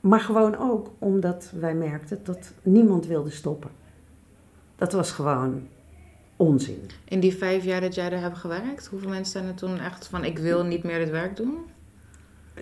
Maar 0.00 0.20
gewoon 0.20 0.56
ook 0.56 0.90
omdat 0.98 1.52
wij 1.60 1.74
merkten 1.74 2.18
dat 2.22 2.52
niemand 2.62 3.06
wilde 3.06 3.30
stoppen. 3.30 3.70
Dat 4.76 4.92
was 4.92 5.12
gewoon 5.12 5.68
onzin. 6.36 6.90
In 7.04 7.20
die 7.20 7.36
vijf 7.36 7.64
jaar 7.64 7.80
dat 7.80 7.94
jij 7.94 8.10
daar 8.10 8.20
hebt 8.20 8.38
gewerkt, 8.38 8.86
hoeveel 8.86 9.08
mensen 9.08 9.32
zijn 9.32 9.46
er 9.46 9.54
toen 9.54 9.78
echt 9.78 10.06
van 10.06 10.24
ik 10.24 10.38
wil 10.38 10.64
niet 10.64 10.82
meer 10.82 10.98
dit 10.98 11.10
werk 11.10 11.36
doen? 11.36 11.58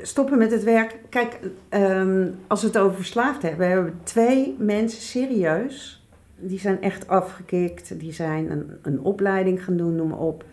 Stoppen 0.02 0.38
met 0.38 0.50
het 0.50 0.62
werk. 0.62 0.98
Kijk, 1.09 1.40
ehm, 1.68 2.28
als 2.46 2.61
we 2.61 2.66
het 2.66 2.78
over 2.78 2.96
verslaafd 2.96 3.42
hebben, 3.42 3.66
hebben 3.66 3.85
we 3.87 4.02
twee 4.02 4.57
mensen 4.59 5.02
serieus. 5.02 6.07
Die 6.37 6.59
zijn 6.59 6.83
echt 6.83 7.09
afgekikt. 7.09 8.00
Die 8.00 8.12
zijn 8.12 8.50
een, 8.50 8.70
een 8.83 9.00
opleiding 9.00 9.64
gaan 9.64 9.76
doen, 9.76 9.96
noem 9.96 10.09
maar 10.09 10.18
op. 10.18 10.44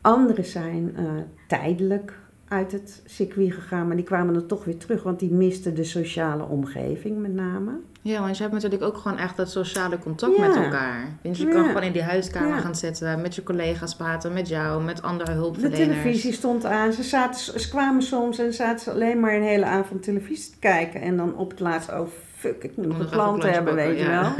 Anderen 0.00 0.44
zijn 0.44 0.96
eh, 0.96 1.04
tijdelijk 1.48 2.18
uit 2.48 2.72
het 2.72 3.02
circuit 3.04 3.52
gegaan, 3.52 3.86
maar 3.86 3.96
die 3.96 4.04
kwamen 4.04 4.34
dan 4.34 4.46
toch 4.46 4.64
weer 4.64 4.76
terug, 4.76 5.02
want 5.02 5.18
die 5.18 5.32
misten 5.32 5.74
de 5.74 5.84
sociale 5.84 6.44
omgeving 6.44 7.18
met 7.20 7.34
name. 7.34 7.72
Ja, 8.06 8.20
want 8.20 8.36
je 8.36 8.42
hebt 8.42 8.54
natuurlijk 8.54 8.82
ook 8.82 8.96
gewoon 8.96 9.18
echt 9.18 9.36
dat 9.36 9.50
sociale 9.50 9.98
contact 9.98 10.36
Ja. 10.36 10.46
met 10.46 10.56
elkaar. 10.56 11.08
Want 11.22 11.36
je 11.38 11.46
Ja. 11.46 11.52
kan 11.52 11.64
gewoon 11.66 11.82
in 11.82 11.92
die 11.92 12.02
huiskamer 12.02 12.48
Ja. 12.48 12.60
gaan 12.60 12.74
zitten, 12.74 13.20
met 13.20 13.34
je 13.34 13.42
collega's 13.42 13.94
praten, 13.96 14.32
met 14.32 14.48
jou, 14.48 14.82
met 14.82 15.02
andere 15.02 15.30
De 15.30 15.36
hulpverleners. 15.36 15.78
televisie 15.88 16.32
stond 16.32 16.64
aan. 16.64 16.92
Ze, 16.92 17.02
zaten, 17.02 17.60
ze 17.60 17.68
kwamen 17.68 18.02
soms 18.02 18.38
en 18.38 18.52
zaten 18.54 18.78
ze 18.84 18.90
alleen 18.90 19.20
maar 19.20 19.34
een 19.34 19.42
hele 19.42 19.64
avond 19.64 20.02
televisie 20.02 20.50
te 20.52 20.58
kijken. 20.58 21.00
En 21.00 21.16
dan 21.16 21.36
op 21.36 21.50
het 21.50 21.60
laatst, 21.60 21.90
oh 21.92 22.06
fuck, 22.36 22.64
ik 22.64 22.76
moet 22.76 22.86
een 23.00 23.08
klant 23.10 23.42
hebben, 23.42 23.74
weet 23.74 23.98
je 23.98 24.06
wel. 24.08 24.32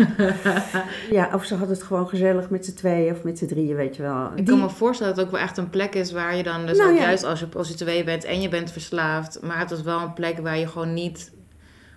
ja, 1.19 1.31
of 1.35 1.45
ze 1.45 1.55
hadden 1.55 1.77
het 1.77 1.87
gewoon 1.87 2.09
gezellig 2.09 2.51
met 2.51 2.65
z'n 2.65 2.75
tweeën 2.75 3.13
of 3.13 3.23
met 3.23 3.39
z'n 3.39 3.47
drieën, 3.47 3.77
weet 3.77 3.97
je 3.97 4.03
wel. 4.03 4.25
Ik 4.27 4.37
Die- 4.37 4.45
kan 4.45 4.59
me 4.61 4.69
voorstellen 4.71 5.15
dat 5.15 5.25
het 5.25 5.33
ook 5.33 5.39
wel 5.39 5.47
echt 5.49 5.57
een 5.59 5.71
plek 5.71 5.95
is 5.95 6.13
waar 6.13 6.37
je 6.37 6.43
dan, 6.43 6.67
dus 6.67 6.79
Nou 6.79 6.97
juist 6.99 7.25
als 7.25 7.41
je 7.41 7.47
prostituee 7.47 8.05
bent 8.05 8.25
en 8.25 8.41
je 8.41 8.49
bent 8.49 8.71
verslaafd, 8.73 9.39
maar 9.43 9.59
het 9.59 9.71
was 9.71 9.83
wel 9.83 10.01
een 10.01 10.13
plek 10.13 10.39
waar 10.39 10.59
je 10.59 10.67
gewoon 10.67 10.95
niet 10.95 11.35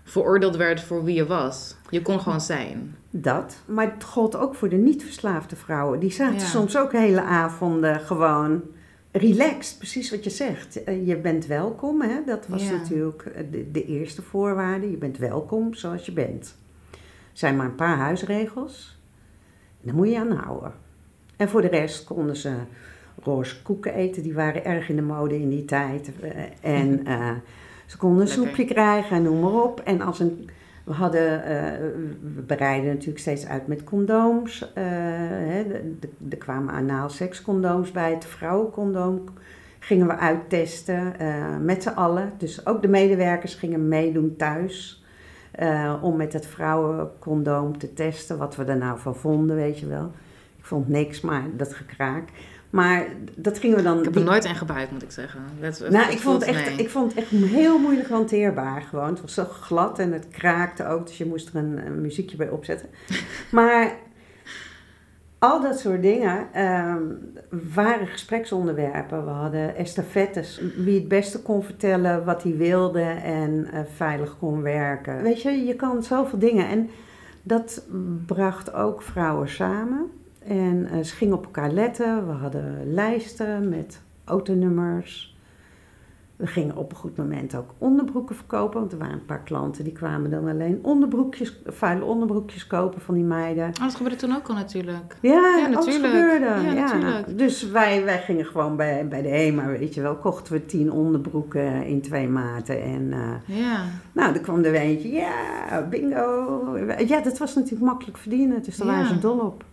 veroordeeld 0.09 0.55
werd 0.55 0.81
voor 0.81 1.03
wie 1.03 1.15
je 1.15 1.25
was. 1.25 1.75
Je 1.89 2.01
kon 2.01 2.19
gewoon 2.19 2.41
zijn. 2.41 2.95
Dat. 3.09 3.57
Maar 3.65 3.91
het 3.93 4.03
gold 4.03 4.35
ook 4.35 4.55
voor 4.55 4.69
de 4.69 4.75
niet-verslaafde 4.75 5.55
vrouwen. 5.55 5.99
Die 5.99 6.11
zaten 6.11 6.39
Ja. 6.39 6.45
soms 6.45 6.77
ook 6.77 6.91
hele 6.91 7.21
avonden 7.21 7.99
gewoon 7.99 8.61
relaxed. 9.11 9.77
Precies 9.77 10.11
wat 10.11 10.23
je 10.23 10.29
zegt. 10.29 10.83
Eh, 10.83 11.07
Je 11.07 11.17
bent 11.17 11.45
welkom, 11.45 12.01
hè? 12.01 12.23
dat 12.25 12.47
was 12.47 12.63
Ja. 12.63 12.71
natuurlijk 12.71 13.21
eh, 13.25 13.43
de, 13.51 13.71
de 13.71 13.85
eerste 13.85 14.21
voorwaarde. 14.21 14.91
Je 14.91 14.97
bent 14.97 15.17
welkom 15.17 15.73
zoals 15.73 16.05
je 16.05 16.11
bent. 16.11 16.55
Er 16.91 16.97
zijn 17.45 17.55
maar 17.55 17.65
een 17.65 17.75
paar 17.75 17.97
huisregels. 17.97 18.99
Daar 19.81 19.95
moet 19.95 20.09
je 20.09 20.19
aan 20.19 20.31
houden. 20.31 20.73
En 21.37 21.49
voor 21.49 21.61
de 21.61 21.67
rest 21.67 22.03
konden 22.03 22.35
ze 22.37 22.53
roze 23.23 23.61
koeken 23.61 23.93
eten. 23.93 24.23
Die 24.23 24.33
waren 24.33 24.65
erg 24.65 24.89
in 24.89 24.95
de 24.95 25.01
mode 25.01 25.39
in 25.39 25.49
die 25.49 25.65
tijd. 25.65 26.11
Eh, 26.21 26.29
En 26.61 27.05
eh, 27.05 27.29
ze 27.89 27.97
konden 27.97 28.21
een 28.21 28.27
Lekker. 28.27 28.45
soepje 28.45 28.65
krijgen 28.65 29.15
en 29.15 29.23
noem 29.23 29.39
maar 29.39 29.63
op. 29.63 29.79
En 29.79 30.01
als 30.01 30.19
een 30.19 30.49
we 30.89 30.95
hadden, 30.95 31.43
eh, 31.43 31.79
we 32.35 32.41
bereiden 32.41 32.89
natuurlijk 32.89 33.19
steeds 33.19 33.47
uit 33.47 33.67
met 33.67 33.83
condooms. 33.83 34.73
eh, 34.73 34.83
hè, 34.83 35.63
er 36.29 36.37
kwamen 36.37 36.73
anaal 36.73 37.09
sekscondooms 37.09 37.91
bij, 37.91 38.11
het 38.11 38.25
vrouwencondoom 38.25 39.23
gingen 39.79 40.07
we 40.07 40.17
uittesten 40.17 41.19
eh, 41.19 41.57
met 41.61 41.83
z'n 41.83 41.89
allen. 41.89 42.33
Dus 42.37 42.65
ook 42.65 42.81
de 42.81 42.87
medewerkers 42.87 43.55
gingen 43.55 43.87
meedoen 43.87 44.35
thuis 44.35 45.03
om 46.01 46.15
met 46.15 46.33
het 46.33 46.45
vrouwencondoom 46.45 47.77
te 47.77 47.93
testen 47.93 48.37
wat 48.37 48.55
we 48.55 48.63
er 48.63 48.77
nou 48.77 48.99
van 48.99 49.15
vonden, 49.15 49.55
weet 49.55 49.79
je 49.79 49.87
wel. 49.87 50.11
Ik 50.57 50.65
vond 50.65 50.87
niks, 50.87 51.21
maar 51.21 51.43
dat 51.57 51.73
gekraak. 51.73 52.29
Maar 52.69 53.05
dat 53.35 53.57
gingen 53.59 53.77
we 53.77 53.83
dan... 53.83 53.97
Ik 53.97 54.03
heb 54.03 54.13
die- 54.13 54.21
er 54.23 54.29
nooit 54.29 54.45
een 54.45 54.55
gebruikt, 54.55 54.91
moet 54.91 55.03
ik 55.03 55.11
zeggen. 55.11 55.41
Dat, 55.61 55.85
nou, 55.89 56.11
ik 56.11 56.19
vond, 56.19 56.45
het 56.45 56.55
echt, 56.55 56.79
ik 56.79 56.89
vond 56.89 57.09
het 57.13 57.23
echt 57.23 57.29
heel 57.29 57.79
moeilijk 57.79 58.09
hanteerbaar 58.09 58.81
gewoon. 58.81 59.09
Het 59.09 59.21
was 59.21 59.33
zo 59.33 59.43
glad 59.43 59.99
en 59.99 60.11
het 60.13 60.27
kraakte 60.27 60.87
ook, 60.87 61.07
dus 61.07 61.17
je 61.17 61.25
moest 61.25 61.47
er 61.49 61.55
een, 61.55 61.85
een 61.85 62.01
muziekje 62.01 62.37
bij 62.37 62.49
opzetten. 62.49 62.89
Maar 63.51 63.95
al 65.39 65.61
dat 65.61 65.79
soort 65.79 66.01
dingen 66.01 66.47
ehm, 66.53 67.03
waren 67.73 68.07
gespreksonderwerpen. 68.07 69.25
We 69.25 69.31
hadden 69.31 69.75
estafettes, 69.75 70.61
wie 70.77 70.95
het 70.99 71.07
beste 71.07 71.41
kon 71.41 71.63
vertellen 71.63 72.25
wat 72.25 72.43
hij 72.43 72.55
wilde 72.57 73.01
en 73.23 73.67
eh, 73.71 73.79
veilig 73.95 74.37
kon 74.39 74.61
werken. 74.61 75.21
Weet 75.21 75.41
je, 75.41 75.65
je 75.65 75.75
kan 75.75 76.03
zoveel 76.03 76.39
dingen 76.39 76.67
en 76.67 76.89
dat 77.43 77.85
bracht 78.25 78.73
ook 78.73 79.01
vrouwen 79.01 79.49
samen. 79.49 80.11
En 80.39 80.87
eh, 80.91 80.99
ze 81.03 81.15
gingen 81.15 81.35
op 81.37 81.43
elkaar 81.45 81.71
letten. 81.71 82.27
We 82.27 82.33
hadden 82.33 82.93
lijsten 82.93 83.69
met 83.69 84.01
autonummers. 84.23 85.37
We 86.35 86.47
gingen 86.47 86.75
op 86.77 86.91
een 86.91 86.97
goed 86.97 87.17
moment 87.17 87.55
ook 87.55 87.69
onderbroeken 87.77 88.35
verkopen. 88.35 88.79
Want 88.79 88.91
er 88.91 88.97
waren 88.97 89.13
een 89.13 89.25
paar 89.25 89.43
klanten 89.43 89.83
die 89.83 89.93
kwamen 89.93 90.29
dan 90.29 90.47
alleen 90.47 90.79
onderbroekjes, 90.81 91.61
vuile 91.65 92.03
onderbroekjes 92.05 92.67
kopen 92.67 93.01
van 93.01 93.15
die 93.15 93.23
meiden. 93.23 93.67
Oh, 93.67 93.79
dat 93.83 93.95
gebeurde 93.95 94.17
toen 94.17 94.35
ook 94.35 94.47
al 94.47 94.55
natuurlijk. 94.55 95.15
Ja, 95.21 95.67
natuurlijk. 95.71 96.05
gebeurde. 96.05 96.45
Ja, 96.45 96.61
Ja, 96.61 96.73
natuurlijk. 96.73 97.37
Dus 97.37 97.69
wij, 97.71 98.03
wij 98.03 98.19
gingen 98.21 98.45
gewoon 98.45 98.75
bij, 98.75 99.07
bij 99.07 99.21
de 99.21 99.27
HEMA, 99.29 99.65
weet 99.67 99.93
je 99.93 100.01
wel, 100.01 100.15
kochten 100.15 100.53
we 100.53 100.65
tien 100.65 100.91
onderbroeken 100.91 101.85
in 101.85 102.01
twee 102.01 102.27
maten. 102.27 102.81
En 102.83 103.11
eh, 103.13 103.57
Ja. 103.57 103.83
nou, 104.11 104.33
er 104.33 104.39
kwam 104.41 104.63
er 104.63 104.73
eentje, 104.73 105.09
ja, 105.11 105.87
bingo. 105.89 106.77
Ja, 107.07 107.21
dat 107.21 107.37
was 107.37 107.55
natuurlijk 107.55 107.83
makkelijk 107.83 108.17
verdienen, 108.17 108.63
dus 108.63 108.77
daar 108.77 108.87
Ja. 108.87 108.93
waren 108.93 109.07
ze 109.07 109.19
dol 109.19 109.39
op. 109.39 109.63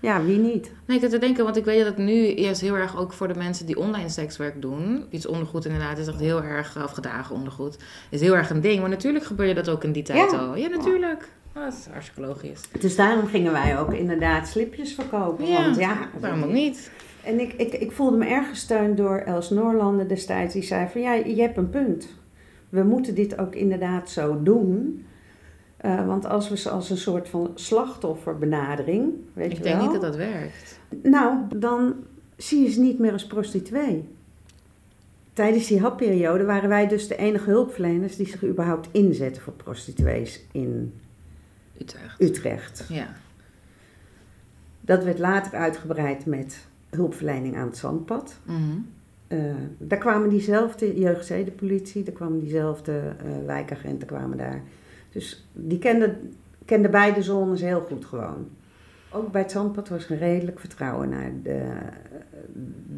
Ja, 0.00 0.22
wie 0.24 0.38
niet? 0.38 0.70
Nee, 0.86 0.96
ik 0.96 1.02
zit 1.02 1.10
te 1.12 1.18
denken, 1.18 1.44
want 1.44 1.56
ik 1.56 1.64
weet 1.64 1.78
dat 1.78 1.86
het 1.86 2.04
nu 2.04 2.34
eerst 2.34 2.60
heel 2.60 2.74
erg 2.76 2.96
ook 2.98 3.12
voor 3.12 3.28
de 3.28 3.34
mensen 3.38 3.66
die 3.66 3.78
online 3.78 4.08
sekswerk 4.08 4.62
doen. 4.62 5.04
Iets 5.10 5.26
ondergoed 5.26 5.64
inderdaad 5.64 5.98
is 5.98 6.06
echt 6.06 6.20
heel 6.20 6.42
erg, 6.42 6.76
of 6.84 6.90
gedragen 6.90 7.34
ondergoed, 7.34 7.78
is 8.10 8.20
heel 8.20 8.36
erg 8.36 8.50
een 8.50 8.60
ding. 8.60 8.80
Maar 8.80 8.88
natuurlijk 8.88 9.24
gebeurde 9.24 9.54
dat 9.54 9.68
ook 9.68 9.84
in 9.84 9.92
die 9.92 10.02
tijd 10.02 10.30
Ja. 10.30 10.38
al. 10.38 10.56
Ja, 10.56 10.68
natuurlijk. 10.68 11.28
Oh, 11.56 11.62
dat 11.64 11.72
is 11.72 11.86
hartstikke 11.92 12.20
logisch. 12.20 12.60
Dus 12.80 12.96
daarom 12.96 13.26
gingen 13.26 13.52
wij 13.52 13.78
ook 13.78 13.92
inderdaad 13.92 14.48
slipjes 14.48 14.94
verkopen. 14.94 15.46
Ja, 15.46 15.62
want 15.62 15.76
ja, 15.76 16.08
Waarom 16.20 16.42
ook 16.42 16.52
niet? 16.52 16.90
En 17.24 17.40
ik, 17.40 17.52
ik, 17.52 17.72
ik 17.72 17.92
voelde 17.92 18.16
me 18.16 18.26
erg 18.26 18.48
gesteund 18.48 18.96
door 18.96 19.16
Els 19.18 19.50
Noorlanden 19.50 20.08
destijds. 20.08 20.52
Die 20.52 20.62
zei 20.62 20.88
van 20.92 21.00
ja, 21.00 21.12
je 21.12 21.40
hebt 21.40 21.56
een 21.56 21.70
punt. 21.70 22.08
We 22.68 22.82
moeten 22.82 23.14
dit 23.14 23.38
ook 23.38 23.54
inderdaad 23.54 24.10
zo 24.10 24.42
doen. 24.42 25.04
Eh, 25.86 26.06
want 26.06 26.26
als 26.26 26.48
we 26.48 26.56
ze 26.56 26.70
als 26.70 26.90
een 26.90 26.96
soort 26.96 27.28
van 27.28 27.50
slachtofferbenadering, 27.54 29.12
weet 29.32 29.50
Ik 29.50 29.56
je 29.56 29.62
denk 29.62 29.76
wel. 29.76 29.84
niet 29.84 29.92
dat 29.92 30.00
dat 30.00 30.16
werkt. 30.16 30.78
Nou, 31.02 31.38
dan 31.56 31.94
zie 32.36 32.62
je 32.62 32.70
ze 32.70 32.80
niet 32.80 32.98
meer 32.98 33.12
als 33.12 33.26
prostituee. 33.26 34.08
Tijdens 35.32 35.66
die 35.66 35.80
happeriode 35.80 36.44
waren 36.44 36.68
wij 36.68 36.88
dus 36.88 37.08
de 37.08 37.16
enige 37.16 37.50
hulpverleners 37.50 38.16
die 38.16 38.26
zich 38.28 38.44
überhaupt 38.44 38.88
inzetten 38.92 39.42
voor 39.42 39.52
prostituees 39.52 40.44
in 40.52 40.94
Utrecht. 41.80 42.20
Utrecht. 42.20 42.84
Ja. 42.88 43.08
Dat 44.80 45.04
werd 45.04 45.18
later 45.18 45.58
uitgebreid 45.58 46.26
met 46.26 46.66
hulpverlening 46.90 47.56
aan 47.56 47.66
het 47.66 47.76
zandpad. 47.76 48.38
Mhm. 48.42 48.58
Eh, 49.26 49.38
daar 49.78 49.98
kwamen 49.98 50.28
diezelfde 50.28 50.98
jeugdzedenpolitie, 50.98 52.02
daar 52.02 52.14
kwamen 52.14 52.40
diezelfde 52.40 52.92
eh, 52.98 53.46
wijkagenten 53.46 54.06
kwamen 54.06 54.38
daar. 54.38 54.62
Dus 55.16 55.44
die 55.52 55.78
kenden, 55.78 56.32
kenden 56.64 56.90
beide 56.90 57.22
zones 57.22 57.60
heel 57.60 57.80
goed 57.80 58.04
gewoon. 58.04 58.48
Ook 59.10 59.32
bij 59.32 59.40
het 59.42 59.50
Zandpad 59.50 59.88
was 59.88 60.10
er 60.10 60.18
redelijk 60.18 60.60
vertrouwen 60.60 61.08
naar 61.08 61.32
de, 61.42 61.68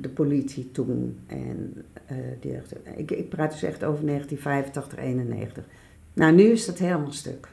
de 0.00 0.08
politie 0.08 0.70
toen. 0.72 1.18
En, 1.26 1.84
eh, 2.06 2.16
die, 2.40 2.58
ik, 2.96 3.10
ik 3.10 3.28
praat 3.28 3.50
dus 3.50 3.62
echt 3.62 3.84
over 3.84 4.06
1985, 4.06 4.98
91. 4.98 5.64
Nou, 6.12 6.34
nu 6.34 6.42
is 6.42 6.66
dat 6.66 6.78
helemaal 6.78 7.12
stuk. 7.12 7.48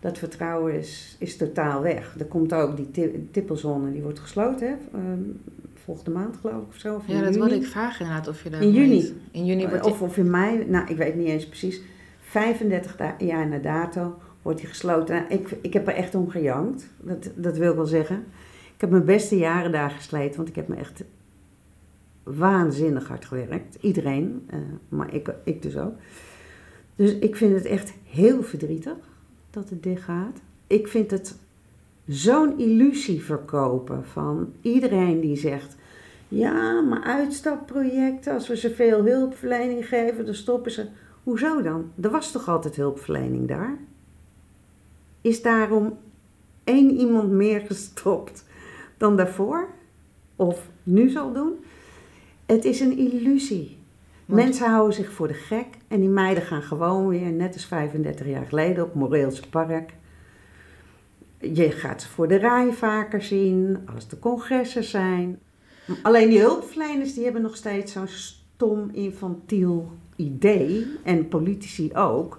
Dat 0.00 0.18
vertrouwen 0.18 0.74
is, 0.74 1.16
is 1.18 1.36
totaal 1.36 1.82
weg. 1.82 2.14
Er 2.18 2.26
komt 2.26 2.54
ook 2.54 2.76
die 2.76 2.90
ti- 2.90 3.28
tippelzone, 3.30 3.92
die 3.92 4.02
wordt 4.02 4.18
gesloten, 4.18 4.68
hè? 4.68 4.74
ehm, 4.98 5.20
volgende 5.74 6.10
maand 6.10 6.36
geloof 6.36 6.62
ik 6.62 6.68
of 6.68 6.76
zo. 6.76 6.94
Of 6.94 7.06
Ja, 7.06 7.22
dat 7.22 7.34
wilde 7.34 7.54
ik 7.54 7.66
vragen 7.66 8.00
inderdaad 8.00 8.28
of 8.28 8.42
je 8.42 8.50
daar 8.50 8.62
In 8.62 8.72
juni. 8.72 9.12
In 9.30 9.44
juni 9.46 9.68
wordt. 9.68 9.86
Of, 9.86 10.02
of 10.02 10.16
in 10.16 10.30
mei, 10.30 10.64
nou 10.68 10.88
ik 10.88 10.96
weet 10.96 11.14
niet 11.14 11.26
eens 11.28 11.46
precies. 11.46 11.80
35 12.30 12.96
da- 12.96 13.14
jaar 13.18 13.48
na 13.48 13.58
dato 13.58 14.18
wordt 14.42 14.58
die 14.58 14.68
gesloten. 14.68 15.14
Nou, 15.14 15.28
ik, 15.28 15.56
ik 15.60 15.72
heb 15.72 15.86
er 15.86 15.94
echt 15.94 16.14
om 16.14 16.30
gejankt, 16.30 16.86
dat, 17.00 17.30
dat 17.34 17.56
wil 17.56 17.70
ik 17.70 17.76
wel 17.76 17.86
zeggen. 17.86 18.24
Ik 18.74 18.80
heb 18.80 18.90
mijn 18.90 19.04
beste 19.04 19.36
jaren 19.36 19.72
daar 19.72 19.90
gesleten, 19.90 20.36
want 20.36 20.48
ik 20.48 20.54
heb 20.54 20.68
me 20.68 20.76
echt 20.76 21.04
waanzinnig 22.22 23.08
hard 23.08 23.24
gewerkt. 23.24 23.76
Iedereen, 23.80 24.44
eh, 24.46 24.58
maar 24.88 25.14
ik, 25.14 25.34
ik 25.44 25.62
dus 25.62 25.76
ook. 25.76 25.92
Dus 26.96 27.14
ik 27.14 27.36
vind 27.36 27.54
het 27.54 27.64
echt 27.64 27.92
heel 28.04 28.42
verdrietig 28.42 28.96
dat 29.50 29.70
het 29.70 29.82
dicht 29.82 30.02
gaat. 30.02 30.40
Ik 30.66 30.88
vind 30.88 31.10
het 31.10 31.38
zo'n 32.06 32.58
illusie 32.58 33.22
verkopen 33.24 34.06
van 34.06 34.52
iedereen 34.60 35.20
die 35.20 35.36
zegt... 35.36 35.76
Ja, 36.28 36.80
maar 36.80 37.02
uitstapprojecten, 37.02 38.32
als 38.32 38.48
we 38.48 38.56
ze 38.56 38.70
veel 38.70 39.04
hulpverlening 39.04 39.88
geven, 39.88 40.24
dan 40.24 40.34
stoppen 40.34 40.72
ze. 40.72 40.86
Hoezo 41.30 41.62
dan? 41.62 41.92
Er 42.02 42.10
was 42.10 42.32
toch 42.32 42.48
altijd 42.48 42.76
hulpverlening 42.76 43.48
daar? 43.48 43.78
Is 45.20 45.42
daarom 45.42 45.98
één 46.64 46.90
iemand 46.90 47.30
meer 47.30 47.60
gestopt 47.70 48.44
dan 48.96 49.16
daarvoor? 49.16 49.68
Of 50.36 50.68
nu 50.82 51.08
zal 51.08 51.32
doen? 51.32 51.52
Het 52.46 52.64
is 52.64 52.80
een 52.80 52.98
illusie. 52.98 53.78
Want- 54.26 54.42
Mensen 54.42 54.70
houden 54.70 54.94
zich 54.94 55.12
voor 55.12 55.28
de 55.28 55.34
gek 55.34 55.66
en 55.88 56.00
die 56.00 56.08
meiden 56.08 56.42
gaan 56.42 56.62
gewoon 56.62 57.08
weer, 57.08 57.30
net 57.32 57.54
als 57.54 57.64
35 57.66 58.26
jaar 58.26 58.46
geleden, 58.46 58.84
op 58.84 58.94
Moreelse 58.94 59.48
Park. 59.48 59.94
Je 61.38 61.70
gaat 61.70 62.02
ze 62.02 62.08
voor 62.08 62.28
de 62.28 62.36
rij 62.36 62.72
vaker 62.72 63.22
zien, 63.22 63.78
als 63.94 64.08
de 64.08 64.18
congressen 64.18 64.84
zijn. 64.84 65.38
Alleen 66.02 66.28
die 66.28 66.40
hulpverleners 66.40 67.14
die 67.14 67.24
hebben 67.24 67.42
nog 67.42 67.56
steeds 67.56 67.92
zo'n 67.92 68.08
stom, 68.08 68.90
infantiel 68.92 69.92
idee, 70.20 70.86
en 71.04 71.28
politici 71.28 71.90
ook, 71.94 72.38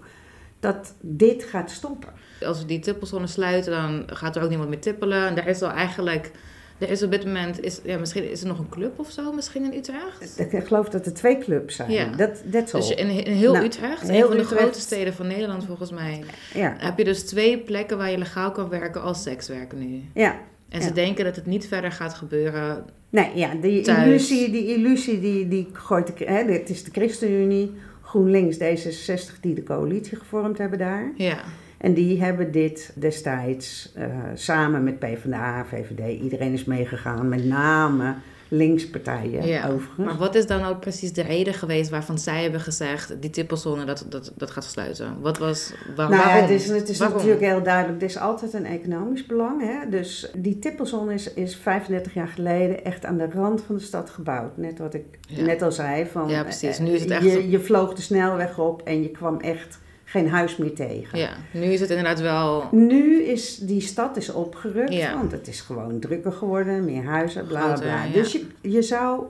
dat 0.60 0.94
dit 1.02 1.44
gaat 1.44 1.72
stoppen. 1.72 2.10
Als 2.46 2.60
we 2.60 2.66
die 2.66 2.80
tippelzone 2.80 3.28
sluiten, 3.28 3.72
dan 3.72 4.04
gaat 4.18 4.36
er 4.36 4.44
ook 4.44 4.50
niemand 4.50 4.70
meer 4.70 4.80
tippelen. 4.80 5.28
En 5.28 5.36
daar 5.36 5.48
is 5.48 5.62
al 5.62 5.70
eigenlijk... 5.70 6.32
Er 6.78 6.90
is 6.90 7.04
op 7.04 7.12
dit 7.12 7.26
moment... 7.26 7.60
Is, 7.64 7.80
ja, 7.84 7.98
misschien 7.98 8.32
is 8.32 8.42
er 8.42 8.48
nog 8.48 8.60
een 8.60 8.70
club 8.70 9.00
of 9.00 9.12
zo, 9.12 9.34
misschien 9.34 9.64
in 9.72 9.78
Utrecht? 9.78 10.40
Ik 10.40 10.68
geloof 10.68 10.90
dat 10.90 11.06
er 11.06 11.14
twee 11.14 11.38
clubs 11.38 11.76
zijn. 11.76 11.92
Ja. 11.92 12.06
Dat 12.16 12.52
that's 12.52 12.72
Dus 12.72 12.90
in, 12.90 13.10
in 13.26 13.34
heel 13.34 13.54
Nou, 13.54 13.66
Utrecht, 13.66 14.10
heel 14.10 14.22
een 14.22 14.28
van 14.28 14.36
de 14.38 14.42
Utrecht. 14.44 14.62
grote 14.62 14.80
steden 14.80 15.14
van 15.14 15.28
Nederland 15.28 15.66
volgens 15.66 15.92
mij, 15.92 16.24
Ja, 16.54 16.76
heb 16.78 16.98
je 16.98 17.04
dus 17.04 17.24
twee 17.24 17.58
plekken 17.60 17.98
waar 17.98 18.12
je 18.12 18.18
legaal 18.18 18.52
kan 18.52 18.70
werken 18.70 19.02
als 19.02 19.22
sekswerker 19.24 19.78
nu. 19.78 20.04
ja. 20.14 20.40
En 20.72 20.82
ze 20.82 20.94
denken 20.94 21.26
dat 21.26 21.36
het 21.36 21.46
niet 21.46 21.68
verder 21.68 21.92
gaat 21.92 22.14
gebeuren. 22.14 22.86
Nee, 23.10 23.30
ja, 23.36 23.56
die 23.62 23.82
Thuis. 23.82 24.06
illusie, 24.06 24.52
die 24.52 24.76
illusie 24.76 25.20
die, 25.20 25.48
die 25.48 25.68
gooit 25.74 26.08
de, 26.08 26.26
hè, 26.26 26.44
het 26.44 26.70
is 26.70 26.84
de 26.84 26.92
ChristenUnie, 26.92 27.72
GroenLinks, 28.02 28.58
D66 28.58 29.40
die 29.42 29.54
de 29.54 29.64
coalitie 29.64 30.18
gevormd 30.18 30.58
hebben 30.58 30.80
daar. 30.80 31.12
Ja, 31.16 31.38
En 31.78 31.94
die 31.94 32.22
hebben 32.24 32.52
dit 32.52 32.92
destijds 32.96 33.92
eh, 33.96 34.06
samen 34.34 34.84
met 34.84 35.00
PvdA, 35.00 35.66
VVD, 35.66 36.22
iedereen 36.22 36.54
is 36.54 36.66
meegegaan, 36.66 37.30
met 37.30 37.46
name 37.46 38.16
linkspartijen 38.54 39.46
ja. 39.48 39.68
overigens. 39.70 40.06
Maar 40.08 40.18
wat 40.18 40.36
is 40.36 40.48
dan 40.48 40.64
ook 40.66 40.80
precies 40.80 41.14
de 41.14 41.22
reden 41.22 41.54
geweest 41.54 41.90
waarvan 41.90 42.18
zij 42.20 42.42
hebben 42.42 42.60
gezegd, 42.62 43.22
die 43.22 43.30
tippelzone, 43.30 43.86
dat, 43.86 44.06
dat, 44.10 44.32
dat 44.36 44.52
gaat 44.52 44.64
sluiten? 44.64 45.18
Wat 45.22 45.38
was, 45.38 45.74
waar, 45.96 46.10
Nou 46.10 46.22
ja, 46.22 46.28
waarom? 46.28 46.42
het 46.42 46.50
is, 46.62 46.68
het 46.68 46.90
is 46.90 46.98
Waarom? 46.98 47.18
natuurlijk 47.18 47.46
heel 47.46 47.64
duidelijk. 47.64 48.02
Er 48.02 48.08
is 48.08 48.18
altijd 48.18 48.54
een 48.54 48.66
economisch 48.66 49.26
belang. 49.26 49.62
Hè? 49.62 49.90
Dus 49.90 50.32
die 50.36 50.60
tippelzone 50.60 51.14
is, 51.14 51.34
is 51.34 51.56
35 51.56 52.14
jaar 52.14 52.28
geleden 52.28 52.84
echt 52.86 53.06
aan 53.06 53.18
de 53.18 53.30
rand 53.34 53.62
van 53.62 53.76
de 53.76 53.82
stad 53.82 54.10
gebouwd. 54.10 54.58
Net 54.58 54.78
wat 54.80 54.94
ik 54.94 55.06
Ja. 55.28 55.44
net 55.44 55.62
al 55.62 55.72
zei. 55.72 56.06
Van, 56.06 56.30
Ja, 56.30 56.44
precies. 56.44 56.78
eh, 56.78 56.86
Nu 56.86 56.92
is 56.92 57.02
het 57.02 57.10
echt 57.10 57.24
Je, 57.24 57.50
je 57.50 57.60
vloog 57.60 57.94
de 57.94 58.02
snelweg 58.02 58.60
op 58.60 58.82
en 58.82 59.02
je 59.02 59.10
kwam 59.10 59.40
echt 59.40 59.80
geen 60.12 60.30
huis 60.30 60.58
meer 60.58 60.74
tegen. 60.76 61.20
Ja, 61.20 61.30
nu 61.54 61.64
is 61.64 61.80
het 61.80 61.90
inderdaad 61.90 62.20
wel... 62.20 62.68
Nu 62.72 63.22
is 63.24 63.58
die 63.58 63.82
stad 63.82 64.18
is 64.18 64.30
opgerukt, 64.32 64.94
Ja. 64.94 65.14
want 65.16 65.32
het 65.32 65.48
is 65.48 65.62
gewoon 65.62 66.00
drukker 66.00 66.32
geworden, 66.32 66.86
meer 66.86 67.04
huizen, 67.04 67.48
bla 67.48 67.66
bla 67.66 67.74
bla. 67.82 68.04
ja. 68.04 68.12
Dus 68.14 68.32
je, 68.32 68.46
je 68.62 68.82
zou 68.82 69.24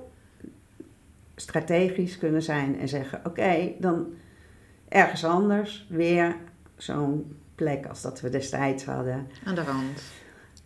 strategisch 1.35 2.17
kunnen 2.17 2.41
zijn 2.41 2.79
en 2.79 2.87
zeggen: 2.87 3.21
oké, 3.25 3.71
dan 3.79 4.05
ergens 4.89 5.25
anders 5.25 5.85
weer 5.89 6.35
zo'n 6.77 7.35
plek 7.55 7.85
als 7.85 8.01
dat 8.01 8.21
we 8.21 8.29
destijds 8.29 8.85
hadden. 8.85 9.27
Aan 9.45 9.55
de 9.55 9.63
rand. 9.63 10.01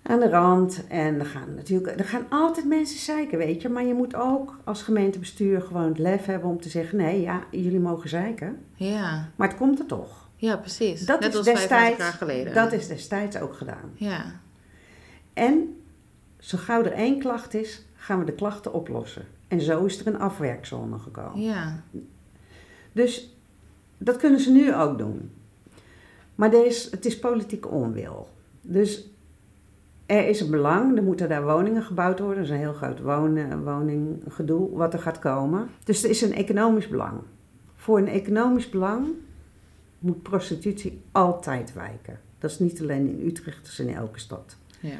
Aan 0.07 0.19
de 0.19 0.29
rand. 0.29 0.83
En 0.87 1.19
er 1.19 1.25
gaan 1.25 1.55
natuurlijk, 1.55 1.99
er 1.99 2.05
gaan 2.05 2.25
altijd 2.29 2.65
mensen 2.67 2.99
zeiken, 2.99 3.37
weet 3.37 3.61
je. 3.61 3.69
Maar 3.69 3.85
je 3.85 3.93
moet 3.93 4.15
ook 4.15 4.57
als 4.63 4.81
gemeentebestuur 4.81 5.61
gewoon 5.61 5.87
het 5.87 5.97
lef 5.99 6.25
hebben 6.25 6.49
om 6.49 6.61
te 6.61 6.69
zeggen: 6.69 6.97
nee, 6.97 7.21
ja, 7.21 7.43
jullie 7.51 7.79
mogen 7.79 8.09
zeiken. 8.09 8.57
Ja, 8.73 9.29
Maar 9.35 9.47
het 9.47 9.57
komt 9.57 9.79
er 9.79 9.85
toch. 9.85 10.29
ja 10.35 10.57
precies. 10.57 11.05
Dat 11.05 11.19
Net 11.19 11.29
is 11.29 11.35
als 11.37 11.45
25 11.45 11.77
destijds, 11.79 11.97
jaar 11.97 12.27
geleden. 12.27 12.53
dat 12.53 12.71
is 12.73 12.87
destijds 12.87 13.37
ook 13.37 13.53
gedaan. 13.53 13.91
Ja, 13.93 14.23
En 15.33 15.81
zo 16.39 16.57
gauw 16.57 16.83
er 16.83 16.91
één 16.91 17.19
klacht 17.19 17.53
is, 17.53 17.85
gaan 17.95 18.19
we 18.19 18.25
de 18.25 18.33
klachten 18.33 18.73
oplossen. 18.73 19.25
En 19.47 19.61
zo 19.61 19.85
is 19.85 19.99
er 19.99 20.07
een 20.07 20.19
afwerkzone 20.19 20.99
gekomen. 20.99 21.41
ja. 21.41 21.83
Dus 22.91 23.35
dat 23.97 24.17
kunnen 24.17 24.39
ze 24.39 24.51
nu 24.51 24.75
ook 24.75 24.97
doen. 24.97 25.31
Maar 26.35 26.53
er 26.53 26.65
is, 26.65 26.91
het 26.91 27.05
is 27.05 27.19
politieke 27.19 27.67
onwil. 27.67 28.29
Dus 28.61 29.09
er 30.05 30.27
is 30.27 30.41
een 30.41 30.51
belang, 30.51 30.97
er 30.97 31.03
moeten 31.03 31.29
daar 31.29 31.43
woningen 31.45 31.83
gebouwd 31.83 32.19
worden. 32.19 32.37
Dat 32.37 32.45
is 32.45 32.51
een 32.51 32.57
heel 32.57 32.73
groot 32.73 33.01
wonen, 33.01 33.63
woninggedoe 33.63 34.75
wat 34.75 34.93
er 34.93 34.99
gaat 34.99 35.19
komen. 35.19 35.67
Dus 35.83 36.03
er 36.03 36.09
is 36.09 36.21
een 36.21 36.33
economisch 36.33 36.87
belang. 36.87 37.21
Voor 37.75 37.97
een 37.97 38.07
economisch 38.07 38.69
belang 38.69 39.07
moet 39.99 40.23
prostitutie 40.23 41.01
altijd 41.11 41.73
wijken. 41.73 42.19
Dat 42.39 42.51
is 42.51 42.59
niet 42.59 42.81
alleen 42.81 43.09
in 43.09 43.27
Utrecht, 43.27 43.57
dat 43.57 43.71
is 43.71 43.79
in 43.79 43.93
elke 43.93 44.19
stad. 44.19 44.57
ja. 44.79 44.97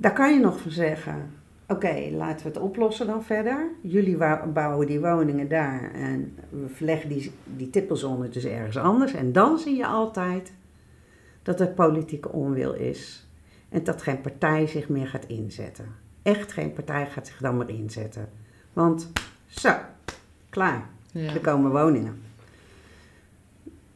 Daar 0.00 0.12
kan 0.12 0.34
je 0.34 0.40
nog 0.40 0.60
van 0.60 0.70
zeggen, 0.70 1.30
oké, 1.68 2.08
laten 2.12 2.46
we 2.46 2.52
het 2.52 2.58
oplossen 2.60 3.06
dan 3.06 3.24
verder. 3.24 3.70
Jullie 3.80 4.16
bouwen 4.52 4.86
die 4.86 5.00
woningen 5.00 5.48
daar 5.48 5.92
en 5.94 6.34
we 6.50 6.68
verleggen 6.68 7.08
die, 7.08 7.32
die 7.56 7.70
tippelzone 7.70 8.28
dus 8.28 8.44
ergens 8.44 8.76
anders. 8.76 9.12
En 9.12 9.32
dan 9.32 9.58
zie 9.58 9.76
je 9.76 9.86
altijd 9.86 10.52
dat 11.48 11.60
er 11.60 11.68
politieke 11.68 12.28
onwil 12.28 12.72
is. 12.72 13.26
En 13.68 13.84
dat 13.84 14.02
geen 14.02 14.20
partij 14.20 14.66
zich 14.66 14.88
meer 14.88 15.06
gaat 15.06 15.24
inzetten. 15.26 15.86
Echt 16.22 16.52
geen 16.52 16.72
partij 16.72 17.06
gaat 17.06 17.26
zich 17.26 17.38
dan 17.38 17.56
meer 17.56 17.68
inzetten. 17.68 18.28
Want, 18.72 19.12
zo, 19.46 19.74
klaar. 20.50 20.88
Ja. 21.12 21.34
Er 21.34 21.40
komen 21.40 21.70
woningen. 21.70 22.22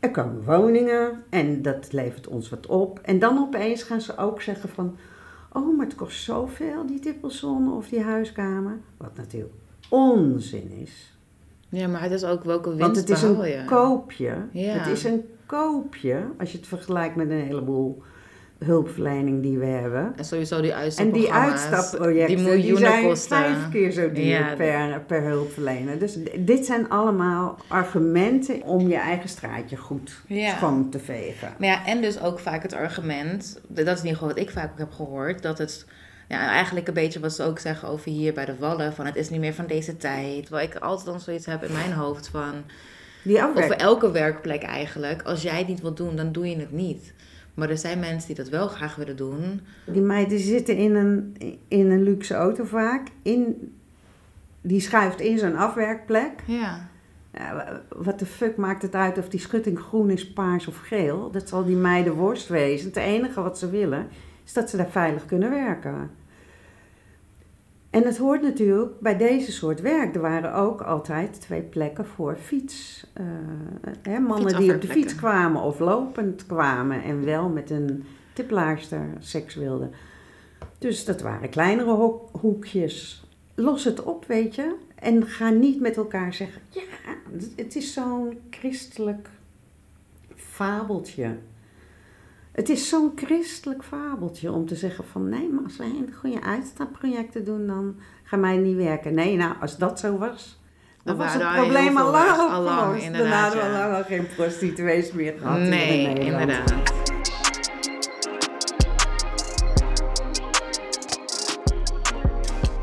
Er 0.00 0.10
komen 0.10 0.44
woningen 0.44 1.22
en 1.30 1.62
dat 1.62 1.92
levert 1.92 2.26
ons 2.26 2.48
wat 2.48 2.66
op. 2.66 2.98
En 2.98 3.18
dan 3.18 3.38
opeens 3.38 3.82
gaan 3.82 4.00
ze 4.00 4.16
ook 4.16 4.42
zeggen 4.42 4.68
van... 4.68 4.96
Oh, 5.52 5.76
maar 5.76 5.86
het 5.86 5.94
kost 5.94 6.22
zoveel, 6.22 6.86
die 6.86 7.00
tippelzone 7.00 7.70
of 7.70 7.88
die 7.88 8.02
huiskamer. 8.02 8.78
Wat 8.96 9.16
natuurlijk 9.16 9.54
onzin 9.88 10.70
is. 10.70 11.16
ja, 11.68 11.88
maar 11.88 12.02
het 12.02 12.12
is 12.12 12.24
ook 12.24 12.44
welke 12.44 12.68
winst 12.68 12.84
Want 12.84 12.96
het 12.96 13.10
is 13.10 13.22
een 13.22 13.42
je? 13.42 13.64
koopje. 13.64 14.46
Ja. 14.52 14.72
Het 14.72 14.86
is 14.86 15.04
een 15.04 15.24
koopje, 15.56 16.22
als 16.38 16.52
je 16.52 16.58
het 16.58 16.66
vergelijkt 16.66 17.16
met 17.16 17.30
een 17.30 17.40
heleboel 17.46 18.02
hulpverlening 18.58 19.42
die 19.42 19.58
we 19.58 19.64
hebben. 19.66 20.12
En 20.16 20.24
sowieso 20.24 20.60
die 20.60 20.72
En 20.72 21.10
die 21.10 21.32
uitstapprojecten, 21.32 22.36
Die 22.44 22.62
die, 22.62 22.76
zijn 22.76 23.04
kosten. 23.04 23.36
vijf 23.38 23.68
keer 23.70 23.90
zo 23.90 24.12
duur 24.12 24.24
Ja. 24.24 24.54
per, 24.56 25.00
per 25.00 25.22
hulpverlener. 25.22 25.98
Dus 25.98 26.18
dit 26.38 26.66
zijn 26.66 26.88
allemaal 26.90 27.58
argumenten 27.68 28.62
om 28.62 28.88
je 28.88 28.96
eigen 28.96 29.28
straatje 29.28 29.76
goed 29.76 30.22
Ja. 30.26 30.56
schoon 30.56 30.88
te 30.90 30.98
vegen. 30.98 31.48
Maar 31.58 31.68
ja, 31.68 31.86
en 31.86 32.00
dus 32.00 32.20
ook 32.22 32.38
vaak 32.38 32.62
het 32.62 32.72
argument, 32.74 33.60
dat 33.68 33.86
is 33.86 33.98
in 34.00 34.06
ieder 34.06 34.12
geval 34.12 34.28
wat 34.28 34.38
ik 34.38 34.50
vaak 34.50 34.78
heb 34.78 34.92
gehoord, 34.92 35.42
dat 35.42 35.58
het 35.58 35.86
ja, 36.28 36.48
eigenlijk 36.50 36.88
een 36.88 36.94
beetje 36.94 37.20
wat 37.20 37.32
ze 37.32 37.42
ook 37.42 37.58
zeggen 37.58 37.88
over 37.88 38.10
hier 38.10 38.32
bij 38.32 38.44
de 38.44 38.56
Wallen, 38.58 38.92
van 38.92 39.06
het 39.06 39.16
is 39.16 39.30
niet 39.30 39.40
meer 39.40 39.54
van 39.54 39.66
deze 39.66 39.96
tijd. 39.96 40.42
Terwijl 40.46 40.66
ik 40.68 40.76
altijd 40.76 41.06
dan 41.06 41.20
zoiets 41.20 41.46
heb 41.46 41.62
in 41.64 41.72
mijn 41.72 41.92
hoofd 41.92 42.28
van, 42.28 42.52
Die 43.22 43.42
afwerking. 43.42 43.80
elke 43.80 44.10
werkplek 44.10 44.62
eigenlijk, 44.62 45.22
als 45.22 45.42
jij 45.42 45.58
het 45.58 45.68
niet 45.68 45.80
wilt 45.80 45.96
doen, 45.96 46.16
dan 46.16 46.32
doe 46.32 46.48
je 46.48 46.56
het 46.56 46.72
niet. 46.72 47.12
Maar 47.54 47.70
er 47.70 47.78
zijn 47.78 47.98
mensen 47.98 48.26
die 48.26 48.36
dat 48.36 48.48
wel 48.48 48.68
graag 48.68 48.96
willen 48.96 49.16
doen. 49.16 49.60
Die 49.84 50.02
meiden 50.02 50.38
zitten 50.38 50.76
in 50.76 50.94
een, 50.94 51.36
in 51.68 51.90
een 51.90 52.02
luxe 52.02 52.34
auto 52.34 52.64
vaak. 52.64 53.08
In, 53.22 53.72
die 54.60 54.80
schuift 54.80 55.20
in 55.20 55.38
zo'n 55.38 55.56
afwerkplek. 55.56 56.32
Ja. 56.46 56.90
Ja, 57.32 57.82
wat 57.88 58.18
de 58.18 58.26
fuck 58.26 58.56
maakt 58.56 58.82
het 58.82 58.94
uit 58.94 59.18
of 59.18 59.28
die 59.28 59.40
schutting 59.40 59.78
groen 59.78 60.10
is, 60.10 60.32
paars 60.32 60.66
of 60.66 60.78
geel? 60.78 61.30
Dat 61.30 61.48
zal 61.48 61.64
die 61.64 61.76
meiden 61.76 62.12
worst 62.12 62.48
wezen. 62.48 62.86
Het 62.86 62.96
enige 62.96 63.42
wat 63.42 63.58
ze 63.58 63.70
willen 63.70 64.06
is 64.44 64.52
dat 64.52 64.70
ze 64.70 64.76
daar 64.76 64.90
veilig 64.90 65.26
kunnen 65.26 65.50
werken. 65.50 66.10
En 67.92 68.02
het 68.04 68.18
hoort 68.18 68.42
natuurlijk 68.42 69.00
bij 69.00 69.16
deze 69.16 69.52
soort 69.52 69.80
werk. 69.80 70.14
Er 70.14 70.20
waren 70.20 70.54
ook 70.54 70.80
altijd 70.82 71.40
twee 71.40 71.62
plekken 71.62 72.06
voor 72.06 72.36
fiets. 72.36 73.06
eh, 73.12 73.24
hè, 74.02 74.18
mannen 74.20 74.46
die 74.58 74.74
op 74.74 74.80
de 74.80 74.86
fiets 74.88 75.14
kwamen 75.14 75.62
of 75.62 75.78
lopend 75.78 76.46
kwamen 76.46 77.02
en 77.02 77.24
wel 77.24 77.48
met 77.48 77.70
een 77.70 78.04
tiplaarster 78.32 79.06
seks 79.18 79.54
wilden. 79.54 79.90
Dus 80.78 81.04
dat 81.04 81.20
waren 81.20 81.48
kleinere 81.50 81.90
ho- 81.90 82.28
hoekjes. 82.40 83.24
Los 83.54 83.84
het 83.84 84.02
op, 84.02 84.24
weet 84.26 84.54
je. 84.54 84.74
En 84.94 85.26
ga 85.26 85.50
niet 85.50 85.80
met 85.80 85.96
elkaar 85.96 86.34
zeggen: 86.34 86.62
ja, 86.68 86.80
het 87.56 87.76
is 87.76 87.92
zo'n 87.92 88.38
christelijk 88.50 89.28
fabeltje. 90.34 91.36
Het 92.52 92.68
is 92.68 92.88
zo'n 92.88 93.12
christelijk 93.14 93.84
fabeltje 93.84 94.52
om 94.52 94.66
te 94.66 94.74
zeggen 94.74 95.04
van 95.04 95.28
nee, 95.28 95.48
maar 95.48 95.64
als 95.64 95.76
wij 95.76 95.86
een 95.86 96.12
goede 96.20 96.42
uitstapprojecten 96.42 97.44
doen, 97.44 97.66
dan 97.66 97.96
gaan 98.22 98.40
wij 98.40 98.56
niet 98.56 98.76
werken. 98.76 99.14
Nee, 99.14 99.36
nou, 99.36 99.54
als 99.60 99.76
dat 99.76 99.98
zo 99.98 100.18
was, 100.18 100.60
dan 101.02 101.16
Dan 101.16 101.26
was 101.26 101.34
het 101.34 101.54
probleem 101.54 101.96
al 101.96 102.10
lang. 102.10 102.38
Al 102.38 102.64
opgelost. 102.64 103.12
Dan 103.12 103.26
hadden 103.26 103.72
we 103.72 103.78
al 103.82 103.90
lang 103.90 104.04
geen 104.04 104.26
prostituees 104.36 105.12
meer 105.12 105.34
gehad 105.38 105.58
nee, 105.58 106.08
in 106.08 106.16
inderdaad. 106.16 106.72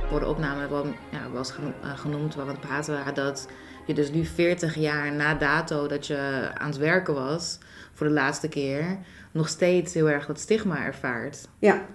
Voor 0.10 0.20
de 0.20 0.28
opname 0.28 0.68
wel, 0.70 0.86
ja, 0.86 1.30
was 1.34 1.54
eh, 1.82 1.98
genoemd 1.98 2.36
waar 2.36 2.46
we 2.46 2.52
aan 2.52 2.58
het 2.58 2.68
praten 2.68 2.94
waren 2.94 3.14
dat 3.14 3.48
je 3.86 3.94
dus 3.94 4.12
nu 4.12 4.26
40 4.26 4.76
jaar 4.76 5.12
na 5.12 5.36
dato 5.36 5.88
dat 5.88 6.08
je 6.08 6.50
aan 6.54 6.70
het 6.70 6.78
werken 6.78 7.14
was 7.14 7.60
voor 8.00 8.08
de 8.08 8.14
laatste 8.14 8.48
keer 8.48 8.98
nog 9.32 9.48
steeds 9.48 9.94
heel 9.94 10.10
erg 10.10 10.26
dat 10.26 10.40
stigma 10.40 10.86
ervaart. 10.86 11.48
Ja, 11.60 11.86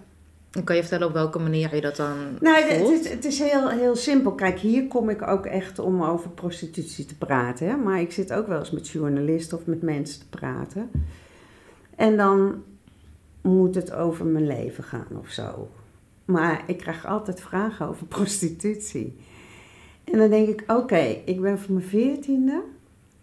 En 0.53 0.65
kan 0.65 0.77
je 0.77 0.81
vertellen 0.81 1.07
op 1.07 1.13
welke 1.13 1.39
manier 1.39 1.75
je 1.75 1.81
dat 1.81 1.97
dan 1.97 2.17
Nou, 2.41 2.65
het, 2.65 2.79
voelt? 2.79 2.93
het 2.93 3.05
is, 3.05 3.11
het 3.11 3.25
is 3.25 3.39
heel, 3.39 3.69
heel 3.69 3.97
simpel. 3.97 4.33
Kijk, 4.33 4.59
hier 4.59 4.87
kom 4.89 5.09
ik 5.09 5.27
ook 5.29 5.47
echt 5.47 5.79
om 5.79 6.03
over 6.03 6.31
prostitutie 6.31 7.05
te 7.05 7.17
praten. 7.17 7.69
Hè? 7.69 7.77
Maar 7.77 8.01
ik 8.01 8.13
zit 8.13 8.33
ook 8.33 8.47
wel 8.47 8.59
eens 8.59 8.71
met 8.71 8.89
journalisten 8.89 9.59
of 9.59 9.67
met 9.67 9.83
mensen 9.83 10.21
te 10.21 10.29
praten. 10.29 10.91
En 11.97 12.17
dan 12.17 12.63
moet 13.41 13.75
het 13.75 13.93
over 13.93 14.27
mijn 14.27 14.47
leven 14.47 14.85
gaan 14.85 15.19
of 15.21 15.29
zo. 15.29 15.69
Maar 16.25 16.63
ik 16.67 16.79
krijg 16.79 17.07
altijd 17.07 17.41
vragen 17.41 17.89
over 17.89 18.07
prostitutie. 18.07 19.17
En 20.05 20.19
dan 20.19 20.31
denk 20.31 20.49
ik, 20.49 20.65
oké, 20.67 21.17
ik 21.25 21.41
ben 21.41 21.59
van 21.59 21.75
mijn 21.75 21.87
veertiende 21.87 22.63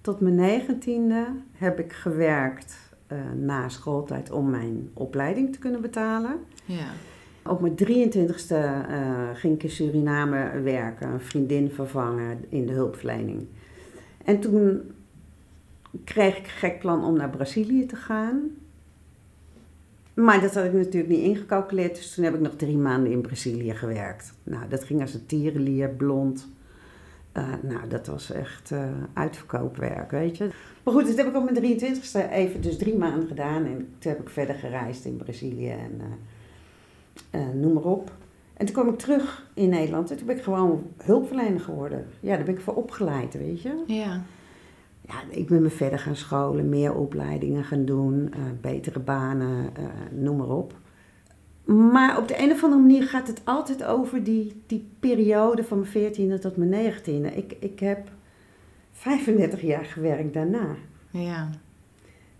tot 0.01 0.19
mijn 0.19 0.35
negentiende 0.35 1.27
heb 1.61 1.79
ik 1.79 1.93
gewerkt 1.93 2.75
eh, 3.07 3.17
na 3.35 3.69
schooltijd 3.69 4.31
om 4.31 4.49
mijn 4.49 4.89
opleiding 4.93 5.53
te 5.53 5.59
kunnen 5.59 5.81
betalen. 5.81 6.39
Ja. 6.65 6.87
Op 7.43 7.61
mijn 7.61 7.75
23ste 7.75 8.47
eh, 8.47 9.29
ging 9.33 9.53
ik 9.53 9.63
in 9.63 9.69
Suriname 9.69 10.61
werken, 10.61 11.09
een 11.09 11.19
vriendin 11.19 11.71
vervangen 11.71 12.45
in 12.49 12.65
de 12.65 12.73
hulpverlening. 12.73 13.47
En 14.25 14.39
toen 14.39 14.81
kreeg 16.03 16.37
ik 16.37 16.43
een 16.43 16.49
gek 16.49 16.79
plan 16.79 17.03
om 17.03 17.17
naar 17.17 17.29
Brazilië 17.29 17.85
te 17.85 17.95
gaan. 17.95 18.41
Maar 20.13 20.41
dat 20.41 20.53
had 20.53 20.65
ik 20.65 20.73
natuurlijk 20.73 21.13
niet 21.13 21.23
ingecalculeerd, 21.23 21.95
dus 21.95 22.13
toen 22.13 22.23
heb 22.23 22.33
ik 22.33 22.41
nog 22.41 22.55
drie 22.55 22.77
maanden 22.77 23.11
in 23.11 23.21
Brazilië 23.21 23.73
gewerkt. 23.73 24.33
Nou, 24.43 24.67
dat 24.69 24.83
ging 24.83 25.01
als 25.01 25.13
een 25.13 25.25
tierenlier, 25.25 25.89
blond. 25.89 26.47
Eh, 27.31 27.53
nou, 27.61 27.87
dat 27.87 28.07
was 28.07 28.31
echt 28.31 28.71
eh, 28.71 28.83
uitverkoopwerk, 29.13 30.11
weet 30.11 30.37
je. 30.37 30.49
Maar 30.83 30.93
goed, 30.93 31.07
dat 31.07 31.17
heb 31.17 31.27
ik 31.27 31.35
op 31.35 31.51
mijn 31.51 31.79
23ste 31.79 32.31
even 32.31 32.61
dus 32.61 32.77
drie 32.77 32.97
maanden 32.97 33.27
gedaan. 33.27 33.65
En 33.65 33.77
toen 33.97 34.11
heb 34.11 34.21
ik 34.21 34.29
verder 34.29 34.55
gereisd 34.55 35.05
in 35.05 35.17
Brazilië 35.17 35.69
en... 35.69 36.01
eh, 37.29 37.41
noem 37.53 37.73
maar 37.73 37.83
op. 37.83 38.11
En 38.53 38.65
toen 38.65 38.75
kwam 38.75 38.87
ik 38.89 38.97
terug 38.97 39.47
in 39.53 39.69
Nederland 39.69 40.11
en 40.11 40.17
toen 40.17 40.25
ben 40.25 40.35
ik 40.37 40.43
gewoon 40.43 40.83
hulpverlener 41.03 41.59
geworden. 41.59 42.05
Ja, 42.19 42.35
daar 42.35 42.45
ben 42.45 42.53
ik 42.55 42.61
voor 42.61 42.75
opgeleid, 42.75 43.33
weet 43.33 43.61
je. 43.61 43.83
Ja. 43.87 44.21
Ja, 45.07 45.15
ik 45.29 45.47
ben 45.47 45.61
me 45.61 45.69
verder 45.69 45.99
gaan 45.99 46.15
scholen, 46.15 46.69
meer 46.69 46.93
opleidingen 46.93 47.63
gaan 47.63 47.85
doen, 47.85 48.33
betere 48.61 48.99
banen, 48.99 49.69
noem 50.11 50.37
maar 50.37 50.49
op. 50.49 50.73
Maar 51.73 52.17
op 52.17 52.27
de 52.27 52.39
een 52.41 52.51
of 52.51 52.63
andere 52.63 52.81
manier 52.81 53.03
gaat 53.03 53.27
het 53.27 53.41
altijd 53.43 53.83
over 53.83 54.23
die, 54.23 54.61
die 54.67 54.87
periode 54.99 55.63
van 55.63 55.85
mijn 55.93 56.13
14e 56.13 56.39
tot 56.41 56.57
mijn 56.57 56.93
19e. 56.93 57.35
Ik, 57.35 57.53
ik 57.59 57.79
heb 57.79 58.09
35 58.91 59.61
jaar 59.61 59.85
gewerkt 59.85 60.33
daarna. 60.33 60.75
ja. 61.11 61.49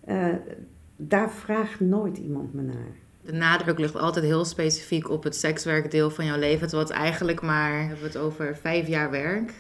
Eh, 0.06 0.28
daar 0.96 1.32
vraagt 1.32 1.80
nooit 1.80 2.18
iemand 2.18 2.54
me 2.54 2.62
naar. 2.62 2.92
De 3.22 3.32
nadruk 3.34 3.80
ligt 3.80 3.96
altijd 3.96 4.26
heel 4.26 4.46
specifiek 4.46 5.10
op 5.10 5.24
het 5.24 5.36
sekswerkdeel 5.36 6.10
van 6.10 6.26
jouw 6.26 6.38
leven. 6.38 6.68
Terwijl 6.68 6.88
het 6.90 6.98
eigenlijk 6.98 7.42
maar, 7.42 7.80
hebben 7.80 7.98
we 8.00 8.06
het 8.06 8.18
over 8.18 8.58
vijf 8.62 8.88
jaar 8.88 9.12
werk. 9.12 9.54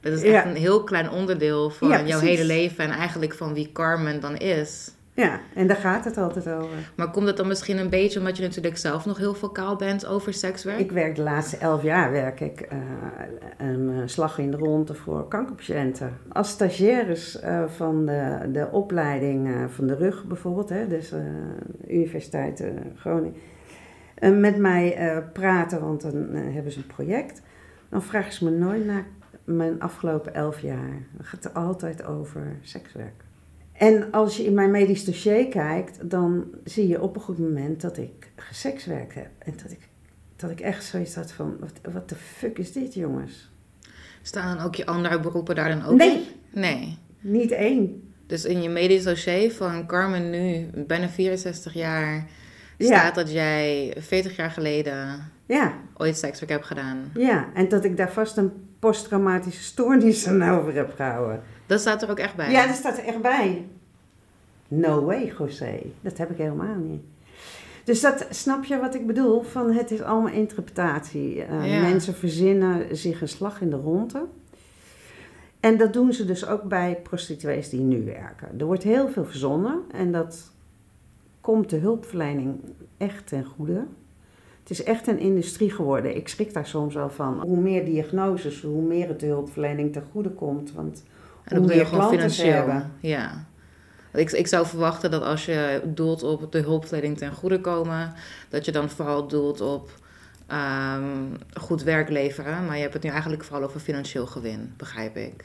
Dat 0.00 0.12
is 0.12 0.22
echt 0.22 0.32
Ja. 0.32 0.46
een 0.50 0.56
heel 0.56 0.84
klein 0.84 1.10
onderdeel 1.10 1.70
van 1.70 1.88
Ja, 1.88 2.04
jouw 2.04 2.18
hele 2.20 2.44
leven 2.44 2.84
en 2.84 2.90
eigenlijk 2.90 3.34
van 3.34 3.54
wie 3.54 3.72
Carmen 3.72 4.20
dan 4.20 4.36
is. 4.36 4.90
Ja, 5.16 5.40
en 5.54 5.66
daar 5.66 5.76
gaat 5.76 6.04
het 6.04 6.16
altijd 6.16 6.48
over. 6.48 6.92
Maar 6.96 7.10
komt 7.10 7.26
het 7.26 7.36
dan 7.36 7.46
misschien 7.46 7.78
een 7.78 7.88
beetje 7.88 8.18
omdat 8.18 8.36
je 8.36 8.42
natuurlijk 8.42 8.76
zelf 8.76 9.06
nog 9.06 9.18
heel 9.18 9.34
vocaal 9.34 9.76
bent 9.76 10.06
over 10.06 10.32
sekswerk? 10.34 10.78
Ik 10.78 10.92
werk 10.92 11.14
de 11.14 11.22
laatste 11.22 11.56
elf 11.56 11.82
jaar 11.82 12.12
werk 12.12 12.40
ik 12.40 12.60
eh, 12.60 12.78
een 13.58 13.90
eh, 13.90 14.02
slag 14.04 14.38
in 14.38 14.50
de 14.50 14.56
ronde 14.56 14.94
voor 14.94 15.28
kankerpatiënten. 15.28 16.18
Als 16.28 16.50
stagiaires 16.50 17.40
eh, 17.40 17.64
van 17.68 18.06
de, 18.06 18.48
de 18.52 18.68
opleiding 18.70 19.50
van 19.68 19.86
de 19.86 19.94
rug 19.94 20.24
bijvoorbeeld, 20.24 20.68
hè, 20.68 20.88
dus 20.88 21.12
Universiteit 21.88 22.64
Groningen, 22.96 23.34
met 24.20 24.56
mij 24.56 25.22
praten, 25.32 25.80
want 25.80 26.02
dan 26.02 26.34
hebben 26.34 26.72
ze 26.72 26.78
een 26.78 26.86
project. 26.86 27.42
Dan 27.88 28.02
vragen 28.02 28.32
ze 28.32 28.44
me 28.44 28.50
nooit 28.50 28.86
naar 28.86 29.06
mijn 29.44 29.80
afgelopen 29.80 30.34
elf 30.34 30.60
jaar. 30.60 31.06
Dan 31.12 31.24
gaat 31.24 31.44
het 31.44 31.54
altijd 31.54 32.04
over 32.04 32.56
sekswerk. 32.60 33.25
En 33.78 34.10
als 34.10 34.36
je 34.36 34.44
in 34.44 34.54
mijn 34.54 34.70
medisch 34.70 35.04
dossier 35.04 35.48
kijkt, 35.48 36.10
dan 36.10 36.44
zie 36.64 36.88
je 36.88 37.00
op 37.02 37.14
een 37.16 37.22
goed 37.22 37.38
moment 37.38 37.80
dat 37.80 37.96
ik 37.98 38.30
gesekswerkt 38.36 39.14
heb. 39.14 39.28
En 39.38 39.52
dat 39.62 39.70
ik, 39.70 39.88
dat 40.36 40.50
ik 40.50 40.60
echt 40.60 40.84
zoiets 40.84 41.14
had 41.14 41.32
van, 41.32 41.56
wat, 41.60 41.92
wat 41.92 42.08
de 42.08 42.14
fuck 42.14 42.58
is 42.58 42.72
dit 42.72 42.94
jongens? 42.94 43.50
Staan 44.22 44.60
ook 44.60 44.74
je 44.74 44.86
andere 44.86 45.20
beroepen 45.20 45.54
daar 45.54 45.68
dan 45.68 45.84
ook 45.84 45.96
Nee. 45.98 46.10
in? 46.16 46.60
Nee. 46.60 46.98
Niet 47.20 47.50
één. 47.50 48.10
Dus 48.26 48.44
in 48.44 48.62
je 48.62 48.68
medisch 48.68 49.02
dossier 49.04 49.52
van 49.52 49.86
Carmen 49.86 50.30
nu, 50.30 50.70
bijna 50.86 51.08
64 51.08 51.74
jaar, 51.74 52.26
staat 52.78 53.14
dat 53.14 53.32
jij 53.32 53.94
40 53.98 54.36
jaar 54.36 54.50
geleden 54.50 55.30
Ja, 55.46 55.74
ooit 55.96 56.16
sekswerk 56.16 56.50
hebt 56.50 56.64
gedaan. 56.66 57.10
ja. 57.14 57.48
En 57.54 57.68
dat 57.68 57.84
ik 57.84 57.96
daar 57.96 58.12
vast 58.12 58.36
een 58.36 58.52
posttraumatische 58.78 59.62
stoornis 59.62 60.26
aan 60.28 60.42
over 60.48 60.74
heb 60.74 60.92
gehouden. 60.96 61.42
Dat 61.66 61.80
staat 61.80 62.02
er 62.02 62.10
ook 62.10 62.18
echt 62.18 62.36
bij. 62.36 62.50
Ja, 62.50 62.66
dat 62.66 62.76
staat 62.76 62.98
er 62.98 63.04
echt 63.04 63.22
bij. 63.22 63.66
No 64.68 65.04
way, 65.04 65.32
José. 65.38 65.78
Dat 66.00 66.18
heb 66.18 66.30
ik 66.30 66.36
helemaal 66.36 66.74
niet. 66.76 67.00
Dus 67.84 68.00
dat, 68.00 68.26
snap 68.30 68.64
je 68.64 68.78
wat 68.78 68.94
ik 68.94 69.06
bedoel? 69.06 69.42
Van 69.42 69.72
het 69.72 69.90
is 69.90 70.02
allemaal 70.02 70.32
interpretatie. 70.32 71.42
Eh, 71.42 71.70
Ja. 71.72 71.80
Mensen 71.80 72.14
verzinnen 72.14 72.96
zich 72.96 73.20
een 73.20 73.28
slag 73.28 73.60
in 73.60 73.70
de 73.70 73.76
ronde. 73.76 74.24
En 75.60 75.76
dat 75.78 75.92
doen 75.92 76.12
ze 76.12 76.24
dus 76.24 76.46
ook 76.46 76.62
bij 76.62 77.00
prostituees 77.02 77.68
die 77.68 77.80
nu 77.80 78.04
werken. 78.04 78.48
Er 78.58 78.66
wordt 78.66 78.82
heel 78.82 79.08
veel 79.08 79.24
verzonnen 79.24 79.80
en 79.92 80.12
dat 80.12 80.50
komt 81.40 81.70
de 81.70 81.76
hulpverlening 81.76 82.60
echt 82.96 83.26
ten 83.26 83.44
goede. 83.44 83.84
Het 84.60 84.70
is 84.70 84.82
echt 84.82 85.06
een 85.06 85.18
industrie 85.18 85.70
geworden. 85.70 86.16
Ik 86.16 86.28
schrik 86.28 86.52
daar 86.52 86.66
soms 86.66 86.94
wel 86.94 87.10
van. 87.10 87.40
Hoe 87.40 87.60
meer 87.60 87.84
diagnoses, 87.84 88.62
hoe 88.62 88.82
meer 88.82 89.08
het 89.08 89.20
de 89.20 89.26
hulpverlening 89.26 89.92
ten 89.92 90.02
goede 90.12 90.30
komt. 90.30 90.72
Want 90.72 91.02
En 91.46 91.54
dan 91.54 91.66
bedoel 91.66 91.78
je 91.78 91.86
gewoon 91.86 92.10
financieel. 92.10 92.82
Ja. 93.00 93.46
Ik, 94.12 94.32
ik 94.32 94.46
zou 94.46 94.66
verwachten 94.66 95.10
dat 95.10 95.22
als 95.22 95.44
je 95.44 95.80
doelt 95.84 96.22
op 96.22 96.52
de 96.52 96.58
hulpverlening 96.58 97.18
ten 97.18 97.32
goede 97.32 97.60
komen, 97.60 98.12
dat 98.48 98.64
je 98.64 98.72
dan 98.72 98.90
vooral 98.90 99.28
doelt 99.28 99.60
op 99.60 99.90
ehm, 100.46 101.04
goed 101.60 101.82
werk 101.82 102.08
leveren. 102.08 102.66
Maar 102.66 102.76
je 102.76 102.82
hebt 102.82 102.94
het 102.94 103.02
nu 103.02 103.10
eigenlijk 103.10 103.44
vooral 103.44 103.68
over 103.68 103.80
financieel 103.80 104.26
gewin, 104.26 104.74
begrijp 104.76 105.16
ik. 105.16 105.44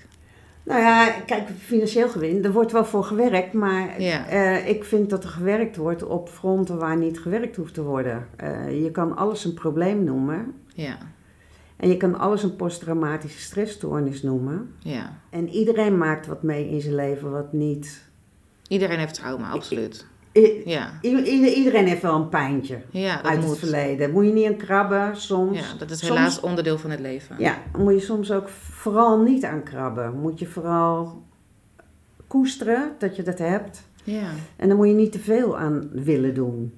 Nou 0.63 0.81
ja, 0.81 1.09
kijk, 1.25 1.49
financieel 1.59 2.09
gewin, 2.09 2.43
er 2.43 2.51
wordt 2.51 2.71
wel 2.71 2.85
voor 2.85 3.03
gewerkt, 3.03 3.53
maar 3.53 3.89
eh, 3.97 4.67
ik 4.67 4.83
vind 4.83 5.09
dat 5.09 5.23
er 5.23 5.29
gewerkt 5.29 5.75
wordt 5.75 6.03
op 6.03 6.29
fronten 6.29 6.77
waar 6.77 6.97
niet 6.97 7.19
gewerkt 7.19 7.55
hoeft 7.55 7.73
te 7.73 7.83
worden. 7.83 8.27
Eh, 8.35 8.83
je 8.83 8.91
kan 8.91 9.15
alles 9.15 9.45
een 9.45 9.53
probleem 9.53 10.03
noemen 10.03 10.53
Ja, 10.73 10.97
en 11.81 11.89
je 11.89 11.97
kan 11.97 12.19
alles 12.19 12.43
een 12.43 12.55
posttraumatische 12.55 13.39
stressstoornis 13.39 14.21
noemen. 14.23 14.71
ja. 14.79 15.19
En 15.29 15.49
iedereen 15.49 15.97
maakt 15.97 16.27
wat 16.27 16.43
mee 16.43 16.69
in 16.69 16.81
zijn 16.81 16.95
leven 16.95 17.31
wat 17.31 17.53
niet... 17.53 18.09
Iedereen 18.67 18.99
heeft 18.99 19.13
trauma, 19.13 19.49
absoluut. 19.49 20.05
I- 20.33 20.61
Ja, 20.65 20.91
i- 21.03 21.53
iedereen 21.55 21.87
heeft 21.87 22.01
wel 22.01 22.15
een 22.15 22.29
pijntje 22.29 22.81
ja 22.89 23.23
uit 23.23 23.43
het 23.43 23.57
verleden. 23.57 24.11
Moet 24.11 24.25
je 24.25 24.31
niet 24.31 24.47
aan 24.47 24.55
krabben 24.55 25.15
soms. 25.17 25.59
Ja, 25.59 25.77
dat 25.77 25.89
is 25.89 25.99
Soms- 25.99 26.11
helaas 26.11 26.39
onderdeel 26.39 26.77
van 26.77 26.89
het 26.89 26.99
leven. 26.99 27.35
Ja, 27.39 27.57
moet 27.77 27.93
je 27.93 27.99
soms 27.99 28.31
ook 28.31 28.49
vooral 28.49 29.21
niet 29.21 29.43
aan 29.45 29.63
krabben. 29.63 30.19
Moet 30.19 30.39
je 30.39 30.47
vooral 30.47 31.23
koesteren 32.27 32.91
dat 32.99 33.15
je 33.15 33.23
dat 33.23 33.37
hebt. 33.37 33.83
Ja, 34.03 34.29
En 34.55 34.67
daar 34.67 34.77
moet 34.77 34.87
je 34.87 34.93
niet 34.93 35.11
te 35.11 35.19
veel 35.19 35.57
aan 35.57 35.89
willen 35.91 36.33
doen. 36.33 36.73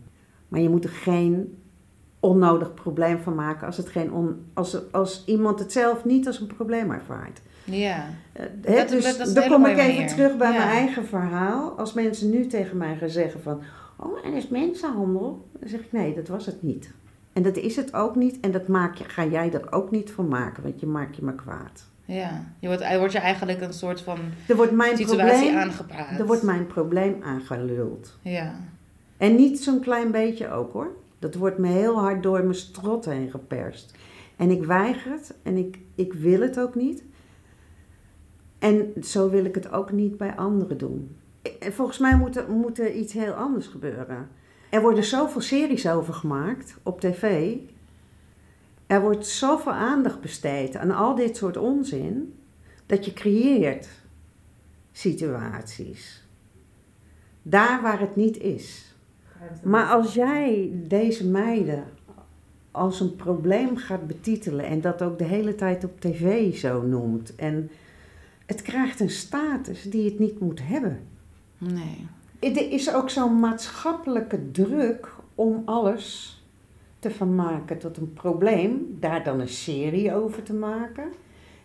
Maar 0.47 0.59
je 0.59 0.69
moet 0.69 0.83
er 0.83 0.89
geen 0.89 1.57
onnodig 2.23 2.73
probleem 2.73 3.19
van 3.19 3.35
maken 3.35 3.67
als, 3.67 3.77
het 3.77 3.89
geen 3.89 4.11
on, 4.13 4.45
als, 4.53 4.91
als 4.91 5.23
iemand 5.25 5.59
het 5.59 5.71
zelf 5.71 6.05
niet 6.05 6.27
als 6.27 6.39
een 6.39 6.47
probleem 6.47 6.91
ervaart. 6.91 7.41
ja. 7.63 8.05
Eh, 8.33 8.45
Dat- 8.77 8.89
dus 8.89 9.17
dat 9.17 9.35
dan 9.35 9.47
kom 9.49 9.65
ik 9.65 9.77
even 9.77 9.93
manier. 9.93 10.07
terug 10.07 10.37
bij 10.37 10.51
Ja. 10.51 10.57
mijn 10.57 10.69
eigen 10.69 11.05
verhaal. 11.05 11.71
Als 11.77 11.93
mensen 11.93 12.29
nu 12.29 12.47
tegen 12.47 12.77
mij 12.77 12.95
gaan 12.95 13.09
zeggen 13.09 13.41
van... 13.41 13.61
Oh, 13.97 14.25
en 14.25 14.33
is 14.33 14.47
mensenhandel? 14.47 15.47
Dan 15.59 15.69
zeg 15.69 15.79
ik 15.79 15.91
nee, 15.91 16.15
dat 16.15 16.27
was 16.27 16.45
het 16.45 16.63
niet. 16.63 16.91
En 17.33 17.43
dat 17.43 17.57
is 17.57 17.75
het 17.75 17.93
ook 17.93 18.15
niet. 18.15 18.39
En 18.39 18.51
dat 18.51 18.67
maak 18.67 18.95
je, 18.95 19.03
ga 19.03 19.25
jij 19.25 19.53
er 19.53 19.71
ook 19.71 19.91
niet 19.91 20.11
van 20.11 20.27
maken, 20.27 20.63
want 20.63 20.79
je 20.79 20.85
maakt 20.85 21.15
je 21.15 21.21
maar 21.23 21.33
kwaad. 21.33 21.85
ja. 22.05 22.43
Je 22.59 22.67
wordt, 22.67 22.81
er 22.81 22.97
wordt 22.97 23.13
je 23.13 23.19
eigenlijk 23.19 23.61
een 23.61 23.73
soort 23.73 24.01
van 24.01 24.17
Er 24.47 24.55
wordt 24.55 24.71
mijn 24.71 24.97
situatie 24.97 25.33
probleem, 25.33 25.57
aangepraat. 25.57 26.19
er 26.19 26.25
wordt 26.25 26.43
mijn 26.43 26.67
probleem 26.67 27.15
aangeluld. 27.23 28.17
Ja, 28.21 28.55
En 29.17 29.35
niet 29.35 29.59
zo'n 29.63 29.79
klein 29.79 30.11
beetje 30.11 30.51
ook 30.51 30.73
hoor. 30.73 30.91
Dat 31.23 31.35
wordt 31.35 31.57
me 31.57 31.67
heel 31.67 31.99
hard 31.99 32.23
door 32.23 32.39
mijn 32.39 32.55
strot 32.55 33.05
heen 33.05 33.29
geperst. 33.29 33.95
En 34.35 34.49
ik 34.49 34.63
weiger 34.63 35.11
het 35.11 35.35
en 35.43 35.57
ik, 35.57 35.79
ik 35.95 36.13
wil 36.13 36.41
het 36.41 36.59
ook 36.59 36.75
niet. 36.75 37.03
En 38.59 38.93
zo 39.03 39.29
wil 39.29 39.45
ik 39.45 39.55
het 39.55 39.71
ook 39.71 39.91
niet 39.91 40.17
bij 40.17 40.35
anderen 40.35 40.77
doen. 40.77 41.15
En 41.59 41.73
volgens 41.73 41.97
mij 41.97 42.17
moet 42.17 42.37
er, 42.37 42.49
moet 42.49 42.79
er 42.79 42.91
iets 42.91 43.13
heel 43.13 43.33
anders 43.33 43.67
gebeuren. 43.67 44.29
Er 44.69 44.81
worden 44.81 45.03
zoveel 45.03 45.41
series 45.41 45.87
over 45.87 46.13
gemaakt 46.13 46.77
op 46.83 46.99
tv. 46.99 47.55
Er 48.87 49.01
wordt 49.01 49.27
zoveel 49.27 49.73
aandacht 49.73 50.21
besteed 50.21 50.75
aan 50.75 50.91
al 50.91 51.15
dit 51.15 51.37
soort 51.37 51.57
onzin. 51.57 52.35
Dat 52.85 53.05
je 53.05 53.13
creëert 53.13 53.87
situaties. 54.91 56.27
Daar 57.41 57.81
waar 57.81 57.99
het 57.99 58.15
niet 58.15 58.37
is. 58.37 58.92
Maar 59.63 59.85
als 59.85 60.13
jij 60.13 60.71
deze 60.73 61.27
meiden 61.27 61.83
als 62.71 62.99
een 62.99 63.15
probleem 63.15 63.77
gaat 63.77 64.07
betitelen 64.07 64.65
en 64.65 64.81
dat 64.81 65.01
ook 65.01 65.17
de 65.17 65.23
hele 65.23 65.55
tijd 65.55 65.83
op 65.83 65.99
tv 65.99 66.55
zo 66.55 66.81
noemt 66.81 67.35
en 67.35 67.69
het 68.45 68.61
krijgt 68.61 68.99
een 68.99 69.09
status 69.09 69.83
die 69.83 70.05
het 70.05 70.19
niet 70.19 70.39
moet 70.39 70.59
hebben. 70.63 70.99
nee. 71.57 72.07
Er 72.39 72.71
is 72.71 72.93
ook 72.93 73.09
zo'n 73.09 73.39
maatschappelijke 73.39 74.51
druk 74.51 75.15
om 75.35 75.61
alles 75.65 76.37
te 76.99 77.09
vermaken 77.09 77.77
tot 77.77 77.97
een 77.97 78.13
probleem, 78.13 78.97
daar 78.99 79.23
dan 79.23 79.39
een 79.39 79.47
serie 79.47 80.13
over 80.13 80.43
te 80.43 80.53
maken 80.53 81.11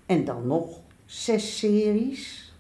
en 0.07 0.25
dan 0.25 0.47
nog 0.47 0.81
zes 1.05 1.59
series 1.59 2.55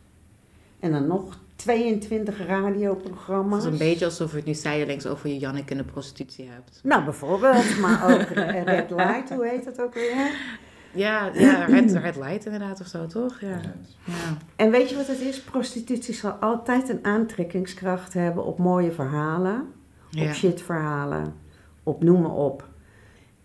en 0.80 0.92
dan 0.92 1.06
nog 1.06 1.38
22 1.58 2.38
Het 2.38 2.46
radioprogramma's. 2.46 3.64
is 3.64 3.70
een 3.72 3.78
beetje 3.78 4.04
alsof 4.04 4.30
je 4.30 4.36
het 4.36 4.46
nu 4.46 4.54
zijdelings 4.54 5.06
over 5.06 5.28
je 5.28 5.38
Jannik 5.38 5.70
in 5.70 5.76
de 5.76 5.84
prostitutie 5.84 6.48
hebt. 6.52 6.80
Nou, 6.82 7.04
bijvoorbeeld, 7.04 7.78
maar 7.78 8.12
ook 8.12 8.28
Red 8.64 8.90
Light, 8.90 9.30
hoe 9.30 9.46
heet 9.48 9.64
dat 9.64 9.80
ook 9.80 9.94
weer? 9.94 10.30
Ja, 10.92 11.30
ja 11.34 11.64
red, 11.64 11.92
red 11.92 12.16
light 12.16 12.44
inderdaad 12.44 12.80
of 12.80 12.86
zo, 12.86 13.06
toch? 13.06 13.40
Ja. 13.40 13.60
ja. 14.04 14.12
En 14.56 14.70
weet 14.70 14.90
je 14.90 14.96
wat 14.96 15.06
het 15.06 15.20
is? 15.20 15.40
Prostitutie 15.40 16.14
zal 16.14 16.30
altijd 16.30 16.88
een 16.88 17.04
aantrekkingskracht 17.04 18.12
hebben 18.12 18.44
op 18.44 18.58
mooie 18.58 18.92
verhalen, 18.92 19.66
Ja. 20.10 20.28
op 20.28 20.34
shitverhalen, 20.34 21.34
op 21.82 22.02
noem 22.02 22.22
maar 22.22 22.34
op. 22.34 22.67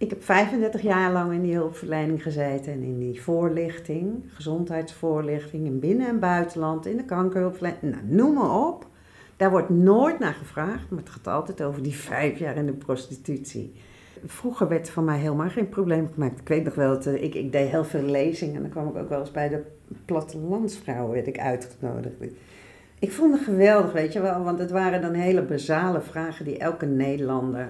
Ik 0.04 0.10
heb 0.10 0.24
35 0.24 0.82
jaar 0.82 1.12
lang 1.12 1.34
in 1.34 1.42
die 1.42 1.54
hulpverlening 1.54 2.24
gezeten 2.24 2.74
en 2.74 2.82
in 2.82 3.00
die 3.00 3.22
voorlichting, 3.22 4.24
gezondheidsvoorlichting 4.28 5.66
in 5.66 5.80
binnen- 5.80 6.08
en 6.08 6.20
buitenland, 6.20 6.86
in 6.86 6.98
de 6.98 7.06
kankerhulpverlening, 7.06 7.82
nou, 7.82 8.04
noem 8.06 8.34
maar 8.34 8.68
op. 8.68 8.88
Daar 9.38 9.50
wordt 9.50 9.70
nooit 9.70 10.20
naar 10.20 10.34
gevraagd, 10.34 10.90
maar 10.90 11.00
het 11.00 11.10
gaat 11.10 11.28
altijd 11.28 11.62
over 11.64 11.84
die 11.84 11.96
vijf 11.96 12.40
jaar 12.40 12.56
in 12.56 12.66
de 12.66 12.74
prostitutie. 12.74 13.74
Vroeger 14.26 14.68
werd 14.68 14.90
van 14.90 15.04
mij 15.04 15.20
helemaal 15.20 15.50
geen 15.50 15.70
probleem 15.70 16.10
gemaakt. 16.14 16.40
Ik 16.40 16.48
weet 16.48 16.64
nog 16.64 16.76
wel, 16.76 16.90
dat, 16.90 17.06
eh, 17.06 17.24
ik, 17.24 17.36
ik 17.36 17.52
deed 17.52 17.70
heel 17.70 17.86
veel 17.86 18.02
lezingen 18.02 18.56
en 18.56 18.62
dan 18.62 18.72
kwam 18.72 18.88
ik 18.88 18.96
ook 18.96 19.10
wel 19.10 19.20
eens 19.20 19.32
bij 19.32 19.50
de 19.50 19.62
plattelandsvrouwen 20.06 21.14
werd 21.14 21.28
ik 21.28 21.40
uitgenodigd. 21.40 22.16
Ik 23.00 23.12
vond 23.12 23.34
het 23.34 23.44
geweldig, 23.44 23.92
weet 23.92 24.14
je 24.14 24.22
wel, 24.22 24.44
want 24.44 24.60
het 24.60 24.72
waren 24.72 25.02
dan 25.02 25.14
hele 25.14 25.42
basale 25.42 26.02
vragen 26.02 26.46
die 26.46 26.58
elke 26.58 26.86
Nederlander 26.86 27.70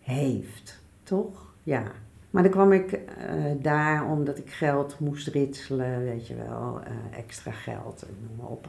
heeft, 0.00 0.80
toch? 1.02 1.43
Ja. 1.64 1.82
Maar 2.30 2.42
dan 2.42 2.52
kwam 2.52 2.72
ik 2.72 2.92
eh, 2.92 3.44
daar 3.60 4.10
omdat 4.10 4.38
ik 4.38 4.50
geld 4.50 4.98
moest 4.98 5.28
ritselen, 5.28 6.04
weet 6.04 6.26
je 6.26 6.34
wel, 6.34 6.80
eh, 6.84 7.18
extra 7.18 7.50
geld, 7.50 8.06
noem 8.20 8.36
maar 8.36 8.46
op. 8.46 8.68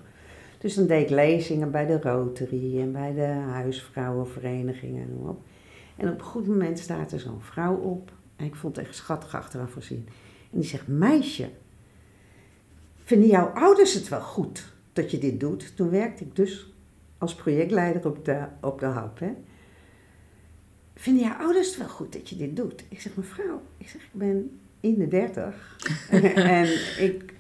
Dus 0.58 0.76
dan 0.76 0.88
deed 0.88 1.04
ik 1.04 1.10
lezingen 1.10 1.72
bij 1.72 1.86
de 1.86 2.02
Rotary 2.02 2.80
en 2.82 2.92
bij 2.92 3.14
de 3.14 3.26
huisvrouwenverenigingen 3.26 5.02
en 5.02 5.10
noem 5.10 5.22
maar 5.22 5.32
op. 5.32 5.42
En 5.96 6.10
op 6.10 6.20
een 6.20 6.26
goed 6.26 6.48
moment 6.48 6.80
staat 6.80 7.12
er 7.12 7.20
zo'n 7.20 7.42
vrouw 7.42 7.76
op. 7.76 8.12
En 8.36 8.46
ik 8.46 8.56
vond 8.56 8.76
het 8.76 8.86
echt 8.86 8.96
schattig 8.96 9.36
achteraf 9.36 9.72
voorzien. 9.72 10.08
En 10.52 10.60
die 10.60 10.70
zegt, 10.70 10.88
meisje, 10.88 11.50
vinden 13.04 13.30
jouw 13.30 13.48
ouders 13.48 13.94
het 13.94 14.10
wel 14.10 14.22
goed 14.22 14.74
dat 14.94 15.12
je 15.12 15.18
dit 15.18 15.40
doet? 15.40 15.76
Toen 15.76 15.90
werkte 15.90 16.24
ik 16.24 16.36
dus 16.36 16.74
als 17.18 17.36
projectleider 17.36 18.06
op 18.06 18.26
de, 18.26 18.46
op 18.62 18.80
de 18.80 18.86
HAP. 18.86 19.20
Hè? 19.20 19.34
Vinden 20.96 21.24
jouw 21.24 21.38
ouders 21.38 21.68
het 21.68 21.78
wel 21.78 21.88
goed 21.88 22.14
dat 22.14 22.30
je 22.30 22.36
dit 22.36 22.56
doet? 22.56 22.84
Ik 22.90 23.02
zeg, 23.02 23.16
mevrouw, 23.16 23.62
ik 23.78 23.90
zeg, 23.90 24.02
ik 24.02 24.10
ben 24.12 24.60
in 24.80 24.96
de 24.98 25.08
dertig. 25.08 25.78
en 26.36 26.64
ik, 27.04 27.34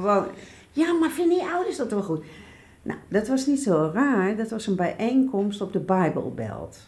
wel, 0.00 0.26
ja, 0.72 0.92
maar 0.92 1.10
vinden 1.10 1.36
je 1.36 1.50
ouders 1.52 1.76
dat 1.76 1.90
wel 1.90 2.02
goed? 2.02 2.24
Nou, 2.82 2.98
dat 3.08 3.28
was 3.28 3.46
niet 3.46 3.62
zo 3.62 3.90
raar. 3.94 4.36
Dat 4.36 4.50
was 4.50 4.66
een 4.66 4.76
bijeenkomst 4.76 5.60
op 5.60 5.72
de 5.72 5.78
Bijbelbelt 5.80 6.78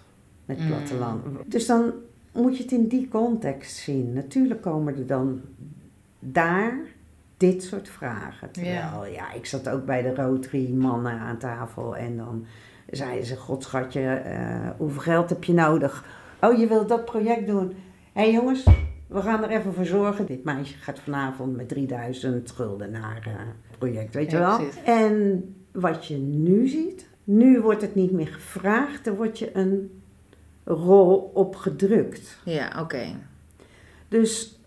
met 0.44 0.58
Mm. 0.58 0.66
platteland. 0.66 1.22
Dus 1.46 1.66
dan 1.66 1.92
moet 2.32 2.56
je 2.56 2.62
het 2.62 2.72
in 2.72 2.88
die 2.88 3.08
context 3.08 3.76
zien. 3.76 4.12
Natuurlijk 4.12 4.62
komen 4.62 4.96
er 4.96 5.06
dan 5.06 5.40
daar 6.18 6.78
dit 7.36 7.62
soort 7.62 7.88
vragen. 7.88 8.50
Terwijl, 8.50 9.06
ja, 9.12 9.32
ik 9.32 9.46
zat 9.46 9.68
ook 9.68 9.84
bij 9.84 10.02
de 10.02 10.14
Rotary 10.14 10.70
mannen 10.72 11.12
aan 11.18 11.38
tafel 11.38 11.96
en 11.96 12.16
dan 12.16 12.44
zeiden 12.90 13.26
ze, 13.26 13.36
godschatje, 13.36 14.00
eh 14.00 14.70
hoeveel 14.76 15.00
geld 15.00 15.28
heb 15.28 15.44
je 15.44 15.52
nodig? 15.52 16.04
Oh, 16.40 16.58
je 16.58 16.66
wilt 16.66 16.88
dat 16.88 17.04
project 17.04 17.46
doen. 17.46 17.72
Hé 18.12 18.22
hey 18.22 18.32
jongens, 18.32 18.64
we 19.06 19.22
gaan 19.22 19.42
er 19.42 19.50
even 19.50 19.74
voor 19.74 19.84
zorgen. 19.84 20.26
Dit 20.26 20.44
meisje 20.44 20.76
gaat 20.76 20.98
vanavond 20.98 21.56
met 21.56 21.68
3000 21.68 22.50
gulden 22.50 22.90
naar 22.90 23.22
eh, 23.26 23.32
het 23.68 23.78
project, 23.78 24.14
weet 24.14 24.30
je 24.30 24.38
wel? 24.38 24.56
precies. 24.56 24.82
En 24.82 25.44
wat 25.72 26.06
je 26.06 26.16
nu 26.16 26.68
ziet, 26.68 27.08
nu 27.24 27.60
wordt 27.60 27.80
het 27.80 27.94
niet 27.94 28.12
meer 28.12 28.26
gevraagd, 28.26 29.06
er 29.06 29.16
wordt 29.16 29.38
je 29.38 29.56
een 29.56 30.00
rol 30.64 31.30
op 31.34 31.56
gedrukt. 31.56 32.38
Ja, 32.44 32.80
oké. 32.80 33.04
Dus 34.08 34.57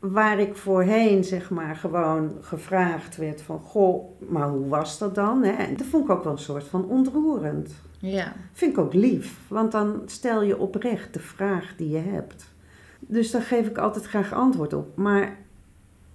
waar 0.00 0.40
ik 0.40 0.56
voorheen 0.56 1.24
zeg 1.24 1.50
maar 1.50 1.76
gewoon 1.76 2.36
gevraagd 2.40 3.16
werd 3.16 3.42
van... 3.42 3.60
Goh, 3.60 4.20
maar 4.28 4.48
hoe 4.48 4.68
was 4.68 4.98
dat 4.98 5.14
dan? 5.14 5.42
Hè? 5.42 5.52
En 5.52 5.76
dat 5.76 5.86
vond 5.86 6.04
ik 6.04 6.10
ook 6.10 6.24
wel 6.24 6.32
een 6.32 6.38
soort 6.38 6.64
van 6.64 6.84
ontroerend. 6.88 7.74
Ja. 7.98 8.32
Vind 8.52 8.72
ik 8.72 8.78
ook 8.78 8.94
lief, 8.94 9.38
want 9.48 9.72
dan 9.72 10.02
stel 10.06 10.42
je 10.42 10.58
oprecht 10.58 11.14
de 11.14 11.20
vraag 11.20 11.76
die 11.76 11.88
je 11.88 11.98
hebt. 11.98 12.52
Dus 13.00 13.30
daar 13.30 13.42
geef 13.42 13.66
ik 13.66 13.78
altijd 13.78 14.06
graag 14.06 14.32
antwoord 14.32 14.72
op. 14.72 14.96
Maar 14.96 15.36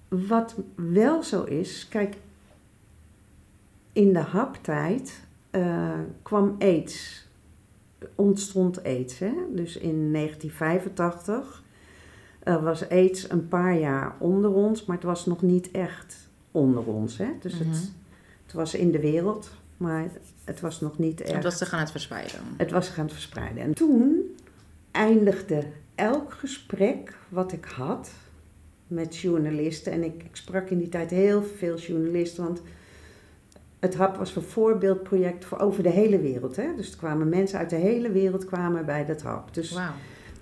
wat 0.08 0.56
wel 0.74 1.22
zo 1.22 1.42
is, 1.42 1.88
kijk, 1.88 2.16
in 3.92 4.12
de 4.12 4.18
haptijd 4.18 5.26
eh, 5.50 5.98
kwam 6.22 6.56
aids, 6.58 7.26
ontstond 8.14 8.84
aids. 8.84 9.18
Hè? 9.18 9.32
Dus 9.50 9.76
in 9.76 10.12
1985 10.12 11.62
uh, 12.48 12.62
was 12.62 12.88
aids 12.88 13.30
een 13.30 13.48
paar 13.48 13.78
jaar 13.78 14.14
onder 14.18 14.52
ons, 14.52 14.84
maar 14.84 14.96
het 14.96 15.04
was 15.04 15.26
nog 15.26 15.42
niet 15.42 15.70
echt 15.70 16.16
onder 16.50 16.84
ons. 16.84 17.18
Hè? 17.18 17.28
Dus 17.40 17.52
het, 17.52 17.66
Mhm. 17.68 17.76
het 18.44 18.52
was 18.52 18.74
in 18.74 18.90
de 18.90 19.00
wereld, 19.00 19.50
maar 19.76 20.04
het 20.44 20.60
was 20.60 20.80
nog 20.80 20.98
niet 20.98 21.20
echt. 21.20 21.32
Het 21.32 21.44
was 21.44 21.58
zich 21.58 21.72
aan 21.72 21.80
het 21.80 21.90
verspreiden. 21.90 22.40
Het 22.56 22.70
was 22.70 22.88
gaan 22.88 23.10
verspreiden. 23.10 23.62
En 23.62 23.74
toen 23.74 24.36
eindigde 24.90 25.62
elk 25.94 26.32
gesprek 26.32 27.16
wat 27.28 27.52
ik 27.52 27.64
had 27.64 28.10
met 28.86 29.16
journalisten. 29.16 29.92
En 29.92 30.02
ik, 30.04 30.22
ik 30.22 30.36
sprak 30.36 30.68
in 30.70 30.78
die 30.78 30.88
tijd 30.88 31.10
heel 31.10 31.42
veel 31.42 31.76
journalisten, 31.76 32.44
want 32.44 32.62
het 33.78 33.94
HAP 33.94 34.16
was 34.16 34.36
een 34.36 34.42
voorbeeldproject 34.42 35.44
voor 35.44 35.58
over 35.58 35.82
de 35.82 35.88
hele 35.90 36.18
wereld. 36.20 36.56
Hè? 36.56 36.74
Dus 36.76 36.90
er 36.90 36.96
kwamen 36.98 37.28
mensen 37.28 37.58
uit 37.58 37.70
de 37.70 37.76
hele 37.76 38.10
wereld 38.10 38.44
kwamen 38.44 38.86
bij 38.86 39.04
dat 39.04 39.22
HAP. 39.22 39.54
Dus, 39.54 39.72
Wauw. 39.72 39.90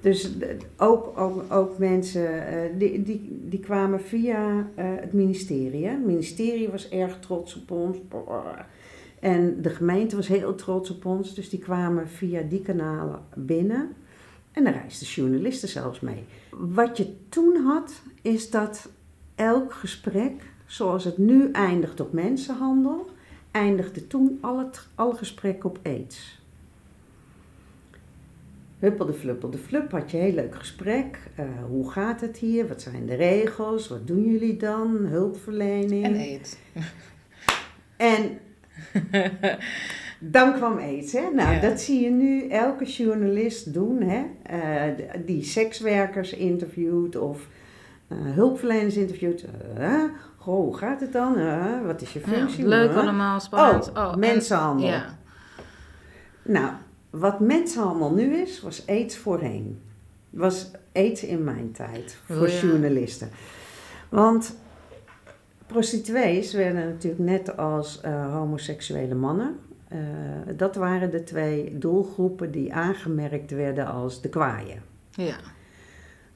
Dus 0.05 0.31
ook, 0.77 1.19
ook, 1.19 1.53
ook 1.53 1.79
mensen 1.79 2.47
eh, 2.47 2.79
die, 2.79 3.03
die, 3.03 3.45
die 3.49 3.61
kwamen 3.61 4.01
via 4.01 4.69
eh, 4.75 4.85
het 4.87 5.13
ministerie. 5.13 5.87
Het 5.87 6.05
ministerie 6.05 6.69
was 6.69 6.89
erg 6.89 7.21
trots 7.21 7.57
op 7.57 7.71
ons. 7.71 7.97
En 9.21 9.63
de 9.63 9.71
gemeente 9.71 10.17
was 10.17 10.29
heel 10.29 10.55
trots 10.55 10.91
op 10.91 11.05
ons. 11.05 11.35
Dus 11.35 11.49
die 11.49 11.59
kwamen 11.59 12.09
via 12.09 12.43
die 12.43 12.61
kanalen 12.61 13.21
binnen. 13.35 13.93
En 14.53 14.65
daar 14.65 14.73
reisden 14.73 15.09
journalisten 15.09 15.69
zelfs 15.69 16.01
mee. 16.01 16.25
Wat 16.51 16.97
je 16.97 17.29
toen 17.29 17.57
had, 17.57 18.03
is 18.23 18.51
dat 18.51 18.91
elk 19.35 19.73
gesprek, 19.73 20.43
zoals 20.67 21.05
het 21.05 21.19
nu 21.19 21.51
eindigt 21.51 22.01
op 22.01 22.13
mensenhandel, 22.13 23.11
eindigde 23.51 24.07
toen 24.07 24.39
al 24.41 24.59
het, 24.59 24.87
alle 24.95 25.15
gesprekken 25.15 25.69
op 25.69 25.79
aids. 25.83 26.43
Huppelde 28.85 29.13
fluppelde 29.13 29.59
flup, 29.59 29.91
had 29.91 30.11
je 30.11 30.17
een 30.17 30.23
heel 30.25 30.35
leuk 30.35 30.55
gesprek. 30.55 31.19
Eh, 31.35 31.45
hoe 31.69 31.91
gaat 31.91 32.21
het 32.21 32.37
hier? 32.37 32.69
Wat 32.69 32.83
zijn 32.83 33.07
de 33.07 33.15
regels? 33.15 33.89
Wat 33.89 34.07
doen 34.07 34.25
jullie 34.25 34.57
dan? 34.57 34.97
Hulpverlening. 34.97 36.05
En 36.05 36.15
eet. 36.15 36.59
En 37.97 38.39
dan 40.19 40.55
kwam 40.55 40.79
aids. 40.79 41.13
Hè? 41.13 41.31
Nou, 41.35 41.55
Ja. 41.55 41.61
dat 41.61 41.81
zie 41.81 42.01
je 42.05 42.11
nu 42.11 42.49
elke 42.49 42.85
journalist 42.85 43.73
doen. 43.75 44.03
Hè? 44.03 44.25
Eh, 44.43 45.07
die 45.27 45.43
sekswerkers 45.43 46.33
interviewt 46.33 47.17
of 47.17 47.49
eh, 48.09 48.19
hulpverleners 48.21 48.97
interviewt. 48.97 49.45
Goh, 50.37 50.55
hoe 50.65 50.77
gaat 50.77 51.01
het 51.01 51.13
dan? 51.13 51.35
Wat 51.87 52.03
is 52.03 52.13
je 52.13 52.21
Ja, 52.27 52.27
functie? 52.33 52.67
leuk 52.69 52.95
allemaal, 52.95 53.41
spannend. 53.41 53.93
Oh, 53.93 54.11
en- 54.13 54.19
mensenhandel. 54.19 54.87
Ja. 54.89 55.19
Nou, 56.43 56.71
wat 57.19 57.41
mensenhandel 57.41 58.13
nu 58.13 58.37
is, 58.37 58.61
was 58.61 58.87
aids 58.87 59.17
voorheen. 59.17 59.81
Was 60.31 60.71
aids 60.93 61.25
in 61.25 61.45
mijn 61.45 61.73
tijd 61.73 62.17
voor 62.27 62.49
ja. 62.49 62.61
journalisten. 62.61 63.29
Want 64.09 64.57
prostituees 65.67 66.53
werden 66.53 66.85
natuurlijk 66.89 67.23
net 67.23 67.57
als 67.57 68.01
eh, 68.01 68.33
homoseksuele 68.33 69.15
mannen. 69.15 69.57
eh, 69.89 69.99
dat 70.57 70.77
waren 70.77 71.11
de 71.11 71.23
twee 71.25 71.79
doelgroepen 71.79 72.51
die 72.51 72.75
aangemerkt 72.75 73.51
werden 73.51 73.87
als 73.87 74.21
de 74.21 74.29
kwaaien. 74.29 74.83
Ja. 75.11 75.37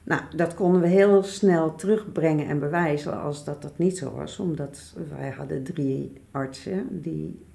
Nou, 0.03 0.21
dat 0.35 0.53
konden 0.53 0.81
we 0.81 0.87
heel 0.87 1.23
snel 1.23 1.75
terugbrengen 1.75 2.47
en 2.47 2.59
bewijzen 2.59 3.21
als 3.21 3.43
dat 3.43 3.61
dat 3.61 3.77
niet 3.77 3.97
zo 3.97 4.11
was. 4.11 4.39
Omdat 4.39 4.95
wij 5.17 5.29
hadden 5.29 5.63
drie 5.63 6.13
artsen 6.31 7.01
die 7.01 7.47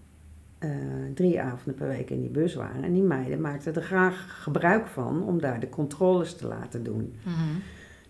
eh, 0.65 1.15
drie 1.15 1.41
avonden 1.41 1.75
per 1.75 1.89
week 1.89 2.11
in 2.11 2.21
die 2.21 2.31
bus 2.31 2.55
waren. 2.55 2.85
En 2.85 2.93
die 2.93 3.03
meiden 3.03 3.41
maakten 3.41 3.75
er 3.75 3.83
graag 3.83 4.43
gebruik 4.43 4.87
van 4.87 5.23
om 5.23 5.41
daar 5.41 5.61
de 5.61 5.69
controles 5.69 6.37
te 6.37 6.47
laten 6.47 6.85
doen. 6.85 7.15
Mhm. 7.23 7.59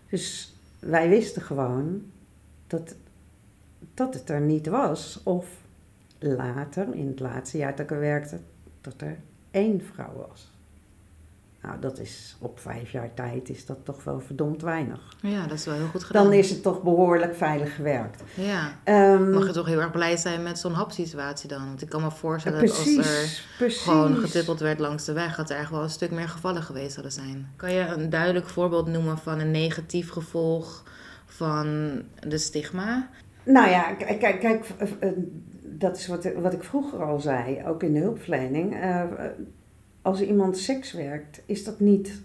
Dus 0.09 0.55
wij 0.79 1.09
wisten 1.09 1.41
gewoon 1.41 2.01
dat, 2.67 2.95
dat 3.93 4.13
het 4.13 4.29
er 4.29 4.41
niet 4.41 4.67
was. 4.67 5.21
Of 5.23 5.47
later, 6.19 6.93
in 6.93 7.07
het 7.07 7.19
laatste 7.19 7.57
jaar 7.57 7.71
dat 7.75 7.79
ik 7.79 7.91
er 7.91 7.99
werkte, 7.99 8.39
dat 8.81 9.01
er 9.01 9.17
één 9.51 9.81
vrouw 9.81 10.27
was. 10.29 10.54
Nou, 11.65 11.79
dat 11.79 11.99
is 11.99 12.35
op 12.39 12.59
vijf 12.59 12.91
jaar 12.91 13.13
tijd 13.13 13.49
is 13.49 13.65
dat 13.65 13.77
toch 13.83 14.03
wel 14.03 14.19
verdomd 14.19 14.61
weinig. 14.61 14.99
ja, 15.21 15.41
dat 15.47 15.57
is 15.57 15.65
wel 15.65 15.75
heel 15.75 15.87
goed 15.87 16.03
gedaan. 16.03 16.23
Dan 16.23 16.33
is 16.33 16.49
het 16.49 16.61
toch 16.61 16.81
behoorlijk 16.83 17.35
veilig 17.35 17.75
gewerkt. 17.75 18.23
Ja. 18.33 18.77
Ehm, 18.83 19.31
Mag 19.31 19.45
je 19.45 19.51
toch 19.51 19.65
heel 19.65 19.79
erg 19.79 19.91
blij 19.91 20.17
zijn 20.17 20.43
met 20.43 20.59
zo'n 20.59 20.73
hapsituatie 20.73 21.49
dan? 21.49 21.65
Want 21.65 21.81
ik 21.81 21.89
kan 21.89 22.01
me 22.01 22.11
voorstellen 22.11 22.59
dat 22.59 22.69
als 22.69 22.97
er 22.97 23.03
precies, 23.57 23.81
gewoon 23.81 24.15
getippeld 24.15 24.59
werd 24.59 24.79
langs 24.79 25.05
de 25.05 25.13
weg, 25.13 25.35
dat 25.35 25.49
er 25.49 25.57
echt 25.57 25.69
wel 25.69 25.83
een 25.83 25.89
stuk 25.89 26.11
meer 26.11 26.29
gevallen 26.29 26.63
geweest 26.63 26.91
zouden 26.91 27.13
zijn. 27.13 27.49
Kan 27.55 27.73
je 27.73 27.79
een 27.79 28.09
duidelijk 28.09 28.47
voorbeeld 28.49 28.87
noemen 28.87 29.17
van 29.17 29.39
een 29.39 29.51
negatief 29.51 30.09
gevolg 30.09 30.83
van 31.25 32.01
de 32.27 32.37
stigma? 32.37 33.09
Nou 33.43 33.69
ja, 33.69 33.93
kijk, 33.93 34.39
kijk 34.39 34.65
eh, 34.77 34.87
eh, 34.99 35.09
dat 35.63 35.97
is 35.97 36.07
wat, 36.07 36.29
wat 36.41 36.53
ik 36.53 36.63
vroeger 36.63 37.03
al 37.03 37.19
zei, 37.19 37.63
ook 37.67 37.83
in 37.83 37.93
de 37.93 37.99
hulpverlening. 37.99 38.81
Eh, 38.81 39.03
als 40.05 40.21
iemand 40.21 40.57
seks 40.57 40.91
werkt, 40.93 41.41
is 41.45 41.63
dat 41.63 41.79
niet 41.79 42.21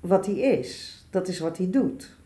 wat 0.00 0.26
hij 0.26 0.34
is. 0.34 1.04
Dat 1.10 1.28
is 1.28 1.38
wat 1.38 1.56
hij 1.58 1.70
doet. 1.70 2.16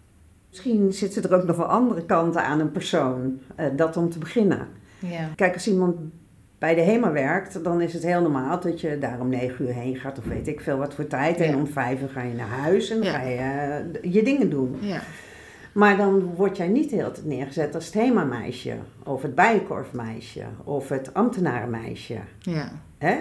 Misschien 0.51 0.93
zitten 0.93 1.23
er 1.23 1.35
ook 1.37 1.45
nog 1.47 1.57
wel 1.57 1.67
andere 1.67 2.05
kanten 2.05 2.45
aan 2.45 2.61
een 2.61 2.73
persoon. 2.73 3.39
eh, 3.57 3.67
dat 3.77 3.97
om 3.97 4.11
te 4.11 4.19
beginnen. 4.19 4.69
Ja. 4.99 5.29
Kijk, 5.37 5.55
als 5.55 5.69
iemand 5.69 5.97
bij 6.59 6.75
de 6.75 6.81
HEMA 6.81 7.13
werkt, 7.13 7.65
dan 7.65 7.81
is 7.81 7.93
het 7.93 8.03
heel 8.03 8.21
normaal 8.21 8.61
dat 8.61 8.81
je 8.81 8.99
daar 8.99 9.21
om 9.21 9.29
negen 9.29 9.65
uur 9.65 9.73
heen 9.75 9.97
gaat. 9.97 10.19
Of 10.19 10.25
weet 10.25 10.49
ik 10.49 10.61
veel 10.61 10.77
wat 10.79 10.95
voor 10.95 11.07
tijd. 11.07 11.41
En 11.41 11.55
om 11.57 11.67
vijf 11.67 12.01
uur 12.03 12.09
ga 12.09 12.23
je 12.23 12.35
naar 12.35 12.49
huis 12.49 12.91
en 12.91 12.97
dan 12.97 13.07
Ja. 13.07 13.19
ga 13.19 13.23
je 13.23 13.37
eh, 14.03 14.13
je 14.13 14.23
dingen 14.23 14.51
doen. 14.51 14.77
Ja. 14.81 15.01
Maar 15.73 15.97
dan 15.97 16.35
word 16.35 16.57
jij 16.57 16.69
niet 16.69 16.91
de 16.91 16.97
hele 16.97 17.11
tijd 17.11 17.27
neergezet 17.27 17.75
als 17.75 17.85
het 17.85 17.95
HEMA-meisje. 17.95 18.75
Of 19.05 19.23
het 19.23 19.35
bijenkorfmeisje. 19.35 20.43
Of 20.65 20.89
het 20.89 21.15
ambtenarenmeisje. 21.15 22.17
Ja. 22.39 22.73
Hè? 23.05 23.19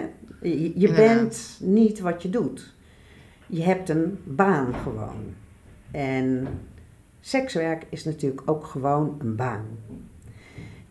Je, 0.74 0.92
bent 0.92 1.58
niet 1.60 2.00
wat 2.00 2.22
je 2.22 2.30
doet. 2.30 2.74
Je 3.46 3.62
hebt 3.62 3.88
een 3.88 4.18
baan 4.24 4.74
gewoon. 4.74 5.34
En 5.90 6.46
sekswerk 7.20 7.86
is 7.88 8.04
natuurlijk 8.04 8.42
ook 8.44 8.64
gewoon 8.64 9.16
een 9.18 9.36
baan. 9.36 9.66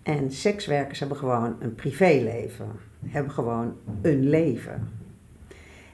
En 0.04 0.32
sekswerkers 0.32 1.00
hebben 1.00 1.18
gewoon 1.18 1.56
een 1.60 1.76
privéleven. 1.76 2.68
Hebben 3.06 3.32
gewoon 3.32 3.74
een 4.02 4.30
leven. 4.30 4.90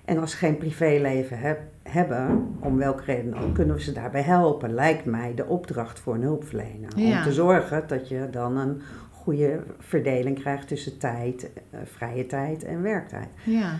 En 0.05 0.17
als 0.17 0.31
ze 0.31 0.37
geen 0.37 0.57
privéleven 0.57 1.39
heb- 1.39 1.61
hebben, 1.83 2.55
om 2.59 2.77
welke 2.77 3.03
reden 3.03 3.33
ook, 3.33 3.53
kunnen 3.53 3.75
we 3.75 3.81
ze 3.81 3.91
daarbij 3.91 4.21
helpen. 4.21 4.73
Lijkt 4.73 5.05
mij 5.05 5.33
de 5.35 5.45
opdracht 5.45 5.99
voor 5.99 6.13
een 6.15 6.21
hulpverlener. 6.21 6.89
Ja. 6.99 7.17
Om 7.17 7.23
te 7.23 7.33
zorgen 7.33 7.83
dat 7.87 8.09
je 8.09 8.27
dan 8.31 8.57
een 8.57 8.81
goede 9.30 9.63
verdeling 9.80 10.39
krijgt 10.39 10.67
tussen 10.67 10.97
tijd, 10.97 11.49
eh, 11.69 11.80
vrije 11.84 12.25
tijd 12.25 12.63
en 12.63 12.82
werktijd. 12.82 13.27
Ja. 13.43 13.80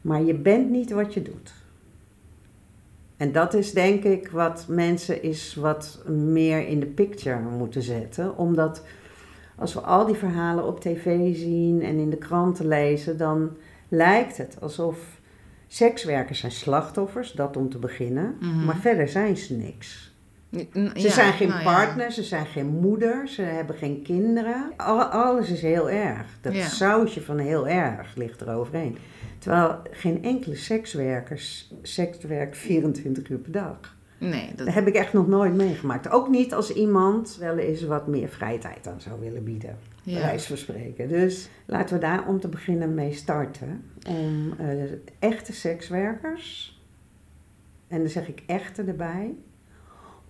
Maar 0.00 0.22
je 0.22 0.34
bent 0.34 0.70
niet 0.70 0.90
wat 0.90 1.14
je 1.14 1.22
doet. 1.22 1.54
En 3.16 3.32
dat 3.32 3.54
is 3.54 3.72
denk 3.72 4.04
ik 4.04 4.30
wat 4.30 4.66
mensen 4.68 5.22
is 5.22 5.54
wat 5.54 6.02
meer 6.08 6.66
in 6.66 6.80
de 6.80 6.86
picture 6.86 7.38
moeten 7.38 7.82
zetten. 7.82 8.38
Omdat 8.38 8.84
als 9.56 9.74
we 9.74 9.80
al 9.80 10.06
die 10.06 10.14
verhalen 10.14 10.66
op 10.66 10.80
tv 10.80 11.36
zien 11.36 11.82
en 11.82 11.98
in 11.98 12.10
de 12.10 12.16
kranten 12.16 12.68
lezen, 12.68 13.18
dan 13.18 13.56
lijkt 13.88 14.36
het 14.36 14.56
alsof 14.60 15.20
sekswerkers 15.66 16.40
zijn 16.40 16.52
slachtoffers, 16.52 17.32
dat 17.32 17.56
om 17.56 17.68
te 17.68 17.78
beginnen. 17.78 18.36
Mhm. 18.40 18.64
Maar 18.64 18.76
verder 18.76 19.08
zijn 19.08 19.36
ze 19.36 19.54
niks. 19.54 20.09
Ze 20.50 20.90
ja, 20.94 21.10
zijn 21.10 21.32
geen 21.32 21.48
nou 21.48 21.60
ja. 21.62 21.72
partner, 21.74 22.10
ze 22.12 22.22
zijn 22.22 22.46
geen 22.46 22.66
moeder, 22.66 23.28
ze 23.28 23.42
hebben 23.42 23.76
geen 23.76 24.02
kinderen. 24.02 24.72
Al- 24.76 25.02
alles 25.02 25.50
is 25.50 25.62
heel 25.62 25.90
erg. 25.90 26.26
Dat 26.40 26.54
Ja. 26.54 26.64
sausje 26.66 27.22
van 27.22 27.38
heel 27.38 27.68
erg 27.68 28.14
ligt 28.16 28.40
er 28.40 28.54
overheen. 28.54 28.96
Terwijl 29.38 29.78
geen 29.90 30.22
enkele 30.24 30.54
sekswerkers 30.54 31.74
seks 31.82 32.18
werkt 32.24 32.56
24 32.56 33.28
uur 33.28 33.38
per 33.38 33.52
dag. 33.52 33.96
Nee, 34.18 34.48
dat, 34.56 34.66
Dat 34.66 34.74
heb 34.74 34.86
ik 34.86 34.94
echt 34.94 35.12
nog 35.12 35.26
nooit 35.28 35.54
meegemaakt. 35.54 36.10
Ook 36.10 36.28
niet 36.28 36.54
als 36.54 36.72
iemand 36.72 37.36
wel 37.40 37.56
eens 37.56 37.82
wat 37.82 38.06
meer 38.06 38.28
vrije 38.28 38.58
tijd 38.58 38.86
aan 38.88 39.00
zou 39.00 39.20
willen 39.20 39.44
bieden. 39.44 39.78
bij 40.04 40.14
wijze 40.14 40.46
van 40.46 40.56
spreken. 40.56 41.08
Dus 41.08 41.48
laten 41.66 41.94
we 41.94 42.00
daar 42.00 42.26
om 42.28 42.40
te 42.40 42.48
beginnen 42.48 42.94
mee 42.94 43.12
starten. 43.12 43.82
Om 44.08 44.54
eh, 44.58 44.66
echte 45.18 45.52
sekswerkers, 45.52 46.78
en 47.88 47.98
dan 47.98 48.08
zeg 48.08 48.28
ik 48.28 48.42
echte 48.46 48.82
erbij, 48.82 49.34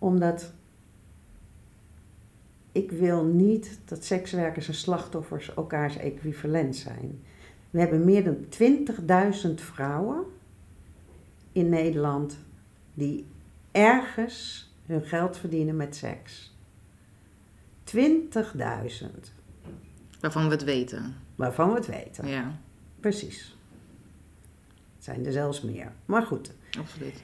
omdat 0.00 0.52
ik 2.72 2.90
wil 2.90 3.24
niet 3.24 3.80
dat 3.84 4.04
sekswerkers 4.04 4.68
en 4.68 4.74
slachtoffers 4.74 5.54
elkaars 5.54 5.96
equivalent 5.96 6.76
zijn. 6.76 7.22
We 7.70 7.80
hebben 7.80 8.04
meer 8.04 8.24
dan 8.24 8.36
20.000 9.48 9.54
vrouwen 9.54 10.24
in 11.52 11.68
Nederland 11.68 12.38
die 12.94 13.26
ergens 13.72 14.70
hun 14.86 15.02
geld 15.02 15.36
verdienen 15.36 15.76
met 15.76 15.96
seks. 15.96 16.54
20.000. 17.96 17.96
Waarvan 20.20 20.44
we 20.44 20.50
het 20.50 20.64
weten. 20.64 21.14
Waarvan 21.36 21.68
we 21.68 21.74
het 21.74 21.86
weten. 21.86 22.28
Ja, 22.28 22.58
Precies. 23.00 23.56
Het 24.94 25.04
zijn 25.04 25.26
er 25.26 25.32
zelfs 25.32 25.60
meer. 25.60 25.92
Maar 26.04 26.22
goed. 26.22 26.52
absoluut. 26.78 27.22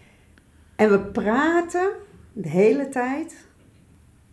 En 0.77 0.91
we 0.91 0.99
praten 1.01 1.91
de 2.39 2.49
hele 2.49 2.89
tijd 2.89 3.47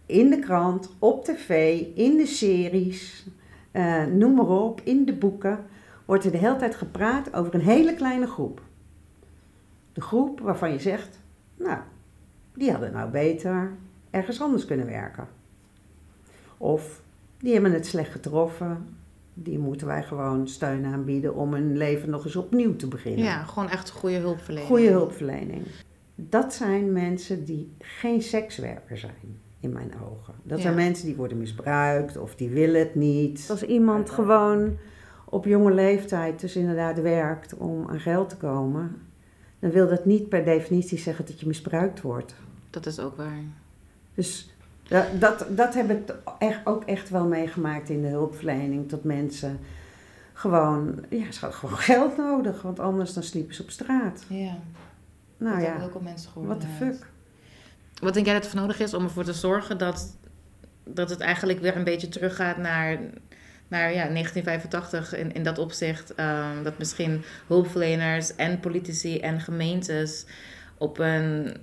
in 0.06 0.30
de 0.30 0.40
krant, 0.40 0.90
op 1.00 1.26
tv, 1.26 1.82
in 1.96 2.18
de 2.18 2.26
series, 2.26 3.28
eh, 3.72 4.06
noem 4.06 4.34
maar 4.34 4.48
op, 4.48 4.82
in 4.84 5.06
de 5.06 5.14
boeken, 5.14 5.66
wordt 6.06 6.26
er 6.26 6.32
de 6.32 6.38
hele 6.38 6.56
tijd 6.56 6.76
gepraat 6.76 7.34
over 7.34 7.54
een 7.54 7.62
hele 7.62 7.94
kleine 7.94 8.28
groep. 8.28 8.62
De 9.94 10.02
groep 10.02 10.40
waarvan 10.40 10.72
je 10.72 10.80
zegt, 10.80 11.20
nou, 11.56 11.78
die 12.54 12.72
hadden 12.72 12.92
nou 12.92 13.10
beter 13.10 13.72
ergens 14.10 14.42
anders 14.42 14.66
kunnen 14.66 14.86
werken. 14.86 15.28
Of 16.58 17.02
die 17.38 17.54
hebben 17.54 17.74
het 17.74 17.86
slecht 17.86 18.12
getroffen, 18.12 18.96
die 19.34 19.60
moeten 19.60 19.88
wij 19.88 20.04
gewoon 20.04 20.48
steun 20.48 20.86
aanbieden 20.86 21.36
om 21.36 21.54
hun 21.54 21.78
leven 21.78 22.10
nog 22.10 22.26
eens 22.26 22.36
opnieuw 22.36 22.76
te 22.76 22.88
beginnen. 22.88 23.26
Ja, 23.26 23.44
gewoon 23.44 23.70
echt 23.70 23.90
goede 23.90 24.18
hulpverlening. 24.18 24.68
Goede 24.68 24.90
hulpverlening. 24.90 25.66
Dat 26.30 26.54
zijn 26.54 26.92
mensen 26.92 27.46
die 27.46 27.74
geen 27.80 28.22
sekswerker 28.22 28.98
zijn, 28.98 29.40
in 29.60 29.74
mijn 29.74 29.92
ogen. 30.10 30.34
Dat 30.44 30.58
Ja. 30.58 30.64
zijn 30.64 30.76
mensen 30.76 31.06
die 31.06 31.16
worden 31.16 31.38
misbruikt 31.38 32.18
of 32.18 32.36
die 32.36 32.50
willen 32.50 32.80
het 32.80 32.96
niet. 32.96 33.48
Als 33.50 33.64
iemand 33.64 34.10
gewoon 34.10 34.78
op 35.26 35.46
jonge 35.46 35.74
leeftijd 35.74 36.40
dus 36.40 36.56
inderdaad 36.56 37.02
werkt 37.02 37.54
om 37.58 37.90
aan 37.90 38.00
geld 38.00 38.30
te 38.30 38.38
komen, 38.38 39.02
dan 39.60 39.72
wil 39.72 39.88
dat 39.90 40.06
niet 40.06 40.30
per 40.30 40.46
definitie 40.46 40.98
zeggen 40.98 41.26
dat 41.26 41.40
je 41.40 41.48
misbruikt 41.48 42.02
wordt. 42.02 42.36
Dat 42.70 42.86
is 42.86 43.00
ook 43.00 43.18
waar. 43.18 43.40
Dus 44.16 44.56
dat, 44.84 45.06
dat, 45.20 45.46
dat 45.50 45.74
heb 45.74 45.90
ik 45.90 46.16
echt, 46.40 46.60
ook 46.64 46.84
echt 46.84 47.10
wel 47.10 47.26
meegemaakt 47.28 47.90
in 47.90 48.02
de 48.02 48.08
hulpverlening. 48.08 48.90
Dat 48.90 49.04
mensen 49.04 49.60
gewoon, 50.34 51.00
ja, 51.10 51.32
ze 51.32 51.40
hadden 51.40 51.60
gewoon 51.60 51.78
geld 51.94 52.18
nodig, 52.18 52.62
want 52.62 52.80
anders 52.80 53.14
dan 53.14 53.24
sliepen 53.24 53.56
ze 53.56 53.62
op 53.62 53.70
straat. 53.70 54.24
Ja. 54.28 54.58
Nou 55.44 55.56
dat 55.56 55.66
ja, 55.66 55.84
ook 55.84 55.94
al 55.94 56.02
mensen 56.02 56.32
gehoord. 56.32 56.48
what 56.48 56.62
the 56.62 56.68
fuck. 56.78 57.08
Wat 58.02 58.14
denk 58.14 58.26
jij 58.26 58.36
dat 58.36 58.44
er 58.44 58.50
voor 58.50 58.60
nodig 58.60 58.80
is 58.80 58.94
om 58.94 59.04
ervoor 59.04 59.24
te 59.24 59.34
zorgen 59.34 59.78
dat, 59.78 60.18
dat 60.84 61.10
het 61.10 61.20
eigenlijk 61.20 61.60
weer 61.60 61.76
een 61.76 61.84
beetje 61.84 62.10
teruggaat 62.10 62.58
naar, 62.58 63.00
naar 63.68 63.94
ja, 63.94 64.08
1985 64.08 65.16
in, 65.16 65.34
in 65.34 65.44
dat 65.44 65.58
opzicht? 65.58 66.16
ehm, 66.16 66.64
dat 66.64 66.78
misschien 66.78 67.24
hulpverleners 67.48 68.36
en 68.36 68.60
politici 68.60 69.20
en 69.20 69.40
gemeentes 69.40 70.26
op 70.78 71.00
een 71.00 71.58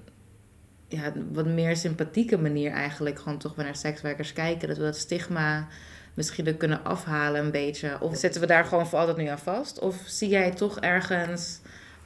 ja, 0.89 1.13
wat 1.33 1.47
meer 1.47 1.77
sympathieke 1.77 2.39
manier 2.39 2.73
eigenlijk 2.73 3.19
gewoon 3.19 3.39
toch 3.39 3.55
weer 3.55 3.65
naar 3.65 3.77
sekswerkers 3.77 4.33
kijken. 4.33 4.69
Dat 4.69 4.77
we 4.77 4.83
dat 4.83 4.97
stigma 4.97 5.67
misschien 6.15 6.47
er 6.47 6.55
kunnen 6.55 6.85
afhalen 6.85 7.45
een 7.45 7.51
beetje. 7.51 8.01
Of 8.01 8.17
zetten 8.17 8.41
we 8.41 8.47
daar 8.47 8.65
gewoon 8.65 8.87
voor 8.87 8.99
altijd 8.99 9.17
nu 9.17 9.27
aan 9.27 9.39
vast? 9.39 9.79
Of 9.79 10.03
zie 10.07 10.29
jij 10.29 10.51
toch 10.51 10.79
ergens 10.81 11.61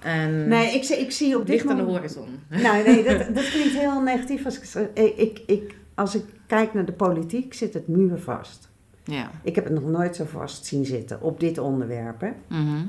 een 0.05 0.49
Nee, 0.49 0.75
ik, 0.75 0.85
zie- 0.85 0.97
ik 0.97 1.11
zie 1.11 1.39
op 1.39 1.47
dit 1.47 1.55
licht 1.55 1.69
aan 1.69 1.77
de 1.77 1.83
horizon? 1.83 2.29
Nou, 2.49 2.85
nee, 2.85 3.05
dat, 3.05 3.19
dat 3.37 3.51
klinkt 3.51 3.75
heel 3.79 4.01
negatief. 4.01 4.45
Als 4.45 4.59
ik, 4.95 5.17
ik, 5.17 5.43
ik, 5.47 5.77
als 5.95 6.15
ik 6.15 6.25
kijk 6.47 6.75
naar 6.75 6.85
de 6.85 6.93
politiek, 6.93 7.55
zit 7.55 7.75
het 7.75 7.89
muurvast. 7.89 8.71
Ja. 9.05 9.31
Ik 9.43 9.55
heb 9.55 9.65
het 9.65 9.73
nog 9.73 9.85
nooit 9.85 10.17
zo 10.17 10.25
vast 10.25 10.67
zien 10.67 10.85
zitten 10.85 11.23
op 11.23 11.41
dit 11.41 11.59
onderwerp. 11.59 12.21
Hè. 12.21 12.31
Mhm. 12.49 12.85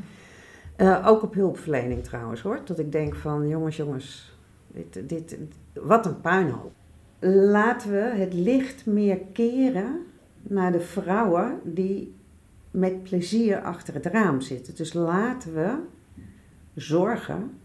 Eh, 0.76 1.08
ook 1.08 1.24
op 1.24 1.34
hulpverlening 1.34 2.04
trouwens 2.04 2.42
hoor. 2.42 2.60
Dat 2.66 2.80
ik 2.80 2.92
denk 2.92 3.16
van 3.16 3.48
jongens, 3.48 3.76
jongens, 3.76 4.38
dit, 4.68 5.10
dit, 5.10 5.38
wat 5.74 6.06
een 6.06 6.22
puinhoop. 6.22 6.72
Laten 7.20 7.92
we 7.92 7.98
het 7.98 8.34
licht 8.34 8.86
meer 8.86 9.18
keren 9.34 10.00
naar 10.42 10.72
de 10.72 10.80
vrouwen 10.80 11.60
die 11.64 12.16
met 12.72 13.04
plezier 13.04 13.62
achter 13.62 13.94
het 13.94 14.06
raam 14.06 14.42
zitten. 14.42 14.76
Dus 14.76 14.94
laten 14.94 15.54
we 15.54 15.74
zorgen 16.76 17.60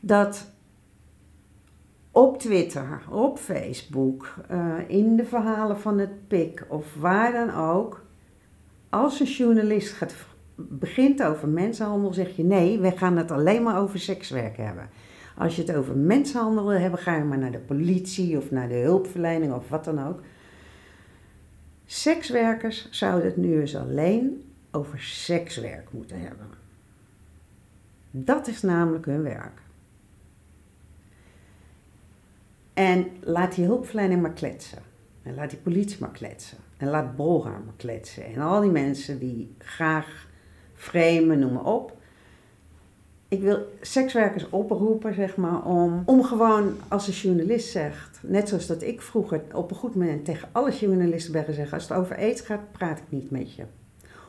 dat 0.00 0.52
op 2.10 2.38
Twitter, 2.38 3.02
op 3.10 3.38
Facebook, 3.38 4.34
eh, 4.48 4.74
in 4.86 5.16
de 5.16 5.24
verhalen 5.24 5.78
van 5.78 5.98
het 5.98 6.28
PIK 6.28 6.64
of 6.68 6.94
waar 6.94 7.32
dan 7.32 7.54
ook, 7.54 8.04
als 8.88 9.20
een 9.20 9.26
journalist 9.26 10.04
begint 10.56 11.22
over 11.22 11.48
mensenhandel, 11.48 12.12
zeg 12.12 12.36
je 12.36 12.44
nee, 12.44 12.78
we 12.78 12.90
gaan 12.90 13.16
het 13.16 13.30
alleen 13.30 13.62
maar 13.62 13.80
over 13.80 13.98
sekswerk 13.98 14.56
hebben. 14.56 14.88
Als 15.36 15.56
je 15.56 15.62
het 15.62 15.74
over 15.74 15.96
mensenhandel 15.96 16.66
wil 16.66 16.78
hebben, 16.78 17.00
ga 17.00 17.16
je 17.16 17.24
maar 17.24 17.38
naar 17.38 17.52
de 17.52 17.58
politie 17.58 18.36
of 18.36 18.50
naar 18.50 18.68
de 18.68 18.74
hulpverlening 18.74 19.52
of 19.52 19.68
wat 19.68 19.84
dan 19.84 20.06
ook. 20.06 20.20
Sekswerkers 21.86 22.90
zouden 22.90 23.24
het 23.24 23.36
nu 23.36 23.60
eens 23.60 23.76
alleen 23.76 24.44
over 24.70 25.00
sekswerk 25.00 25.92
moeten 25.92 26.20
hebben. 26.20 26.59
Dat 28.10 28.46
is 28.46 28.62
namelijk 28.62 29.04
hun 29.04 29.22
werk. 29.22 29.62
En 32.74 33.06
laat 33.20 33.54
die 33.54 33.64
hulpverlening 33.64 34.22
maar 34.22 34.32
kletsen. 34.32 34.78
En 35.22 35.34
laat 35.34 35.50
die 35.50 35.58
politie 35.58 35.96
maar 36.00 36.10
kletsen. 36.10 36.58
En 36.76 36.88
laat 36.88 37.16
Bolga 37.16 37.50
maar 37.50 37.74
kletsen. 37.76 38.24
En 38.24 38.40
al 38.40 38.60
die 38.60 38.70
mensen 38.70 39.18
die 39.18 39.54
graag 39.58 40.28
framen, 40.74 41.38
noem 41.38 41.52
maar 41.52 41.64
op. 41.64 41.98
Ik 43.28 43.40
wil 43.40 43.66
sekswerkers 43.80 44.48
oproepen, 44.48 45.14
zeg 45.14 45.36
maar, 45.36 45.64
om, 45.64 46.02
om 46.06 46.24
gewoon 46.24 46.76
als 46.88 47.06
een 47.06 47.12
journalist 47.12 47.70
zegt, 47.70 48.18
net 48.22 48.48
zoals 48.48 48.66
dat 48.66 48.82
ik 48.82 49.02
vroeger 49.02 49.42
op 49.52 49.70
een 49.70 49.76
goed 49.76 49.94
moment 49.94 50.24
tegen 50.24 50.48
alle 50.52 50.72
journalisten 50.72 51.32
ben 51.32 51.44
gezegd, 51.44 51.72
als 51.72 51.88
het 51.88 51.98
over 51.98 52.16
aids 52.16 52.40
gaat, 52.40 52.72
praat 52.72 52.98
ik 52.98 53.04
niet 53.08 53.30
met 53.30 53.54
je. 53.54 53.64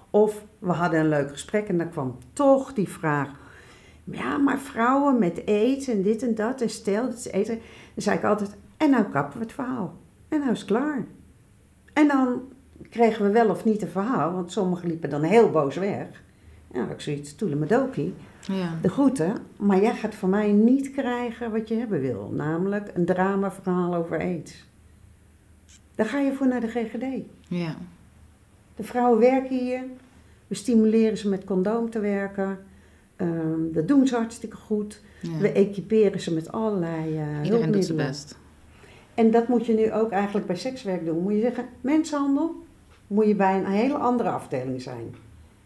Of 0.09 0.45
we 0.59 0.71
hadden 0.71 0.99
een 0.99 1.09
leuk 1.09 1.29
gesprek 1.29 1.67
en 1.67 1.77
dan 1.77 1.89
kwam 1.89 2.17
toch 2.33 2.73
die 2.73 2.89
vraag, 2.89 3.29
ja, 4.03 4.37
maar 4.37 4.59
vrouwen 4.59 5.19
met 5.19 5.45
aids 5.45 5.87
en 5.87 6.01
dit 6.01 6.23
en 6.23 6.35
dat 6.35 6.61
en 6.61 6.69
stel, 6.69 7.05
dat 7.05 7.17
is 7.17 7.31
eten. 7.31 7.59
Dan 7.93 8.03
zei 8.03 8.17
ik 8.17 8.23
altijd, 8.23 8.55
en 8.77 8.89
nou 8.89 9.03
kappen 9.03 9.39
we 9.39 9.45
het 9.45 9.53
verhaal. 9.53 9.97
En 10.27 10.39
nou 10.39 10.51
is 10.51 10.59
het 10.59 10.67
klaar. 10.67 11.05
En 11.93 12.07
dan 12.07 12.41
kregen 12.89 13.25
we 13.25 13.31
wel 13.31 13.49
of 13.49 13.65
niet 13.65 13.81
een 13.81 13.87
verhaal, 13.87 14.33
want 14.33 14.51
sommigen 14.51 14.87
liepen 14.87 15.09
dan 15.09 15.21
heel 15.21 15.49
boos 15.49 15.75
weg. 15.75 16.23
Ja, 16.73 16.89
ik 16.89 17.01
zoiets, 17.01 17.35
toelemedokie. 17.35 18.13
Ja. 18.41 18.73
De 18.81 18.89
groeten, 18.89 19.37
maar 19.57 19.81
jij 19.81 19.95
gaat 19.95 20.15
van 20.15 20.29
mij 20.29 20.51
niet 20.51 20.91
krijgen 20.91 21.51
wat 21.51 21.67
je 21.67 21.75
hebben 21.75 22.01
wil. 22.01 22.31
Namelijk 22.33 22.91
een 22.93 23.05
dramaverhaal 23.05 23.95
over 23.95 24.19
aids. 24.19 24.65
Daar 25.95 26.05
ga 26.05 26.19
je 26.19 26.33
voor 26.33 26.47
naar 26.47 26.61
de 26.61 26.67
GGD. 26.67 27.05
Ja. 27.47 27.75
De 28.75 28.83
vrouwen 28.83 29.19
werken 29.19 29.57
hier. 29.57 29.83
We 30.47 30.55
stimuleren 30.55 31.17
ze 31.17 31.29
met 31.29 31.43
condoom 31.43 31.89
te 31.89 31.99
werken. 31.99 32.59
Ehm, 33.21 33.71
dat 33.73 33.87
doen 33.87 34.07
ze 34.07 34.15
hartstikke 34.15 34.55
goed. 34.55 35.01
ja. 35.21 35.37
We 35.37 35.51
equiperen 35.51 36.19
ze 36.21 36.33
met 36.33 36.51
allerlei 36.51 37.17
eh 37.17 37.43
Iedereen 37.43 37.43
doet 37.43 37.45
zijn 37.45 37.61
hulpmiddelen. 37.61 38.05
best. 38.05 38.37
En 39.13 39.31
dat 39.31 39.47
moet 39.47 39.65
je 39.65 39.73
nu 39.73 39.91
ook 39.93 40.11
eigenlijk 40.11 40.47
bij 40.47 40.55
sekswerk 40.55 41.05
doen. 41.05 41.21
Moet 41.21 41.33
je 41.33 41.39
zeggen, 41.41 41.65
mensenhandel 41.81 42.65
moet 43.07 43.27
je 43.27 43.35
bij 43.35 43.57
een 43.57 43.65
hele 43.65 43.97
andere 43.97 44.29
afdeling 44.29 44.81
zijn. 44.81 45.15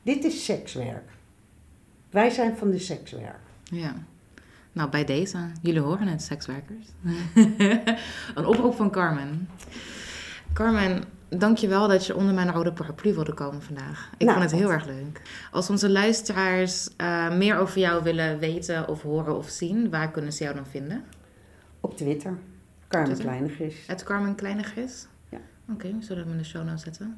Dit 0.04 0.24
is 0.24 0.46
sekswerk. 0.46 1.10
Wij 2.10 2.30
zijn 2.30 2.58
van 2.58 2.72
de 2.72 2.80
sekswerk. 2.80 3.40
Ja. 3.64 3.94
Nou, 4.72 4.90
bij 4.90 5.06
deze. 5.06 5.38
Jullie 5.62 5.82
horen 5.82 6.08
het, 6.08 6.22
sekswerkers. 6.22 6.88
een 8.36 8.46
oproep 8.46 8.76
van 8.76 8.92
Carmen. 8.92 9.48
Carmen, 10.54 11.04
dankjewel 11.30 11.88
dat 11.88 12.06
je 12.06 12.16
onder 12.16 12.34
mijn 12.34 12.50
oude 12.50 12.74
paraplu 12.74 13.14
wilde 13.14 13.34
komen 13.34 13.62
vandaag. 13.62 14.10
Ik 14.18 14.26
Nou, 14.28 14.40
vond 14.40 14.52
het 14.52 14.60
heel 14.60 14.72
erg 14.72 14.86
leuk. 14.86 15.22
Als 15.52 15.70
onze 15.70 15.90
luisteraars 15.90 16.90
eh, 16.98 17.36
meer 17.36 17.58
over 17.58 17.80
jou 17.80 18.04
willen 18.04 18.40
weten 18.40 18.88
of 18.88 19.02
horen 19.02 19.38
of 19.38 19.50
zien, 19.50 19.90
waar 19.90 20.12
kunnen 20.12 20.34
ze 20.34 20.44
jou 20.44 20.56
dan 20.56 20.66
vinden? 20.66 21.04
Op 21.80 21.98
Twitter. 21.98 22.38
Carmen? 22.88 23.18
Kleinigis. 23.18 23.76
Het 23.88 24.04
Carmen 24.04 24.36
Kleinigis? 24.36 25.08
Ja. 25.30 25.38
Oké, 25.72 25.88
we 25.88 26.04
zullen 26.04 26.24
hem 26.24 26.32
in 26.32 26.38
de 26.38 26.44
show 26.44 26.66
notes 26.66 26.84
zetten. 26.84 27.18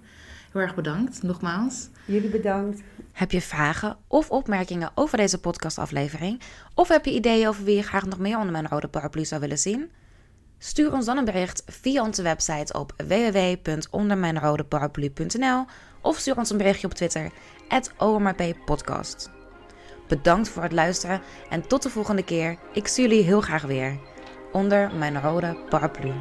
Heel 0.52 0.62
erg 0.62 0.76
bedankt, 0.76 1.24
nogmaals. 1.24 1.90
Jullie 2.06 2.30
bedankt. 2.30 2.82
Heb 3.12 3.32
je 3.32 3.42
vragen 3.42 3.98
of 4.08 4.30
opmerkingen 4.30 4.92
over 4.96 5.18
deze 5.18 5.40
podcastaflevering? 5.40 6.42
Of 6.74 6.88
heb 6.88 7.06
je 7.06 7.14
ideeën 7.14 7.48
over 7.48 7.64
wie 7.64 7.76
je 7.76 7.84
graag 7.84 8.06
nog 8.06 8.20
meer 8.20 8.38
onder 8.38 8.52
mijn 8.52 8.68
rode 8.68 8.88
paraplu 8.88 9.26
zou 9.26 9.42
willen 9.42 9.60
zien? 9.60 9.92
Stuur 10.60 10.94
ons 10.94 11.06
dan 11.06 11.18
een 11.18 11.26
bericht 11.26 11.64
via 11.66 12.04
onze 12.04 12.22
website 12.22 12.74
op 12.74 12.94
www.ondermijnrodeparaplu.nl 13.08 15.66
of 16.02 16.18
stuur 16.18 16.38
ons 16.38 16.50
een 16.50 16.58
berichtje 16.58 16.88
op 16.88 16.94
Twitter, 16.94 17.32
@omrpodcast. 17.98 19.30
Bedankt 20.08 20.50
voor 20.50 20.64
het 20.64 20.72
luisteren 20.72 21.22
en 21.50 21.68
tot 21.68 21.84
de 21.84 21.90
volgende 21.90 22.24
keer. 22.24 22.58
Ik 22.74 22.88
zie 22.88 23.08
jullie 23.08 23.24
heel 23.24 23.42
graag 23.42 23.62
weer. 23.62 24.00
Onder 24.52 24.96
mijn 24.96 25.22
rode 25.22 25.58
paraplu. 25.70 26.14